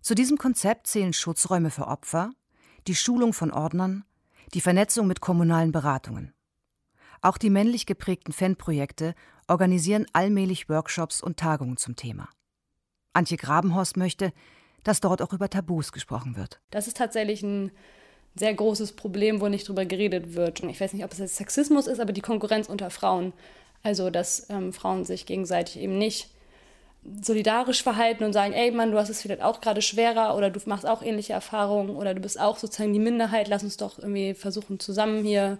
Zu 0.00 0.14
diesem 0.14 0.38
Konzept 0.38 0.86
zählen 0.86 1.12
Schutzräume 1.12 1.70
für 1.70 1.86
Opfer, 1.86 2.30
die 2.86 2.94
Schulung 2.94 3.32
von 3.32 3.52
Ordnern, 3.52 4.04
die 4.54 4.60
Vernetzung 4.60 5.06
mit 5.06 5.20
kommunalen 5.20 5.72
Beratungen. 5.72 6.32
Auch 7.22 7.38
die 7.38 7.50
männlich 7.50 7.86
geprägten 7.86 8.32
Fanprojekte 8.32 9.14
organisieren 9.46 10.06
allmählich 10.12 10.68
Workshops 10.68 11.22
und 11.22 11.36
Tagungen 11.36 11.76
zum 11.76 11.96
Thema. 11.96 12.28
Antje 13.12 13.36
Grabenhorst 13.36 13.96
möchte, 13.96 14.32
dass 14.82 15.00
dort 15.00 15.20
auch 15.20 15.32
über 15.32 15.50
Tabus 15.50 15.92
gesprochen 15.92 16.36
wird. 16.36 16.60
Das 16.70 16.86
ist 16.86 16.96
tatsächlich 16.96 17.42
ein 17.42 17.70
sehr 18.40 18.52
großes 18.52 18.92
Problem, 18.92 19.40
wo 19.40 19.46
nicht 19.46 19.68
drüber 19.68 19.84
geredet 19.84 20.34
wird. 20.34 20.64
Ich 20.64 20.80
weiß 20.80 20.92
nicht, 20.92 21.04
ob 21.04 21.12
es 21.12 21.18
jetzt 21.18 21.36
Sexismus 21.36 21.86
ist, 21.86 22.00
aber 22.00 22.12
die 22.12 22.20
Konkurrenz 22.20 22.68
unter 22.68 22.90
Frauen. 22.90 23.32
Also, 23.84 24.10
dass 24.10 24.50
ähm, 24.50 24.72
Frauen 24.72 25.04
sich 25.04 25.24
gegenseitig 25.26 25.78
eben 25.78 25.96
nicht 25.96 26.28
solidarisch 27.22 27.82
verhalten 27.82 28.24
und 28.24 28.32
sagen, 28.32 28.52
ey 28.52 28.70
Mann, 28.70 28.90
du 28.90 28.98
hast 28.98 29.08
es 29.08 29.22
vielleicht 29.22 29.42
auch 29.42 29.60
gerade 29.60 29.80
schwerer 29.80 30.36
oder 30.36 30.50
du 30.50 30.60
machst 30.66 30.86
auch 30.86 31.02
ähnliche 31.02 31.32
Erfahrungen 31.32 31.96
oder 31.96 32.12
du 32.14 32.20
bist 32.20 32.38
auch 32.38 32.58
sozusagen 32.58 32.92
die 32.92 32.98
Minderheit, 32.98 33.48
lass 33.48 33.62
uns 33.62 33.78
doch 33.78 33.98
irgendwie 33.98 34.34
versuchen, 34.34 34.78
zusammen 34.78 35.24
hier 35.24 35.58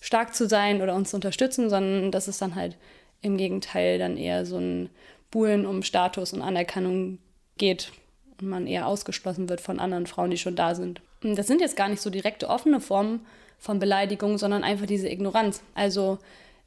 stark 0.00 0.34
zu 0.34 0.48
sein 0.48 0.82
oder 0.82 0.96
uns 0.96 1.10
zu 1.10 1.16
unterstützen, 1.16 1.70
sondern 1.70 2.10
dass 2.10 2.26
es 2.26 2.38
dann 2.38 2.56
halt 2.56 2.76
im 3.20 3.36
Gegenteil 3.36 3.98
dann 3.98 4.16
eher 4.16 4.44
so 4.44 4.58
ein 4.58 4.90
Buhlen 5.30 5.66
um 5.66 5.84
Status 5.84 6.32
und 6.32 6.42
Anerkennung 6.42 7.18
geht 7.58 7.92
und 8.40 8.48
man 8.48 8.66
eher 8.66 8.88
ausgeschlossen 8.88 9.48
wird 9.48 9.60
von 9.60 9.78
anderen 9.78 10.08
Frauen, 10.08 10.30
die 10.30 10.38
schon 10.38 10.56
da 10.56 10.74
sind. 10.74 11.00
Das 11.22 11.46
sind 11.46 11.60
jetzt 11.60 11.76
gar 11.76 11.88
nicht 11.88 12.02
so 12.02 12.10
direkte 12.10 12.48
offene 12.48 12.80
Formen 12.80 13.26
von 13.58 13.78
Beleidigung, 13.78 14.38
sondern 14.38 14.64
einfach 14.64 14.86
diese 14.86 15.08
Ignoranz. 15.08 15.62
Also 15.74 16.18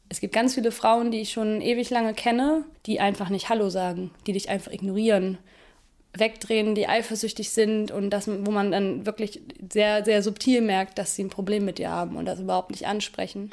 es 0.10 0.20
gibt 0.22 0.34
ganz 0.34 0.56
viele 0.56 0.72
Frauen, 0.72 1.12
die 1.12 1.22
ich 1.22 1.32
schon 1.32 1.62
ewig 1.62 1.90
lange 1.90 2.14
kenne, 2.14 2.64
die 2.86 3.00
einfach 3.00 3.30
nicht 3.30 3.50
Hallo 3.50 3.70
sagen, 3.70 4.12
die 4.28 4.34
dich 4.34 4.50
einfach 4.50 4.72
ignorieren, 4.72 5.38
wegdrehen, 6.14 6.76
die 6.76 6.88
eifersüchtig 6.88 7.50
sind 7.50 7.92
und 7.92 8.10
das, 8.10 8.28
wo 8.28 8.52
man 8.52 8.72
dann 8.72 9.06
wirklich 9.06 9.42
sehr, 9.72 10.06
sehr 10.06 10.22
subtil 10.22 10.62
merkt, 10.62 10.98
dass 10.98 11.16
sie 11.16 11.24
ein 11.24 11.30
Problem 11.30 11.66
mit 11.66 11.78
dir 11.78 11.90
haben 11.90 12.16
und 12.16 12.26
das 12.26 12.40
überhaupt 12.40 12.72
nicht 12.72 12.88
ansprechen. 12.88 13.50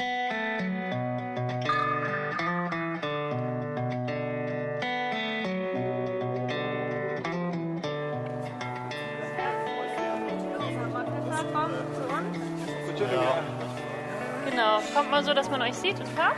Mal 15.22 15.24
so, 15.24 15.34
dass 15.34 15.50
man 15.50 15.62
euch 15.62 15.74
sieht, 15.74 15.98
ist 15.98 16.14
klar? 16.14 16.34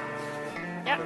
Ja. 0.86 0.98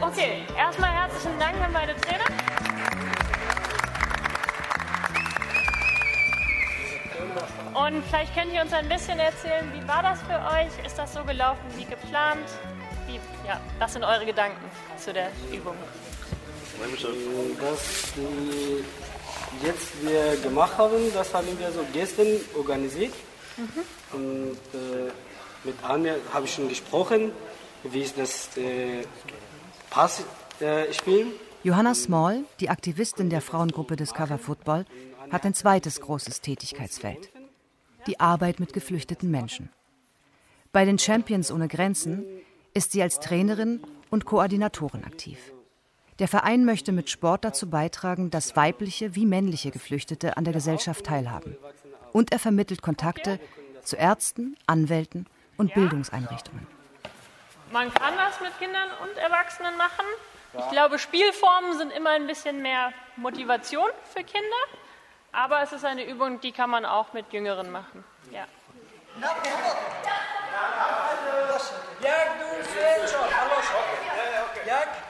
Okay, 0.00 0.44
erstmal 0.56 0.90
herzlichen 0.90 1.38
Dank 1.38 1.60
an 1.60 1.72
beide 1.72 1.94
Trainer. 1.96 2.24
Und 7.74 8.04
vielleicht 8.06 8.34
könnt 8.34 8.52
ihr 8.52 8.62
uns 8.62 8.72
ein 8.72 8.88
bisschen 8.88 9.18
erzählen, 9.18 9.70
wie 9.72 9.86
war 9.86 10.02
das 10.02 10.20
für 10.22 10.34
euch? 10.34 10.84
Ist 10.84 10.98
das 10.98 11.14
so 11.14 11.22
gelaufen 11.24 11.62
wie 11.76 11.84
geplant? 11.84 12.48
Wie, 13.06 13.20
ja, 13.46 13.60
was 13.78 13.92
sind 13.92 14.04
eure 14.04 14.26
Gedanken 14.26 14.64
zu 14.96 15.12
der 15.12 15.30
Übung? 15.52 15.76
Das 16.80 17.04
jetzt 19.62 20.02
wir 20.02 20.36
gemacht 20.42 20.76
haben, 20.78 21.12
das 21.12 21.32
haben 21.34 21.58
wir 21.58 21.72
so 21.72 21.84
gestern 21.92 22.26
organisiert. 22.56 23.12
Mhm. 23.56 24.16
Und 24.16 24.56
äh, 24.74 25.10
mit 25.64 25.74
Anja 25.82 26.14
habe 26.32 26.46
ich 26.46 26.54
schon 26.54 26.68
gesprochen, 26.68 27.32
wie 27.84 28.02
ist 28.02 28.18
das 28.18 28.56
äh, 28.56 29.04
Pass 29.90 30.22
äh, 30.60 30.92
spielen. 30.92 31.32
Johanna 31.62 31.94
Small, 31.94 32.44
die 32.60 32.70
Aktivistin 32.70 33.28
der 33.28 33.42
Frauengruppe 33.42 33.96
Discover 33.96 34.38
Football, 34.38 34.86
hat 35.30 35.44
ein 35.44 35.54
zweites 35.54 36.00
großes 36.00 36.40
Tätigkeitsfeld. 36.40 37.30
Die 38.06 38.18
Arbeit 38.18 38.60
mit 38.60 38.72
geflüchteten 38.72 39.30
Menschen. 39.30 39.70
Bei 40.72 40.84
den 40.84 40.98
Champions 40.98 41.52
ohne 41.52 41.68
Grenzen 41.68 42.24
ist 42.72 42.92
sie 42.92 43.02
als 43.02 43.20
Trainerin 43.20 43.82
und 44.08 44.24
Koordinatoren 44.24 45.04
aktiv. 45.04 45.38
Der 46.20 46.28
Verein 46.28 46.66
möchte 46.66 46.92
mit 46.92 47.08
Sport 47.08 47.46
dazu 47.46 47.70
beitragen, 47.70 48.30
dass 48.30 48.54
weibliche 48.54 49.14
wie 49.14 49.24
männliche 49.24 49.70
Geflüchtete 49.70 50.36
an 50.36 50.44
der 50.44 50.52
Gesellschaft 50.52 51.06
teilhaben. 51.06 51.56
Und 52.12 52.30
er 52.30 52.38
vermittelt 52.38 52.82
Kontakte 52.82 53.40
zu 53.82 53.96
Ärzten, 53.96 54.54
Anwälten 54.66 55.26
und 55.56 55.72
Bildungseinrichtungen. 55.72 56.66
Man 57.72 57.92
kann 57.94 58.14
das 58.16 58.38
mit 58.42 58.58
Kindern 58.58 58.90
und 59.02 59.16
Erwachsenen 59.16 59.78
machen. 59.78 60.04
Ich 60.58 60.68
glaube, 60.70 60.98
Spielformen 60.98 61.78
sind 61.78 61.90
immer 61.90 62.10
ein 62.10 62.26
bisschen 62.26 62.60
mehr 62.60 62.92
Motivation 63.16 63.88
für 64.12 64.22
Kinder, 64.22 64.62
aber 65.32 65.62
es 65.62 65.72
ist 65.72 65.86
eine 65.86 66.06
Übung, 66.06 66.38
die 66.42 66.52
kann 66.52 66.68
man 66.68 66.84
auch 66.84 67.14
mit 67.14 67.32
Jüngeren 67.32 67.70
machen. 67.70 68.04
Ja. 68.30 68.46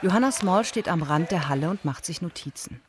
Johanna 0.01 0.31
Small 0.31 0.65
steht 0.65 0.87
am 0.87 1.03
Rand 1.03 1.31
der 1.31 1.47
Halle 1.47 1.69
und 1.69 1.85
macht 1.85 2.05
sich 2.05 2.21
Notizen. 2.21 2.81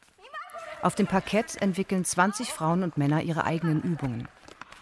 Auf 0.83 0.95
dem 0.95 1.07
Parkett 1.07 1.61
entwickeln 1.61 2.05
20 2.05 2.49
Frauen 2.51 2.83
und 2.83 2.97
Männer 2.97 3.23
ihre 3.23 3.45
eigenen 3.45 3.83
Übungen. 3.83 4.29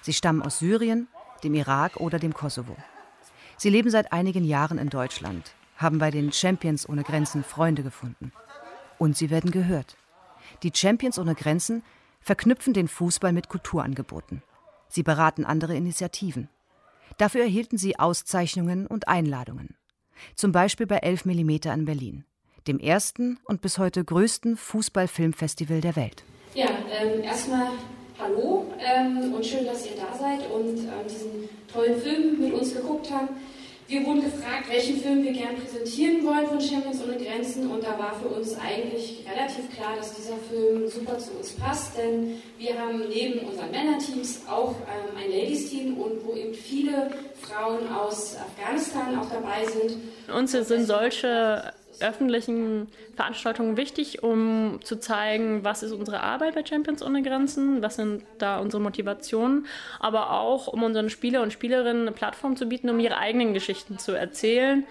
Sie 0.01 0.12
stammen 0.12 0.43
aus 0.43 0.59
Syrien, 0.59 1.09
dem 1.45 1.55
Irak 1.55 1.97
oder 1.97 2.18
dem 2.18 2.32
Kosovo. 2.32 2.76
Sie 3.57 3.68
leben 3.68 3.91
seit 3.91 4.12
einigen 4.12 4.45
Jahren 4.45 4.78
in 4.78 4.88
Deutschland, 4.88 5.53
haben 5.76 5.99
bei 5.99 6.11
den 6.11 6.32
Champions 6.32 6.88
ohne 6.88 7.03
Grenzen 7.03 7.45
Freunde 7.45 7.82
gefunden. 7.82 8.32
Und 8.99 9.16
sie 9.16 9.28
werden 9.28 9.51
gehört. 9.51 9.97
Die 10.62 10.72
Champions 10.74 11.18
ohne 11.18 11.34
Grenzen 11.34 11.82
verknüpfen 12.20 12.72
den 12.72 12.88
Fußball 12.88 13.32
mit 13.32 13.49
Kulturangeboten. 13.49 14.43
Sie 14.88 15.03
beraten 15.03 15.45
andere 15.45 15.74
Initiativen. 15.74 16.49
Dafür 17.18 17.43
erhielten 17.43 17.76
sie 17.76 17.99
Auszeichnungen 17.99 18.86
und 18.86 19.09
Einladungen. 19.09 19.74
Zum 20.34 20.52
Beispiel 20.52 20.86
bei 20.86 20.98
11 20.98 21.24
mm 21.24 21.50
in 21.74 21.84
Berlin, 21.84 22.24
dem 22.66 22.78
ersten 22.78 23.38
und 23.44 23.60
bis 23.60 23.78
heute 23.78 24.04
größten 24.04 24.56
Fußballfilmfestival 24.56 25.80
der 25.80 25.96
Welt. 25.96 26.24
Ja, 26.54 26.66
ähm, 26.90 27.22
erstmal 27.22 27.68
hallo 28.18 28.66
ähm, 28.78 29.32
und 29.34 29.44
schön, 29.44 29.64
dass 29.64 29.86
ihr 29.86 29.96
da 29.96 30.16
seid 30.16 30.50
und 30.50 30.78
ähm, 30.78 31.06
diesen 31.08 31.48
tollen 31.72 32.00
Film 32.00 32.40
mit 32.40 32.52
uns 32.52 32.74
geguckt 32.74 33.08
habt. 33.12 33.30
Wir 33.91 34.07
wurden 34.07 34.22
gefragt, 34.22 34.68
welchen 34.68 35.01
Film 35.01 35.24
wir 35.24 35.32
gern 35.32 35.57
präsentieren 35.57 36.24
wollen 36.24 36.47
von 36.47 36.61
Champions 36.61 37.03
ohne 37.03 37.16
Grenzen 37.16 37.68
und 37.68 37.82
da 37.82 37.99
war 37.99 38.14
für 38.22 38.28
uns 38.28 38.57
eigentlich 38.57 39.24
relativ 39.28 39.68
klar, 39.74 39.97
dass 39.97 40.14
dieser 40.14 40.36
Film 40.49 40.88
super 40.88 41.18
zu 41.18 41.32
uns 41.32 41.51
passt, 41.57 41.99
denn 41.99 42.41
wir 42.57 42.78
haben 42.78 43.09
neben 43.09 43.41
unseren 43.49 43.72
Männerteams 43.72 44.43
auch 44.49 44.76
ähm, 44.82 45.16
ein 45.18 45.32
Ladies-Team 45.32 45.99
und 45.99 46.24
wo 46.24 46.34
eben 46.36 46.55
viele 46.55 47.11
Frauen 47.43 47.88
aus 47.93 48.36
Afghanistan 48.36 49.18
auch 49.18 49.28
dabei 49.28 49.66
sind. 49.66 49.97
Uns 50.32 50.53
sind 50.53 50.86
solche 50.86 51.72
öffentlichen 52.03 52.88
Veranstaltungen 53.16 53.76
wichtig, 53.76 54.22
um 54.22 54.80
zu 54.82 54.98
zeigen, 54.98 55.64
was 55.64 55.82
ist 55.82 55.92
unsere 55.92 56.20
Arbeit 56.20 56.55
bei 56.55 56.64
Champions 56.64 57.03
ohne 57.03 57.22
Grenzen, 57.22 57.82
was 57.82 57.96
sind 57.96 58.24
da 58.38 58.59
unsere 58.59 58.82
Motivationen, 58.82 59.66
aber 59.98 60.30
auch 60.32 60.66
um 60.68 60.82
unseren 60.82 61.11
Spieler 61.11 61.42
und 61.42 61.53
Spielerinnen 61.53 62.03
eine 62.03 62.12
Plattform 62.12 62.57
zu 62.57 62.66
bieten, 62.66 62.90
um 62.90 63.01
ihre 63.01 63.18
eigenen 63.18 63.55
Geschichten 63.55 63.98
zu 63.98 64.12
erzählen, 64.12 64.84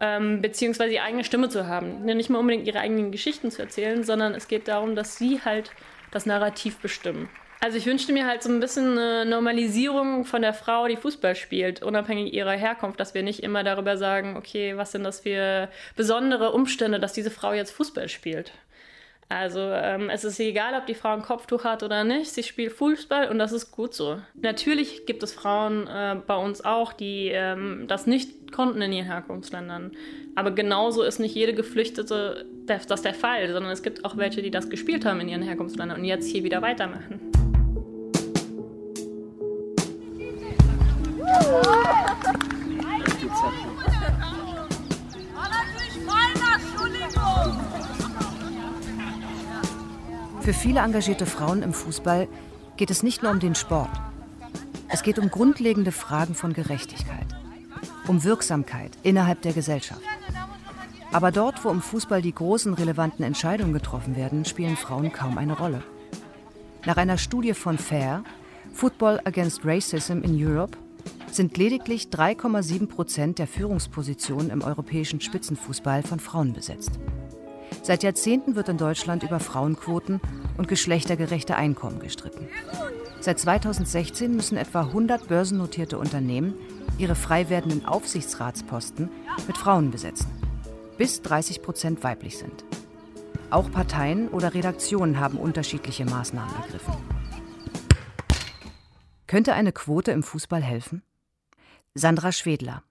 ähm, 0.00 0.40
beziehungsweise 0.42 0.90
die 0.90 1.00
eigene 1.00 1.24
Stimme 1.24 1.48
zu 1.48 1.66
haben. 1.66 2.04
Nicht 2.04 2.30
mal 2.30 2.38
unbedingt 2.38 2.66
ihre 2.66 2.80
eigenen 2.80 3.10
Geschichten 3.10 3.50
zu 3.50 3.62
erzählen, 3.62 4.04
sondern 4.04 4.34
es 4.34 4.48
geht 4.48 4.68
darum, 4.68 4.94
dass 4.94 5.16
sie 5.16 5.40
halt 5.44 5.72
das 6.10 6.26
Narrativ 6.26 6.78
bestimmen. 6.78 7.28
Also 7.60 7.76
ich 7.76 7.86
wünschte 7.86 8.12
mir 8.12 8.26
halt 8.26 8.42
so 8.42 8.50
ein 8.50 8.60
bisschen 8.60 8.96
eine 8.96 9.24
Normalisierung 9.26 10.24
von 10.24 10.42
der 10.42 10.54
Frau, 10.54 10.86
die 10.86 10.96
Fußball 10.96 11.34
spielt, 11.34 11.82
unabhängig 11.82 12.32
ihrer 12.32 12.52
Herkunft, 12.52 13.00
dass 13.00 13.14
wir 13.14 13.24
nicht 13.24 13.42
immer 13.42 13.64
darüber 13.64 13.96
sagen, 13.96 14.36
okay, 14.36 14.76
was 14.76 14.92
sind 14.92 15.02
das 15.02 15.20
für 15.20 15.68
besondere 15.96 16.52
Umstände, 16.52 17.00
dass 17.00 17.14
diese 17.14 17.32
Frau 17.32 17.52
jetzt 17.52 17.72
Fußball 17.72 18.08
spielt. 18.08 18.52
Also 19.28 19.60
ähm, 19.60 20.08
es 20.08 20.24
ist 20.24 20.40
egal, 20.40 20.74
ob 20.74 20.86
die 20.86 20.94
Frau 20.94 21.12
ein 21.12 21.20
Kopftuch 21.20 21.64
hat 21.64 21.82
oder 21.82 22.02
nicht, 22.02 22.30
sie 22.30 22.42
spielt 22.42 22.72
Fußball 22.72 23.28
und 23.28 23.38
das 23.38 23.52
ist 23.52 23.72
gut 23.72 23.92
so. 23.92 24.18
Natürlich 24.34 25.04
gibt 25.04 25.22
es 25.22 25.34
Frauen 25.34 25.86
äh, 25.86 26.16
bei 26.26 26.36
uns 26.36 26.64
auch, 26.64 26.94
die 26.94 27.28
ähm, 27.28 27.84
das 27.88 28.06
nicht 28.06 28.52
konnten 28.52 28.80
in 28.80 28.92
ihren 28.92 29.04
Herkunftsländern. 29.04 29.92
Aber 30.34 30.52
genauso 30.52 31.02
ist 31.02 31.18
nicht 31.18 31.34
jede 31.34 31.52
Geflüchtete 31.52 32.46
das 32.64 33.02
der 33.02 33.14
Fall, 33.14 33.52
sondern 33.52 33.72
es 33.72 33.82
gibt 33.82 34.04
auch 34.04 34.16
welche, 34.16 34.40
die 34.42 34.50
das 34.50 34.70
gespielt 34.70 35.04
haben 35.04 35.20
in 35.20 35.28
ihren 35.28 35.42
Herkunftsländern 35.42 35.98
und 35.98 36.04
jetzt 36.04 36.26
hier 36.26 36.44
wieder 36.44 36.62
weitermachen. 36.62 37.47
Für 50.40 50.54
viele 50.54 50.80
engagierte 50.80 51.26
Frauen 51.26 51.62
im 51.62 51.74
Fußball 51.74 52.26
geht 52.78 52.90
es 52.90 53.02
nicht 53.02 53.22
nur 53.22 53.32
um 53.32 53.38
den 53.38 53.54
Sport. 53.54 53.90
Es 54.88 55.02
geht 55.02 55.18
um 55.18 55.28
grundlegende 55.28 55.92
Fragen 55.92 56.34
von 56.34 56.54
Gerechtigkeit, 56.54 57.26
um 58.06 58.24
Wirksamkeit 58.24 58.92
innerhalb 59.02 59.42
der 59.42 59.52
Gesellschaft. 59.52 60.00
Aber 61.12 61.32
dort, 61.32 61.64
wo 61.64 61.70
im 61.70 61.82
Fußball 61.82 62.22
die 62.22 62.34
großen 62.34 62.72
relevanten 62.74 63.24
Entscheidungen 63.24 63.74
getroffen 63.74 64.16
werden, 64.16 64.44
spielen 64.44 64.76
Frauen 64.76 65.12
kaum 65.12 65.36
eine 65.36 65.56
Rolle. 65.56 65.82
Nach 66.86 66.96
einer 66.96 67.18
Studie 67.18 67.54
von 67.54 67.76
FAIR, 67.76 68.24
Football 68.72 69.20
Against 69.24 69.66
Racism 69.66 70.22
in 70.22 70.42
Europe, 70.42 70.78
sind 71.30 71.56
lediglich 71.56 72.08
3,7 72.08 72.88
Prozent 72.88 73.38
der 73.38 73.46
Führungspositionen 73.46 74.50
im 74.50 74.62
europäischen 74.62 75.20
Spitzenfußball 75.20 76.02
von 76.02 76.20
Frauen 76.20 76.52
besetzt. 76.52 76.98
Seit 77.82 78.02
Jahrzehnten 78.02 78.56
wird 78.56 78.68
in 78.68 78.76
Deutschland 78.78 79.22
über 79.22 79.40
Frauenquoten 79.40 80.20
und 80.56 80.68
geschlechtergerechte 80.68 81.56
Einkommen 81.56 82.00
gestritten. 82.00 82.48
Seit 83.20 83.38
2016 83.38 84.34
müssen 84.34 84.56
etwa 84.56 84.82
100 84.82 85.28
börsennotierte 85.28 85.98
Unternehmen 85.98 86.54
ihre 86.98 87.14
frei 87.14 87.48
werdenden 87.48 87.84
Aufsichtsratsposten 87.86 89.10
mit 89.46 89.56
Frauen 89.56 89.90
besetzen, 89.90 90.28
bis 90.98 91.22
30 91.22 91.62
Prozent 91.62 92.04
weiblich 92.04 92.38
sind. 92.38 92.64
Auch 93.50 93.70
Parteien 93.70 94.28
oder 94.28 94.54
Redaktionen 94.54 95.18
haben 95.18 95.38
unterschiedliche 95.38 96.04
Maßnahmen 96.04 96.54
ergriffen. 96.56 97.17
Könnte 99.28 99.52
eine 99.52 99.72
Quote 99.72 100.10
im 100.10 100.22
Fußball 100.22 100.62
helfen? 100.62 101.02
Sandra 101.94 102.32
Schwedler, 102.32 102.82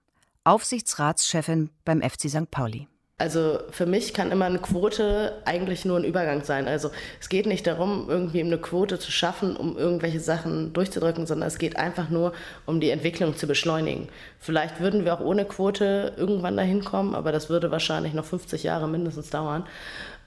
Aufsichtsratschefin 0.44 1.70
beim 1.84 2.00
FC 2.00 2.30
St. 2.30 2.50
Pauli. 2.50 2.86
Also 3.20 3.58
für 3.72 3.86
mich 3.86 4.14
kann 4.14 4.30
immer 4.30 4.44
eine 4.44 4.60
Quote 4.60 5.42
eigentlich 5.44 5.84
nur 5.84 5.96
ein 5.96 6.04
Übergang 6.04 6.44
sein. 6.44 6.68
Also 6.68 6.92
es 7.20 7.28
geht 7.28 7.46
nicht 7.46 7.66
darum, 7.66 8.06
irgendwie 8.08 8.40
eine 8.40 8.58
Quote 8.58 9.00
zu 9.00 9.10
schaffen, 9.10 9.56
um 9.56 9.76
irgendwelche 9.76 10.20
Sachen 10.20 10.72
durchzudrücken, 10.72 11.26
sondern 11.26 11.48
es 11.48 11.58
geht 11.58 11.76
einfach 11.76 12.08
nur 12.10 12.32
um 12.64 12.80
die 12.80 12.90
Entwicklung 12.90 13.36
zu 13.36 13.48
beschleunigen. 13.48 14.08
Vielleicht 14.38 14.78
würden 14.78 15.04
wir 15.04 15.14
auch 15.14 15.20
ohne 15.20 15.44
Quote 15.44 16.12
irgendwann 16.16 16.56
dahin 16.56 16.84
kommen, 16.84 17.16
aber 17.16 17.32
das 17.32 17.50
würde 17.50 17.72
wahrscheinlich 17.72 18.14
noch 18.14 18.24
50 18.24 18.62
Jahre 18.62 18.86
mindestens 18.86 19.30
dauern. 19.30 19.66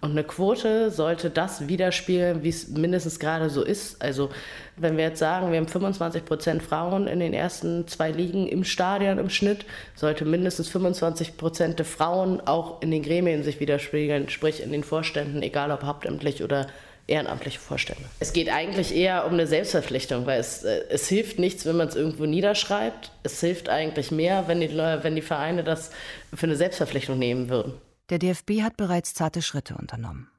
Und 0.02 0.12
eine 0.12 0.24
Quote 0.24 0.90
sollte 0.90 1.30
das 1.30 1.68
widerspiegeln, 1.68 2.44
wie 2.44 2.50
es 2.50 2.68
mindestens 2.70 3.20
gerade 3.20 3.52
so 3.52 3.64
ist. 3.64 4.02
Also 4.02 4.32
wenn 4.76 4.98
wir 4.98 5.04
jetzt 5.04 5.20
sagen, 5.20 5.52
wir 5.52 5.60
haben 5.60 5.68
25 5.68 6.26
Prozent 6.26 6.64
Frauen 6.64 7.06
in 7.06 7.20
den 7.20 7.34
ersten 7.34 7.88
zwei 7.88 8.10
Ligen 8.10 8.48
im 8.48 8.64
Stadion 8.64 9.20
im 9.20 9.30
Schnitt, 9.30 9.64
sollte 9.96 10.26
mindestens 10.26 10.70
25 10.70 11.38
Prozent 11.38 11.78
der 11.78 11.86
Frauen 11.86 12.42
auch 12.42 12.82
in 12.82 12.90
den 12.90 13.04
Gremien 13.04 13.44
sich 13.44 13.60
widerspiegeln, 13.60 14.28
sprich 14.30 14.64
in 14.64 14.72
den 14.72 14.84
Vorständen, 14.84 15.44
egal 15.44 15.70
ob 15.70 15.84
hauptamtlich 15.84 16.44
oder 16.44 16.66
ehrenamtliche 17.06 17.60
Vorstände. 17.60 18.04
Es 18.20 18.34
geht 18.34 18.50
eigentlich 18.50 18.96
eher 18.96 19.28
um 19.28 19.34
eine 19.34 19.46
Selbstverpflichtung, 19.46 20.26
weil 20.26 20.40
es, 20.40 20.64
äh, 20.64 20.82
es 20.90 21.08
hilft 21.10 21.38
nichts, 21.38 21.66
wenn 21.68 21.78
man 21.78 21.88
es 21.88 21.96
irgendwo 21.96 22.26
niederschreibt. 22.26 23.12
Es 23.22 23.40
hilft 23.40 23.70
eigentlich 23.70 24.10
mehr, 24.10 24.48
wenn 24.48 24.62
die, 24.62 24.76
wenn 24.76 25.16
die 25.16 25.22
Vereine 25.22 25.64
das 25.64 25.92
für 26.34 26.48
eine 26.48 26.56
Selbstverpflichtung 26.56 27.20
nehmen 27.20 27.50
würden. 27.50 27.74
Der 28.12 28.20
DFB 28.20 28.62
hat 28.62 28.76
bereits 28.76 29.14
zarte 29.14 29.42
Schritte 29.42 29.76
unternommen. 29.76 30.30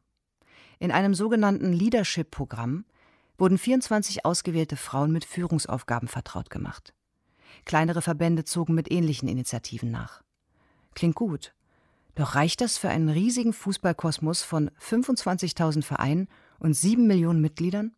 In 0.79 0.93
einem 0.93 1.15
sogenannten 1.15 1.73
Leadership-Programm 1.73 2.85
wurden 3.39 3.57
24 3.57 4.27
ausgewählte 4.27 4.77
Frauen 4.77 5.11
mit 5.11 5.25
Führungsaufgaben 5.25 6.07
vertraut 6.07 6.51
gemacht. 6.51 6.93
Kleinere 7.65 8.03
Verbände 8.03 8.45
zogen 8.45 8.75
mit 8.75 8.93
ähnlichen 8.93 9.27
Initiativen 9.27 9.91
nach. 9.91 10.23
Klingt 10.95 11.15
gut. 11.15 11.55
Doch 12.15 12.35
reicht 12.35 12.61
das 12.61 12.77
für 12.77 12.91
einen 12.91 13.09
riesigen 13.09 13.55
Fußballkosmos 13.55 14.43
von 14.43 14.71
25.000 14.79 15.83
Vereinen 15.83 16.29
und 16.59 16.75
7 16.75 17.07
Millionen 17.07 17.41
Mitgliedern? 17.41 17.97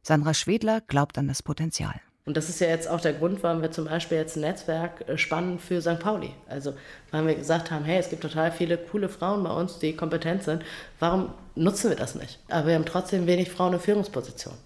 Sandra 0.00 0.32
Schwedler 0.32 0.80
glaubt 0.80 1.18
an 1.18 1.26
das 1.26 1.42
Potenzial. 1.42 2.00
Und 2.26 2.36
das 2.36 2.48
ist 2.48 2.60
ja 2.60 2.66
jetzt 2.66 2.88
auch 2.88 3.00
der 3.00 3.12
Grund, 3.12 3.44
warum 3.44 3.62
wir 3.62 3.70
zum 3.70 3.84
Beispiel 3.84 4.18
jetzt 4.18 4.36
ein 4.36 4.40
Netzwerk 4.40 5.08
äh, 5.08 5.16
spannen 5.16 5.60
für 5.60 5.80
St. 5.80 6.00
Pauli. 6.00 6.30
Also, 6.48 6.74
weil 7.12 7.24
wir 7.28 7.34
gesagt 7.36 7.70
haben, 7.70 7.84
hey, 7.84 7.98
es 7.98 8.10
gibt 8.10 8.22
total 8.22 8.50
viele 8.50 8.76
coole 8.76 9.08
Frauen 9.08 9.44
bei 9.44 9.50
uns, 9.50 9.78
die 9.78 9.94
kompetent 9.94 10.42
sind. 10.42 10.64
Warum 10.98 11.32
nutzen 11.54 11.88
wir 11.88 11.96
das 11.96 12.16
nicht. 12.16 12.40
Aber 12.48 12.66
wir 12.66 12.74
haben 12.74 12.84
trotzdem 12.84 13.28
wenig 13.28 13.50
Frauen 13.50 13.74
in 13.74 13.80
Führungspositionen. 13.80 14.58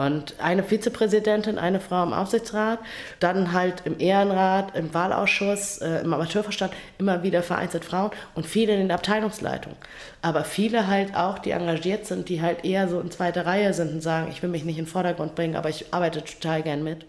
Und 0.00 0.34
eine 0.38 0.62
Vizepräsidentin, 0.62 1.58
eine 1.58 1.78
Frau 1.78 2.02
im 2.02 2.14
Aufsichtsrat, 2.14 2.78
dann 3.18 3.52
halt 3.52 3.82
im 3.84 4.00
Ehrenrat, 4.00 4.74
im 4.74 4.94
Wahlausschuss, 4.94 5.76
äh, 5.78 6.00
im 6.00 6.14
Amateurverstand 6.14 6.72
immer 6.96 7.22
wieder 7.22 7.42
vereinzelt 7.42 7.84
Frauen 7.84 8.10
und 8.34 8.46
viele 8.46 8.72
in 8.72 8.80
den 8.80 8.92
Abteilungsleitungen. 8.92 9.76
Aber 10.22 10.44
viele 10.44 10.86
halt 10.86 11.14
auch, 11.14 11.38
die 11.38 11.50
engagiert 11.50 12.06
sind, 12.06 12.30
die 12.30 12.40
halt 12.40 12.64
eher 12.64 12.88
so 12.88 12.98
in 12.98 13.10
zweiter 13.10 13.44
Reihe 13.44 13.74
sind 13.74 13.92
und 13.92 14.00
sagen, 14.00 14.28
ich 14.30 14.42
will 14.42 14.48
mich 14.48 14.64
nicht 14.64 14.78
in 14.78 14.86
den 14.86 14.90
Vordergrund 14.90 15.34
bringen, 15.34 15.54
aber 15.54 15.68
ich 15.68 15.92
arbeite 15.92 16.24
total 16.24 16.62
gern 16.62 16.82
mit. 16.82 17.04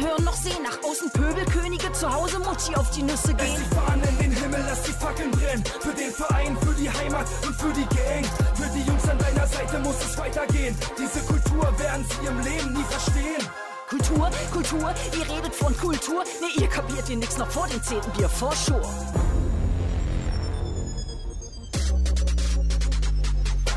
Hören 0.00 0.24
noch 0.24 0.34
sehen. 0.36 0.62
Nach 0.62 0.78
außen 0.88 1.10
Pöbelkönige, 1.10 1.92
zu 1.92 2.12
Hause 2.12 2.38
Mutti 2.38 2.74
auf 2.74 2.90
die 2.90 3.02
Nüsse 3.02 3.34
gehen. 3.34 3.54
Lass 3.54 3.68
die 3.68 3.74
Fahnen 3.74 4.08
in 4.08 4.18
den 4.18 4.32
Himmel, 4.32 4.64
lass 4.68 4.82
die 4.82 4.92
Fackeln 4.92 5.30
brennen. 5.30 5.64
Für 5.80 5.94
den 5.94 6.12
Verein, 6.12 6.56
für 6.58 6.74
die 6.74 6.90
Heimat 6.90 7.26
und 7.46 7.54
für 7.56 7.72
die 7.72 7.86
Gang. 7.94 8.24
Für 8.54 8.68
die 8.74 8.82
Jungs 8.82 9.08
an 9.08 9.18
deiner 9.18 9.46
Seite 9.46 9.78
muss 9.80 9.96
es 10.04 10.18
weitergehen. 10.18 10.76
Diese 10.98 11.24
Kultur 11.26 11.78
werden 11.78 12.04
sie 12.08 12.26
im 12.26 12.40
Leben 12.40 12.72
nie 12.72 12.84
verstehen. 12.84 13.48
Kultur, 13.88 14.30
Kultur, 14.52 14.94
ihr 15.16 15.36
redet 15.36 15.54
von 15.54 15.74
Kultur. 15.76 16.22
Nee, 16.40 16.62
ihr 16.62 16.68
kapiert 16.68 17.08
ihr 17.08 17.16
nix 17.16 17.38
noch 17.38 17.50
vor 17.50 17.66
dem 17.68 17.82
zehnten 17.82 18.10
Bier 18.12 18.28
vor 18.28 18.54
Sure. 18.54 18.82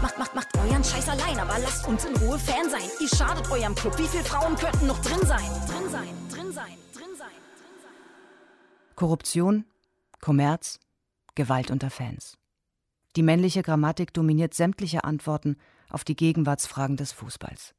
Macht, 0.02 0.18
macht, 0.18 0.36
macht 0.36 0.58
euren 0.58 0.84
Scheiß 0.84 1.10
allein, 1.10 1.38
aber 1.40 1.60
lasst 1.60 1.88
uns 1.88 2.06
in 2.06 2.16
Ruhe 2.18 2.40
Fan 2.40 2.70
sein. 2.70 2.82
Ihr 3.00 3.08
schadet 3.08 3.50
eurem 3.52 3.76
Club. 3.76 3.98
Wie 4.00 4.08
viele 4.08 4.24
Frauen 4.24 4.56
könnten 4.56 4.88
noch 4.88 5.00
drin 5.02 5.26
sein? 5.28 5.46
Drin 5.68 5.90
sein, 5.92 6.08
drin 6.34 6.52
sein, 6.52 6.78
drin 6.94 7.16
sein. 7.18 7.30
Korruption, 8.96 9.66
Kommerz, 10.20 10.80
Gewalt 11.36 11.70
unter 11.70 11.92
Fans. 11.92 12.38
Die 13.16 13.24
männliche 13.24 13.62
Grammatik 13.62 14.14
dominiert 14.14 14.54
sämtliche 14.54 15.04
Antworten 15.04 15.58
auf 15.90 16.04
die 16.04 16.16
Gegenwartsfragen 16.16 16.98
des 16.98 17.12
Fußballs. 17.12 17.76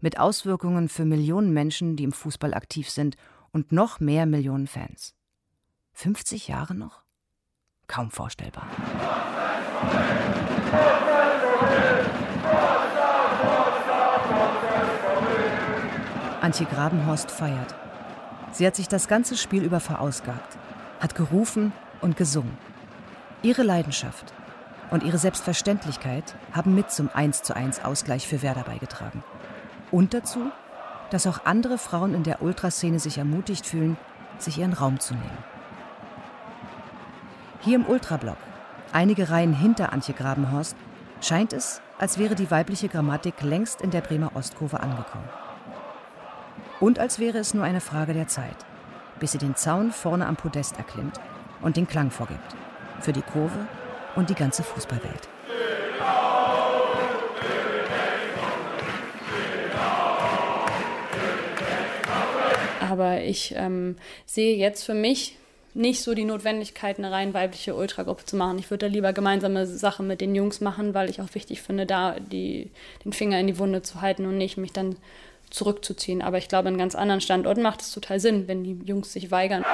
Mit 0.00 0.18
Auswirkungen 0.18 0.88
für 0.88 1.04
Millionen 1.04 1.52
Menschen, 1.52 1.96
die 1.96 2.04
im 2.04 2.12
Fußball 2.12 2.54
aktiv 2.54 2.88
sind 2.88 3.16
und 3.50 3.72
noch 3.72 4.00
mehr 4.00 4.24
Millionen 4.24 4.66
Fans. 4.66 5.14
50 5.92 6.48
Jahre 6.48 6.74
noch? 6.74 7.02
Kaum 7.88 8.10
vorstellbar. 8.10 8.66
Antje 16.40 16.66
Grabenhorst 16.66 17.30
feiert. 17.30 17.74
Sie 18.50 18.66
hat 18.66 18.76
sich 18.76 18.88
das 18.88 19.08
ganze 19.08 19.36
Spiel 19.36 19.62
über 19.62 19.80
verausgabt, 19.80 20.58
hat 21.00 21.14
gerufen 21.14 21.72
und 22.00 22.16
gesungen. 22.16 22.58
Ihre 23.42 23.62
Leidenschaft 23.62 24.34
und 24.90 25.02
ihre 25.02 25.18
Selbstverständlichkeit 25.18 26.34
haben 26.52 26.74
mit 26.74 26.90
zum 26.90 27.08
1:1 27.08 27.84
Ausgleich 27.84 28.28
für 28.28 28.42
Werder 28.42 28.64
beigetragen. 28.64 29.24
Und 29.90 30.14
dazu, 30.14 30.50
dass 31.10 31.26
auch 31.26 31.46
andere 31.46 31.78
Frauen 31.78 32.12
in 32.12 32.22
der 32.22 32.42
Ultraszene 32.42 32.98
sich 32.98 33.18
ermutigt 33.18 33.64
fühlen, 33.64 33.96
sich 34.38 34.58
ihren 34.58 34.72
Raum 34.72 35.00
zu 35.00 35.14
nehmen. 35.14 35.44
Hier 37.60 37.76
im 37.76 37.86
Ultrablock, 37.86 38.36
einige 38.92 39.30
Reihen 39.30 39.54
hinter 39.54 39.92
Antje 39.92 40.14
Grabenhorst, 40.14 40.76
scheint 41.22 41.52
es, 41.52 41.80
als 41.98 42.18
wäre 42.18 42.34
die 42.34 42.50
weibliche 42.50 42.88
Grammatik 42.88 43.42
längst 43.42 43.80
in 43.80 43.90
der 43.90 44.00
Bremer 44.00 44.32
Ostkurve 44.34 44.80
angekommen. 44.80 45.28
Und 46.80 46.98
als 46.98 47.18
wäre 47.18 47.38
es 47.38 47.54
nur 47.54 47.64
eine 47.64 47.80
Frage 47.80 48.12
der 48.12 48.26
Zeit, 48.26 48.56
bis 49.20 49.32
sie 49.32 49.38
den 49.38 49.54
Zaun 49.54 49.92
vorne 49.92 50.26
am 50.26 50.36
Podest 50.36 50.76
erklimmt 50.78 51.20
und 51.60 51.76
den 51.76 51.86
Klang 51.86 52.10
vorgibt. 52.10 52.56
Für 53.00 53.12
die 53.12 53.22
Kurve 53.22 53.66
und 54.16 54.30
die 54.30 54.34
ganze 54.34 54.62
Fußballwelt. 54.62 55.28
Aber 62.80 63.22
ich 63.22 63.54
ähm, 63.56 63.96
sehe 64.26 64.56
jetzt 64.56 64.84
für 64.84 64.94
mich 64.94 65.38
nicht 65.74 66.02
so 66.02 66.14
die 66.14 66.24
Notwendigkeit, 66.24 66.98
eine 66.98 67.10
rein 67.10 67.32
weibliche 67.32 67.74
Ultragruppe 67.74 68.26
zu 68.26 68.36
machen. 68.36 68.58
Ich 68.58 68.70
würde 68.70 68.86
da 68.86 68.92
lieber 68.92 69.12
gemeinsame 69.12 69.66
Sachen 69.66 70.06
mit 70.06 70.20
den 70.20 70.34
Jungs 70.34 70.60
machen, 70.60 70.92
weil 70.92 71.08
ich 71.08 71.20
auch 71.20 71.34
wichtig 71.34 71.62
finde, 71.62 71.86
da 71.86 72.16
die, 72.20 72.70
den 73.04 73.12
Finger 73.12 73.40
in 73.40 73.46
die 73.46 73.58
Wunde 73.58 73.82
zu 73.82 74.02
halten 74.02 74.26
und 74.26 74.36
nicht 74.36 74.58
mich 74.58 74.72
dann 74.72 74.96
zurückzuziehen. 75.48 76.20
Aber 76.20 76.38
ich 76.38 76.48
glaube, 76.48 76.68
an 76.68 76.78
ganz 76.78 76.94
anderen 76.94 77.20
Standorten 77.20 77.62
macht 77.62 77.80
es 77.80 77.92
total 77.92 78.20
Sinn, 78.20 78.48
wenn 78.48 78.64
die 78.64 78.78
Jungs 78.84 79.12
sich 79.12 79.30
weigern. 79.30 79.64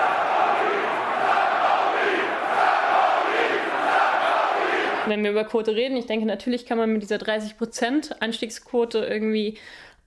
Wenn 5.07 5.25
wir 5.25 5.31
über 5.31 5.45
Quote 5.45 5.75
reden, 5.75 5.97
ich 5.97 6.07
denke, 6.07 6.27
natürlich 6.27 6.67
kann 6.67 6.77
man 6.79 6.93
mit 6.93 7.03
dieser 7.03 7.17
30% 7.17 8.21
Anstiegsquote 8.21 8.99
irgendwie 8.99 9.57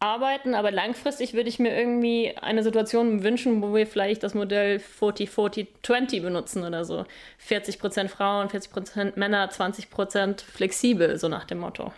arbeiten, 0.01 0.55
aber 0.55 0.71
langfristig 0.71 1.35
würde 1.35 1.47
ich 1.47 1.59
mir 1.59 1.77
irgendwie 1.77 2.35
eine 2.41 2.63
Situation 2.63 3.23
wünschen, 3.23 3.61
wo 3.61 3.75
wir 3.75 3.85
vielleicht 3.85 4.23
das 4.23 4.33
Modell 4.33 4.81
40-40-20 4.99 6.21
benutzen 6.21 6.65
oder 6.65 6.83
so. 6.85 7.05
40% 7.47 8.07
Frauen, 8.07 8.47
40% 8.47 9.13
Männer, 9.15 9.47
20% 9.49 10.41
flexibel, 10.41 11.19
so 11.19 11.27
nach 11.27 11.45
dem 11.45 11.59
Motto. 11.59 11.93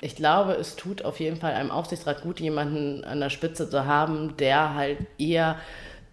Ich 0.00 0.16
glaube, 0.16 0.54
es 0.54 0.74
tut 0.74 1.04
auf 1.04 1.20
jeden 1.20 1.36
Fall 1.36 1.52
einem 1.52 1.70
Aufsichtsrat 1.70 2.22
gut, 2.22 2.40
jemanden 2.40 3.04
an 3.04 3.20
der 3.20 3.30
Spitze 3.30 3.70
zu 3.70 3.86
haben, 3.86 4.36
der 4.36 4.74
halt 4.74 4.98
eher 5.18 5.60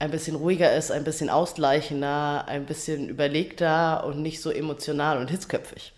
ein 0.04 0.12
bisschen 0.12 0.36
ruhiger 0.36 0.76
ist, 0.76 0.91
ein 0.91 1.06
bisschen 1.06 1.30
ausgleichender, 1.30 2.45
ein 2.49 2.66
bisschen 2.66 3.08
überlegter 3.08 4.06
und 4.06 4.22
nicht 4.22 4.41
so 4.41 4.49
emotional 4.49 5.18
und 5.18 5.32
hitzköpfig. 5.32 5.93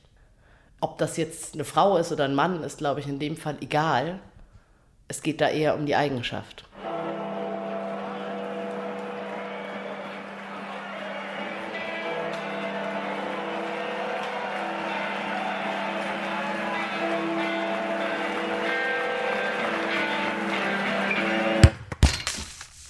Ob 0.79 0.99
das 0.99 1.17
jetzt 1.17 1.55
eine 1.55 1.63
Frau 1.63 1.97
ist 1.97 2.11
oder 2.11 2.25
ein 2.25 2.35
Mann, 2.35 2.63
ist, 2.63 2.77
glaube 2.77 2.99
ich, 2.99 3.07
in 3.07 3.17
dem 3.17 3.35
Fall 3.35 3.57
egal. 3.61 4.19
Es 5.07 5.23
geht 5.23 5.41
da 5.41 5.49
eher 5.49 5.73
um 5.73 5.87
die 5.87 5.95
Eigenschaft. 5.95 6.65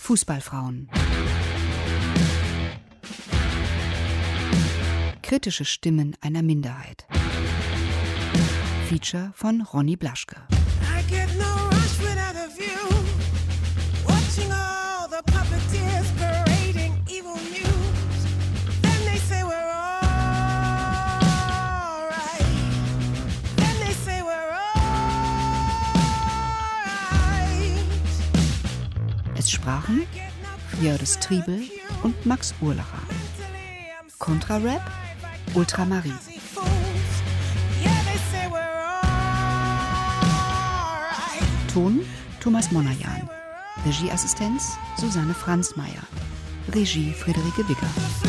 Fußballfrauen. 0.01 0.89
Kritische 5.27 5.65
Stimmen 5.65 6.15
einer 6.21 6.43
Minderheit. 6.43 7.07
Feature 8.87 9.31
von 9.33 9.61
Ronny 9.61 9.95
Blaschke. 9.95 10.35
Es 29.35 29.49
sprachen 29.49 30.03
Jördis 30.79 31.17
Triebel 31.19 31.63
und 32.03 32.25
Max 32.27 32.53
Urlacher. 32.61 33.01
Kontrarap 34.19 35.04
Ultramarie. 35.55 36.11
Ton 41.73 42.01
Thomas 42.41 42.71
Monajan. 42.71 43.29
Regieassistenz 43.85 44.77
Susanne 44.97 45.33
Franzmeier. 45.33 46.03
Regie 46.73 47.13
Friederike 47.13 47.67
Wigger. 47.69 48.24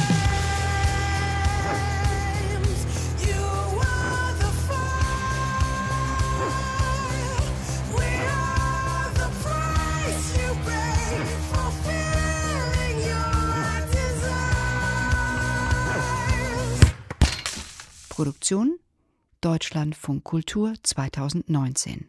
Deutschlandfunk 19.46 20.24
Kultur 20.24 20.74
2019 20.82 22.08